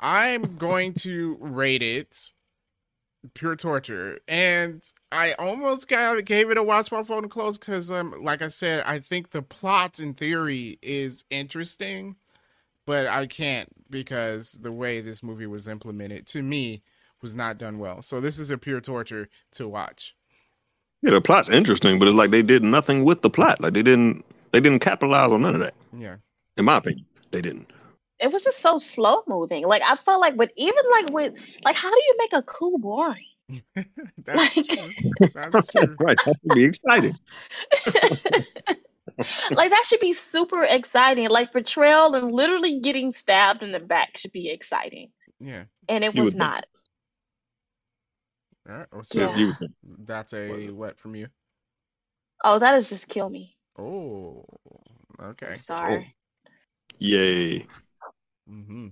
I'm 0.01 0.57
going 0.57 0.95
to 0.95 1.37
rate 1.39 1.83
it 1.83 2.33
pure 3.35 3.55
torture, 3.55 4.19
and 4.27 4.83
I 5.13 5.35
almost 5.35 5.89
got, 5.89 6.25
gave 6.25 6.51
it 6.51 6.57
a 6.57 6.63
watch 6.63 6.91
my 6.91 7.03
phone 7.03 7.29
close 7.29 7.59
because, 7.59 7.91
um, 7.91 8.15
like 8.23 8.41
I 8.41 8.47
said, 8.47 8.83
I 8.87 9.01
think 9.01 9.31
the 9.31 9.43
plot 9.43 10.01
in 10.01 10.15
theory 10.15 10.79
is 10.81 11.25
interesting, 11.29 12.17
but 12.87 13.07
I 13.07 13.27
can't 13.27 13.69
because 13.91 14.53
the 14.53 14.73
way 14.73 15.03
this 15.03 15.23
movie 15.23 15.47
was 15.47 15.69
implemented 15.69 16.27
to 16.29 16.43
me 16.43 16.83
was 17.21 17.35
not 17.35 17.59
done 17.59 17.79
well. 17.79 18.01
So 18.01 18.23
this 18.23 18.39
is 18.39 18.51
a 18.51 18.57
pure 18.57 18.81
torture 18.81 19.29
to 19.53 19.69
watch. 19.69 20.16
Yeah, 21.07 21.13
the 21.13 21.21
plot's 21.21 21.49
interesting, 21.49 22.01
but 22.01 22.09
it's 22.09 22.17
like 22.17 22.31
they 22.33 22.43
did 22.43 22.65
nothing 22.65 23.05
with 23.05 23.23
the 23.23 23.31
plot. 23.31 23.61
Like 23.61 23.75
they 23.75 23.83
didn't 23.83 24.25
they 24.51 24.59
didn't 24.61 24.81
capitalize 24.81 25.31
on 25.31 25.43
none 25.43 25.55
of 25.55 25.61
that. 25.61 25.75
Yeah. 25.97 26.17
In 26.57 26.65
my 26.65 26.79
opinion, 26.79 27.07
they 27.31 27.41
didn't. 27.41 27.71
It 28.19 28.33
was 28.33 28.43
just 28.43 28.59
so 28.59 28.79
slow 28.79 29.23
moving. 29.29 29.65
Like 29.67 29.83
I 29.87 29.95
felt 29.97 30.21
like 30.21 30.35
with 30.37 30.51
even 30.57 30.83
like 30.91 31.11
with 31.13 31.35
like 31.65 31.77
how 31.77 31.91
do 31.91 31.97
you 31.97 32.15
make 32.19 32.33
a 32.33 32.43
coup 32.43 32.77
boring? 32.79 33.23
That's 34.25 34.57
Like- 34.57 34.67
true. 34.67 34.91
That's 35.33 35.67
true. 35.71 35.97
right. 36.01 36.19
That 36.25 36.35
should 36.43 36.55
be 36.57 36.65
exciting. 36.65 37.17
like 39.51 39.71
that 39.71 39.85
should 39.87 40.01
be 40.01 40.13
super 40.13 40.65
exciting. 40.65 41.29
Like 41.29 41.53
betrayal 41.53 42.15
and 42.15 42.33
literally 42.33 42.81
getting 42.81 43.13
stabbed 43.13 43.63
in 43.63 43.73
the 43.73 43.81
back 43.81 44.17
should 44.17 44.33
be 44.33 44.51
exciting. 44.51 45.11
Yeah. 45.39 45.65
And 45.89 46.03
it 46.05 46.15
You 46.15 46.25
was 46.25 46.35
not. 46.35 46.67
All 48.69 48.77
right. 48.77 48.87
well, 48.93 49.05
So 49.05 49.21
Yeah. 49.21 49.37
You 49.37 49.53
that's 50.01 50.33
a 50.33 50.49
Was 50.51 50.65
it? 50.65 50.75
what 50.75 50.99
from 50.99 51.15
you? 51.15 51.29
Oh, 52.45 52.59
that 52.59 52.75
is 52.77 52.89
just 52.89 53.09
kill 53.09 53.29
me. 53.29 53.55
Oh, 53.79 54.45
okay. 55.21 55.47
I'm 55.53 55.57
sorry. 55.59 56.17
Yay. 56.99 57.59
Mm-hmm. 58.51 58.89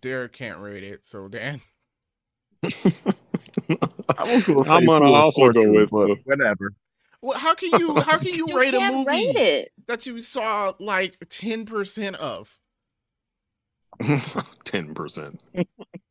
Derek 0.00 0.32
can't 0.32 0.58
rate 0.60 0.84
it, 0.84 1.06
so 1.06 1.28
Dan. 1.28 1.60
I 2.62 2.68
was 4.24 4.44
gonna 4.44 4.64
say 4.64 4.70
I'm 4.70 4.86
gonna 4.86 5.10
also 5.10 5.50
go 5.50 5.70
with 5.70 5.90
but 5.90 6.18
whatever. 6.24 6.72
Well, 7.22 7.38
how 7.38 7.54
can 7.54 7.70
you 7.78 8.00
how 8.00 8.18
can 8.18 8.28
you, 8.34 8.46
You 8.48 8.58
rate 8.58 8.74
a 8.74 8.80
movie 8.80 9.06
rate 9.06 9.36
it. 9.36 9.72
that 9.86 10.06
you 10.06 10.20
saw 10.20 10.74
like 10.78 11.16
ten 11.30 11.64
percent 11.64 12.16
of? 12.16 12.58
ten 14.64 14.94
percent. 14.94 15.40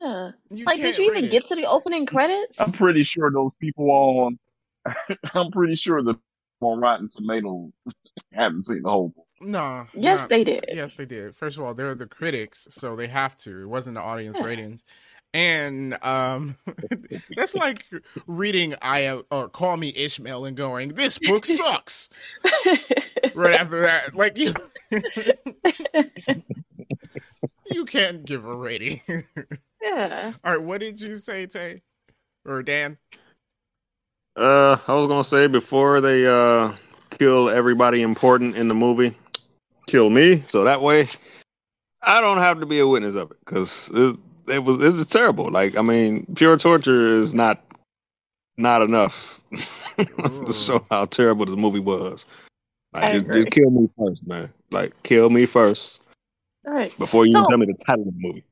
Yeah. 0.01 0.31
Like, 0.51 0.81
did 0.81 0.97
you 0.97 1.05
even 1.11 1.25
it. 1.25 1.31
get 1.31 1.47
to 1.47 1.55
the 1.55 1.65
opening 1.65 2.05
credits? 2.05 2.59
I'm 2.59 2.71
pretty 2.71 3.03
sure 3.03 3.31
those 3.31 3.53
people 3.59 3.89
on. 3.91 4.39
I'm 5.33 5.51
pretty 5.51 5.75
sure 5.75 6.01
the 6.01 6.13
people 6.13 6.71
on 6.71 6.79
Rotten 6.79 7.09
Tomatoes 7.09 7.71
haven't 8.33 8.63
seen 8.65 8.81
the 8.83 8.89
whole. 8.89 9.13
movie. 9.39 9.51
No. 9.51 9.87
Yes, 9.93 10.21
not- 10.21 10.29
they 10.29 10.43
did. 10.43 10.65
Yes, 10.69 10.93
they 10.95 11.05
did. 11.05 11.35
First 11.35 11.57
of 11.57 11.63
all, 11.63 11.73
they're 11.73 11.95
the 11.95 12.05
critics, 12.05 12.67
so 12.69 12.95
they 12.95 13.07
have 13.07 13.35
to. 13.37 13.61
It 13.63 13.67
wasn't 13.67 13.95
the 13.95 14.01
audience 14.01 14.37
Yeah. 14.39 14.45
ratings. 14.45 14.85
And 15.31 15.95
um 16.03 16.55
that's 17.35 17.53
like 17.53 17.85
reading 18.25 18.73
I 18.81 19.21
or 19.29 19.47
Call 19.47 19.77
Me 19.77 19.93
Ishmael 19.95 20.45
and 20.45 20.57
going, 20.57 20.89
This 20.89 21.19
book 21.19 21.45
sucks. 21.45 22.09
right 23.35 23.53
after 23.59 23.81
that. 23.81 24.15
Like 24.15 24.39
you 24.39 24.55
You 27.71 27.85
can't 27.85 28.25
give 28.25 28.45
a 28.45 28.55
rating. 28.55 29.01
yeah. 29.81 30.33
all 30.43 30.51
right, 30.53 30.61
what 30.61 30.79
did 30.79 30.99
you 30.99 31.15
say, 31.17 31.45
Tay? 31.45 31.81
Or 32.45 32.63
Dan? 32.63 32.97
Uh, 34.35 34.77
I 34.87 34.93
was 34.93 35.07
gonna 35.07 35.23
say 35.23 35.47
before 35.47 36.01
they 36.01 36.25
uh 36.25 36.73
kill 37.11 37.49
everybody 37.49 38.01
important 38.01 38.55
in 38.55 38.67
the 38.67 38.73
movie, 38.73 39.13
kill 39.87 40.09
me, 40.09 40.43
so 40.47 40.63
that 40.63 40.81
way 40.81 41.07
I 42.01 42.21
don't 42.21 42.37
have 42.37 42.59
to 42.61 42.65
be 42.65 42.79
a 42.79 42.87
witness 42.87 43.15
of 43.15 43.31
it 43.31 43.37
because 43.45 43.91
it, 43.93 44.17
it 44.47 44.63
was 44.63 44.81
it's 44.81 45.11
terrible. 45.11 45.51
Like 45.51 45.75
I 45.77 45.81
mean, 45.81 46.25
pure 46.35 46.57
torture 46.57 47.07
is 47.07 47.33
not 47.33 47.63
not 48.57 48.81
enough 48.81 49.41
to 49.97 50.53
show 50.53 50.85
how 50.89 51.05
terrible 51.05 51.45
this 51.45 51.57
movie 51.57 51.79
was. 51.79 52.25
I 52.93 53.01
Like, 53.01 53.11
just, 53.11 53.25
agree. 53.25 53.43
just 53.43 53.51
kill 53.51 53.71
me 53.71 53.87
first, 53.97 54.27
man. 54.27 54.49
Like 54.71 54.93
kill 55.03 55.29
me 55.29 55.45
first 55.45 56.08
All 56.67 56.73
right. 56.73 56.95
before 56.99 57.25
you 57.25 57.31
So- 57.31 57.45
tell 57.47 57.57
me 57.57 57.65
the 57.65 57.77
title 57.85 58.07
of 58.07 58.13
the 58.13 58.19
movie. 58.19 58.43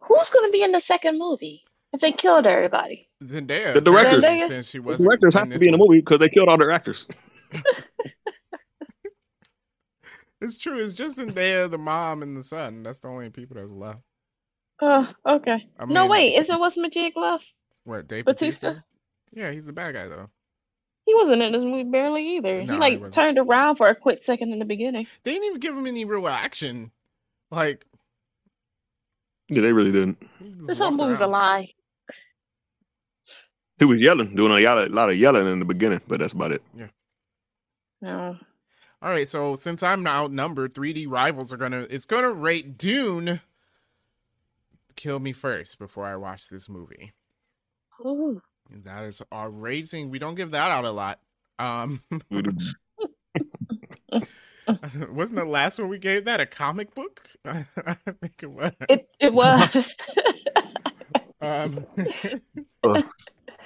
Who's 0.00 0.30
going 0.30 0.48
to 0.48 0.52
be 0.52 0.62
in 0.62 0.72
the 0.72 0.80
second 0.80 1.18
movie 1.18 1.64
if 1.92 2.00
they 2.00 2.12
killed 2.12 2.46
everybody? 2.46 3.08
Zendaya. 3.22 3.74
The 3.74 3.80
directors. 3.80 4.18
apparently, 4.20 4.44
Zendaya? 4.44 4.48
Since 4.48 4.70
she 4.70 4.78
The 4.78 4.84
wasn't 4.84 5.08
directors 5.08 5.34
have 5.34 5.50
to 5.50 5.58
be 5.58 5.66
in 5.66 5.72
the 5.72 5.78
movie 5.78 6.00
because 6.00 6.20
they 6.20 6.28
killed 6.28 6.48
all 6.48 6.56
their 6.58 6.70
actors. 6.72 7.06
It's 10.40 10.56
true. 10.56 10.78
It's 10.78 10.92
just 10.94 11.18
Zendaya, 11.18 11.68
the 11.68 11.78
mom, 11.78 12.22
and 12.22 12.36
the 12.36 12.42
son. 12.42 12.84
That's 12.84 12.98
the 13.00 13.08
only 13.08 13.28
people 13.30 13.56
that's 13.56 13.72
left. 13.72 13.98
Oh, 14.80 15.12
okay. 15.26 15.66
I 15.78 15.84
no, 15.86 16.02
mean- 16.02 16.10
wait. 16.10 16.34
Isn't 16.36 16.60
What's 16.60 16.76
Majid 16.76 17.14
left? 17.16 17.52
What, 17.84 18.06
Dave 18.06 18.24
Batista? 18.24 18.68
Batista? 18.68 18.84
Yeah, 19.32 19.50
he's 19.50 19.68
a 19.68 19.72
bad 19.72 19.94
guy 19.94 20.06
though. 20.06 20.30
He 21.06 21.14
wasn't 21.14 21.42
in 21.42 21.50
this 21.52 21.64
movie 21.64 21.82
barely 21.90 22.36
either. 22.36 22.58
No, 22.62 22.66
he 22.66 22.72
he 22.72 22.78
like 22.78 22.94
wasn't. 23.00 23.14
turned 23.14 23.38
around 23.38 23.76
for 23.76 23.88
a 23.88 23.94
quick 23.96 24.22
second 24.22 24.52
in 24.52 24.58
the 24.60 24.64
beginning. 24.64 25.06
They 25.24 25.32
didn't 25.32 25.46
even 25.46 25.58
give 25.60 25.76
him 25.76 25.86
any 25.88 26.04
real 26.04 26.28
action. 26.28 26.92
Like 27.50 27.84
Yeah, 29.48 29.62
they 29.62 29.72
really 29.72 29.92
didn't. 29.92 30.18
This 30.66 30.78
whole 30.78 30.90
walked 30.90 31.02
movie's 31.02 31.20
a 31.20 31.26
lie. 31.26 31.68
He 33.78 33.84
was 33.84 34.00
yelling, 34.00 34.34
doing 34.34 34.52
a 34.52 34.60
lot, 34.66 34.90
lot 34.90 35.08
of 35.08 35.16
yelling 35.16 35.46
in 35.46 35.60
the 35.60 35.64
beginning, 35.64 36.00
but 36.08 36.18
that's 36.18 36.32
about 36.32 36.50
it. 36.50 36.62
Yeah. 36.76 36.88
No. 38.02 38.36
All 39.00 39.10
right, 39.10 39.28
so 39.28 39.54
since 39.54 39.82
I'm 39.84 40.04
outnumbered, 40.06 40.74
3D 40.74 41.08
rivals 41.08 41.52
are 41.52 41.56
gonna 41.56 41.86
it's 41.88 42.06
gonna 42.06 42.32
rate 42.32 42.76
Dune. 42.76 43.40
Kill 44.96 45.20
me 45.20 45.32
first 45.32 45.78
before 45.78 46.06
I 46.06 46.16
watch 46.16 46.48
this 46.48 46.68
movie. 46.68 47.12
Ooh. 48.04 48.42
That 48.84 49.04
is 49.04 49.22
our 49.30 49.48
rating. 49.48 50.10
We 50.10 50.18
don't 50.18 50.34
give 50.34 50.50
that 50.50 50.70
out 50.70 50.84
a 50.84 50.90
lot. 50.90 51.20
Um, 51.58 52.02
wasn't 55.10 55.36
the 55.38 55.44
last 55.44 55.78
one 55.78 55.88
we 55.88 55.98
gave 55.98 56.24
that 56.26 56.40
a 56.40 56.46
comic 56.46 56.94
book? 56.94 57.28
I 57.44 57.66
think 58.20 58.34
it 58.42 58.50
was. 58.50 58.72
It 58.88 59.08
it 59.20 59.32
was. 59.32 59.94
Um, 61.40 61.86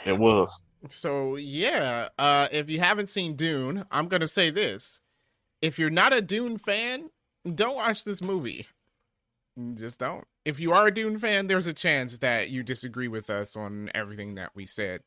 It 0.05 0.19
was. 0.19 0.61
so 0.89 1.37
yeah, 1.37 2.09
uh, 2.19 2.49
if 2.53 2.69
you 2.69 2.81
haven't 2.81 3.09
seen 3.09 3.37
Dune, 3.37 3.85
I'm 3.91 4.09
gonna 4.09 4.29
say 4.29 4.51
this: 4.51 5.01
if 5.63 5.79
you're 5.79 5.91
not 5.91 6.13
a 6.13 6.23
Dune 6.23 6.59
fan, 6.59 7.11
don't 7.55 7.77
watch 7.77 8.05
this 8.05 8.23
movie. 8.23 8.67
Just 9.75 9.99
don't. 9.99 10.27
If 10.45 10.59
you 10.59 10.73
are 10.73 10.87
a 10.87 10.95
Dune 10.95 11.19
fan, 11.19 11.47
there's 11.47 11.67
a 11.67 11.75
chance 11.75 12.19
that 12.19 12.51
you 12.51 12.63
disagree 12.63 13.09
with 13.09 13.31
us 13.31 13.57
on 13.57 13.91
everything 13.95 14.35
that 14.37 14.51
we 14.55 14.67
said. 14.67 15.03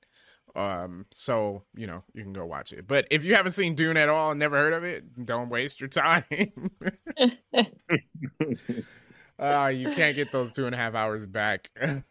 Um, 0.55 1.05
so 1.11 1.63
you 1.75 1.85
know 1.85 2.03
you 2.13 2.23
can 2.23 2.33
go 2.33 2.45
watch 2.45 2.71
it. 2.71 2.87
But 2.87 3.07
if 3.11 3.23
you 3.23 3.35
haven't 3.35 3.51
seen 3.51 3.75
Dune 3.75 3.97
at 3.97 4.09
all 4.09 4.31
and 4.31 4.39
never 4.39 4.57
heard 4.57 4.73
of 4.73 4.83
it, 4.83 5.25
don't 5.25 5.49
waste 5.49 5.81
your 5.81 5.89
time. 5.89 6.23
uh, 9.39 9.67
you 9.67 9.91
can't 9.91 10.15
get 10.15 10.31
those 10.31 10.51
two 10.51 10.65
and 10.65 10.73
a 10.73 10.77
half 10.77 10.95
hours 10.95 11.25
back. 11.25 11.69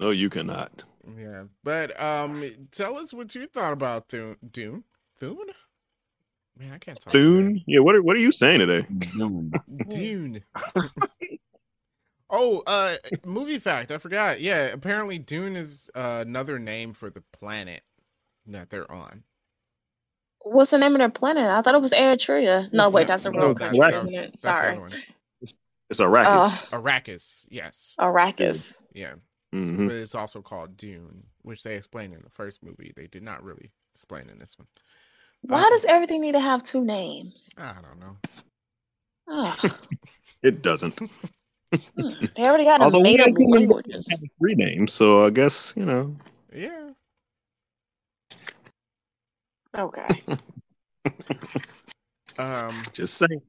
No, 0.00 0.10
you 0.10 0.30
cannot. 0.30 0.82
Yeah, 1.16 1.44
but 1.62 2.00
um, 2.02 2.42
tell 2.72 2.96
us 2.96 3.14
what 3.14 3.32
you 3.36 3.46
thought 3.46 3.72
about 3.72 4.08
Dune. 4.08 4.34
Dune? 4.50 4.82
Dune? 5.20 5.36
Man, 6.58 6.72
I 6.72 6.78
can't 6.78 7.00
talk. 7.00 7.12
Dune? 7.12 7.62
Yeah, 7.68 7.80
what 7.80 7.94
are, 7.94 8.02
what 8.02 8.16
are 8.16 8.20
you 8.20 8.32
saying 8.32 8.58
today? 8.58 8.84
Dune. 8.98 9.52
today. 9.78 9.96
Dune. 9.96 10.44
oh, 12.32 12.60
uh, 12.66 12.96
movie 13.24 13.58
fact. 13.60 13.92
I 13.92 13.98
forgot. 13.98 14.40
Yeah, 14.40 14.64
apparently 14.64 15.18
Dune 15.18 15.54
is 15.54 15.90
uh, 15.94 16.24
another 16.26 16.58
name 16.58 16.92
for 16.94 17.10
the 17.10 17.22
planet 17.32 17.82
that 18.46 18.70
they're 18.70 18.90
on. 18.90 19.22
What's 20.44 20.72
the 20.72 20.78
name 20.78 20.94
of 20.94 20.98
their 20.98 21.08
planet? 21.10 21.44
I 21.44 21.62
thought 21.62 21.76
it 21.76 21.80
was 21.82 21.92
Eritrea. 21.92 22.72
No, 22.72 22.90
wait, 22.90 23.06
that's 23.06 23.26
a 23.26 23.30
No, 23.30 23.38
road 23.38 23.58
that's- 23.58 23.78
country, 23.78 23.92
that's- 23.92 24.04
isn't 24.12 24.22
that's 24.32 24.42
the 24.42 24.52
Sorry. 24.52 24.76
other. 24.76 24.88
It's 25.90 26.00
Arrakis. 26.00 26.72
Arrakis. 26.72 27.46
Yes. 27.50 27.94
Arrakis. 28.00 28.82
Yeah, 28.94 29.14
hmm 29.52 29.86
but 29.86 29.94
it's 29.94 30.14
also 30.14 30.40
called 30.40 30.76
Dune, 30.78 31.24
which 31.42 31.62
they 31.62 31.76
explained 31.76 32.14
in 32.14 32.22
the 32.22 32.30
first 32.30 32.62
movie. 32.64 32.92
They 32.96 33.06
did 33.08 33.22
not 33.22 33.44
really 33.44 33.70
explain 33.94 34.30
in 34.30 34.38
this 34.38 34.58
one. 34.58 34.66
Why 35.42 35.62
Uh, 35.64 35.68
does 35.70 35.84
everything 35.84 36.22
need 36.22 36.32
to 36.32 36.40
have 36.40 36.62
two 36.62 36.82
names? 36.82 37.50
I 37.58 37.74
don't 37.82 38.00
know. 38.00 38.16
Ugh. 39.28 39.70
It 40.42 40.62
doesn't. 40.62 41.00
Hmm. 41.72 42.26
They 42.36 42.42
already 42.42 42.64
got 42.64 42.80
a 42.80 42.84
Although 42.84 43.00
we 43.00 43.16
made 43.16 43.20
up 43.20 43.28
languages. 43.38 44.06
have 44.10 44.20
three 44.38 44.54
names, 44.54 44.92
so 44.92 45.26
I 45.26 45.30
guess 45.30 45.72
you 45.76 45.84
know. 45.86 46.14
Yeah. 46.54 46.90
Okay. 49.76 50.08
Um. 52.38 52.70
Just 52.92 53.18
saying. 53.18 53.42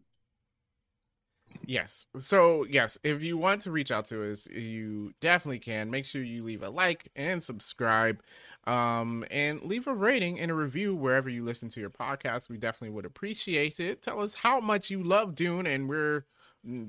Yes. 1.65 2.05
So, 2.17 2.65
yes, 2.69 2.97
if 3.03 3.21
you 3.23 3.37
want 3.37 3.61
to 3.61 3.71
reach 3.71 3.91
out 3.91 4.05
to 4.07 4.29
us, 4.29 4.47
you 4.47 5.13
definitely 5.21 5.59
can. 5.59 5.89
Make 5.89 6.03
sure 6.05 6.21
you 6.21 6.43
leave 6.43 6.63
a 6.63 6.69
like 6.69 7.07
and 7.15 7.41
subscribe. 7.41 8.21
Um, 8.65 9.25
and 9.31 9.61
leave 9.61 9.87
a 9.87 9.93
rating 9.93 10.39
and 10.39 10.51
a 10.51 10.53
review 10.53 10.95
wherever 10.95 11.29
you 11.29 11.43
listen 11.43 11.69
to 11.69 11.79
your 11.79 11.89
podcast. 11.89 12.49
We 12.49 12.57
definitely 12.57 12.93
would 12.95 13.05
appreciate 13.05 13.79
it. 13.79 14.01
Tell 14.01 14.19
us 14.19 14.35
how 14.35 14.59
much 14.59 14.89
you 14.89 15.01
love 15.03 15.35
Dune 15.35 15.65
and 15.65 15.87
we're 15.87 16.25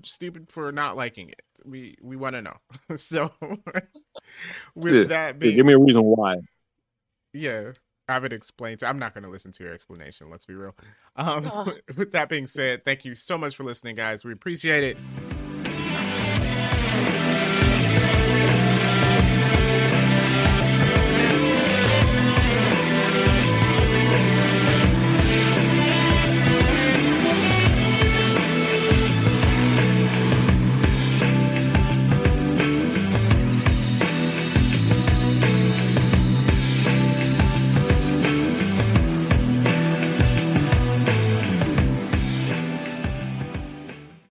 stupid 0.05 0.51
for 0.51 0.71
not 0.73 0.97
liking 0.97 1.29
it. 1.31 1.43
We 1.65 1.97
we 2.03 2.17
want 2.17 2.35
to 2.35 2.43
know. 2.43 2.57
so 2.97 3.33
with 4.75 4.95
Yeah. 4.95 5.05
that 5.05 5.27
Yeah, 5.27 5.33
being 5.39 5.57
give 5.57 5.67
me 5.67 5.73
a 5.73 5.79
reason 5.79 6.03
why. 6.03 6.37
yeah, 7.33 7.73
I 8.09 8.13
have 8.15 8.25
it 8.25 8.33
explained. 8.33 8.81
To, 8.81 8.87
I'm 8.87 8.99
not 8.99 9.15
going 9.15 9.25
to 9.25 9.31
listen 9.31 9.53
to 9.53 9.65
your 9.65 9.73
explanation. 9.73 10.31
Let's 10.31 10.45
be 10.45 10.55
real. 10.55 10.75
Um, 11.17 11.51
Oh. 11.53 11.73
with 11.97 12.13
that 12.13 12.29
being 12.29 12.47
said, 12.47 12.85
thank 12.85 13.05
you 13.05 13.15
so 13.15 13.37
much 13.39 13.57
for 13.57 13.65
listening, 13.65 13.97
guys. 13.97 14.25
We 14.25 14.33
appreciate 14.33 14.85
it. 14.85 14.99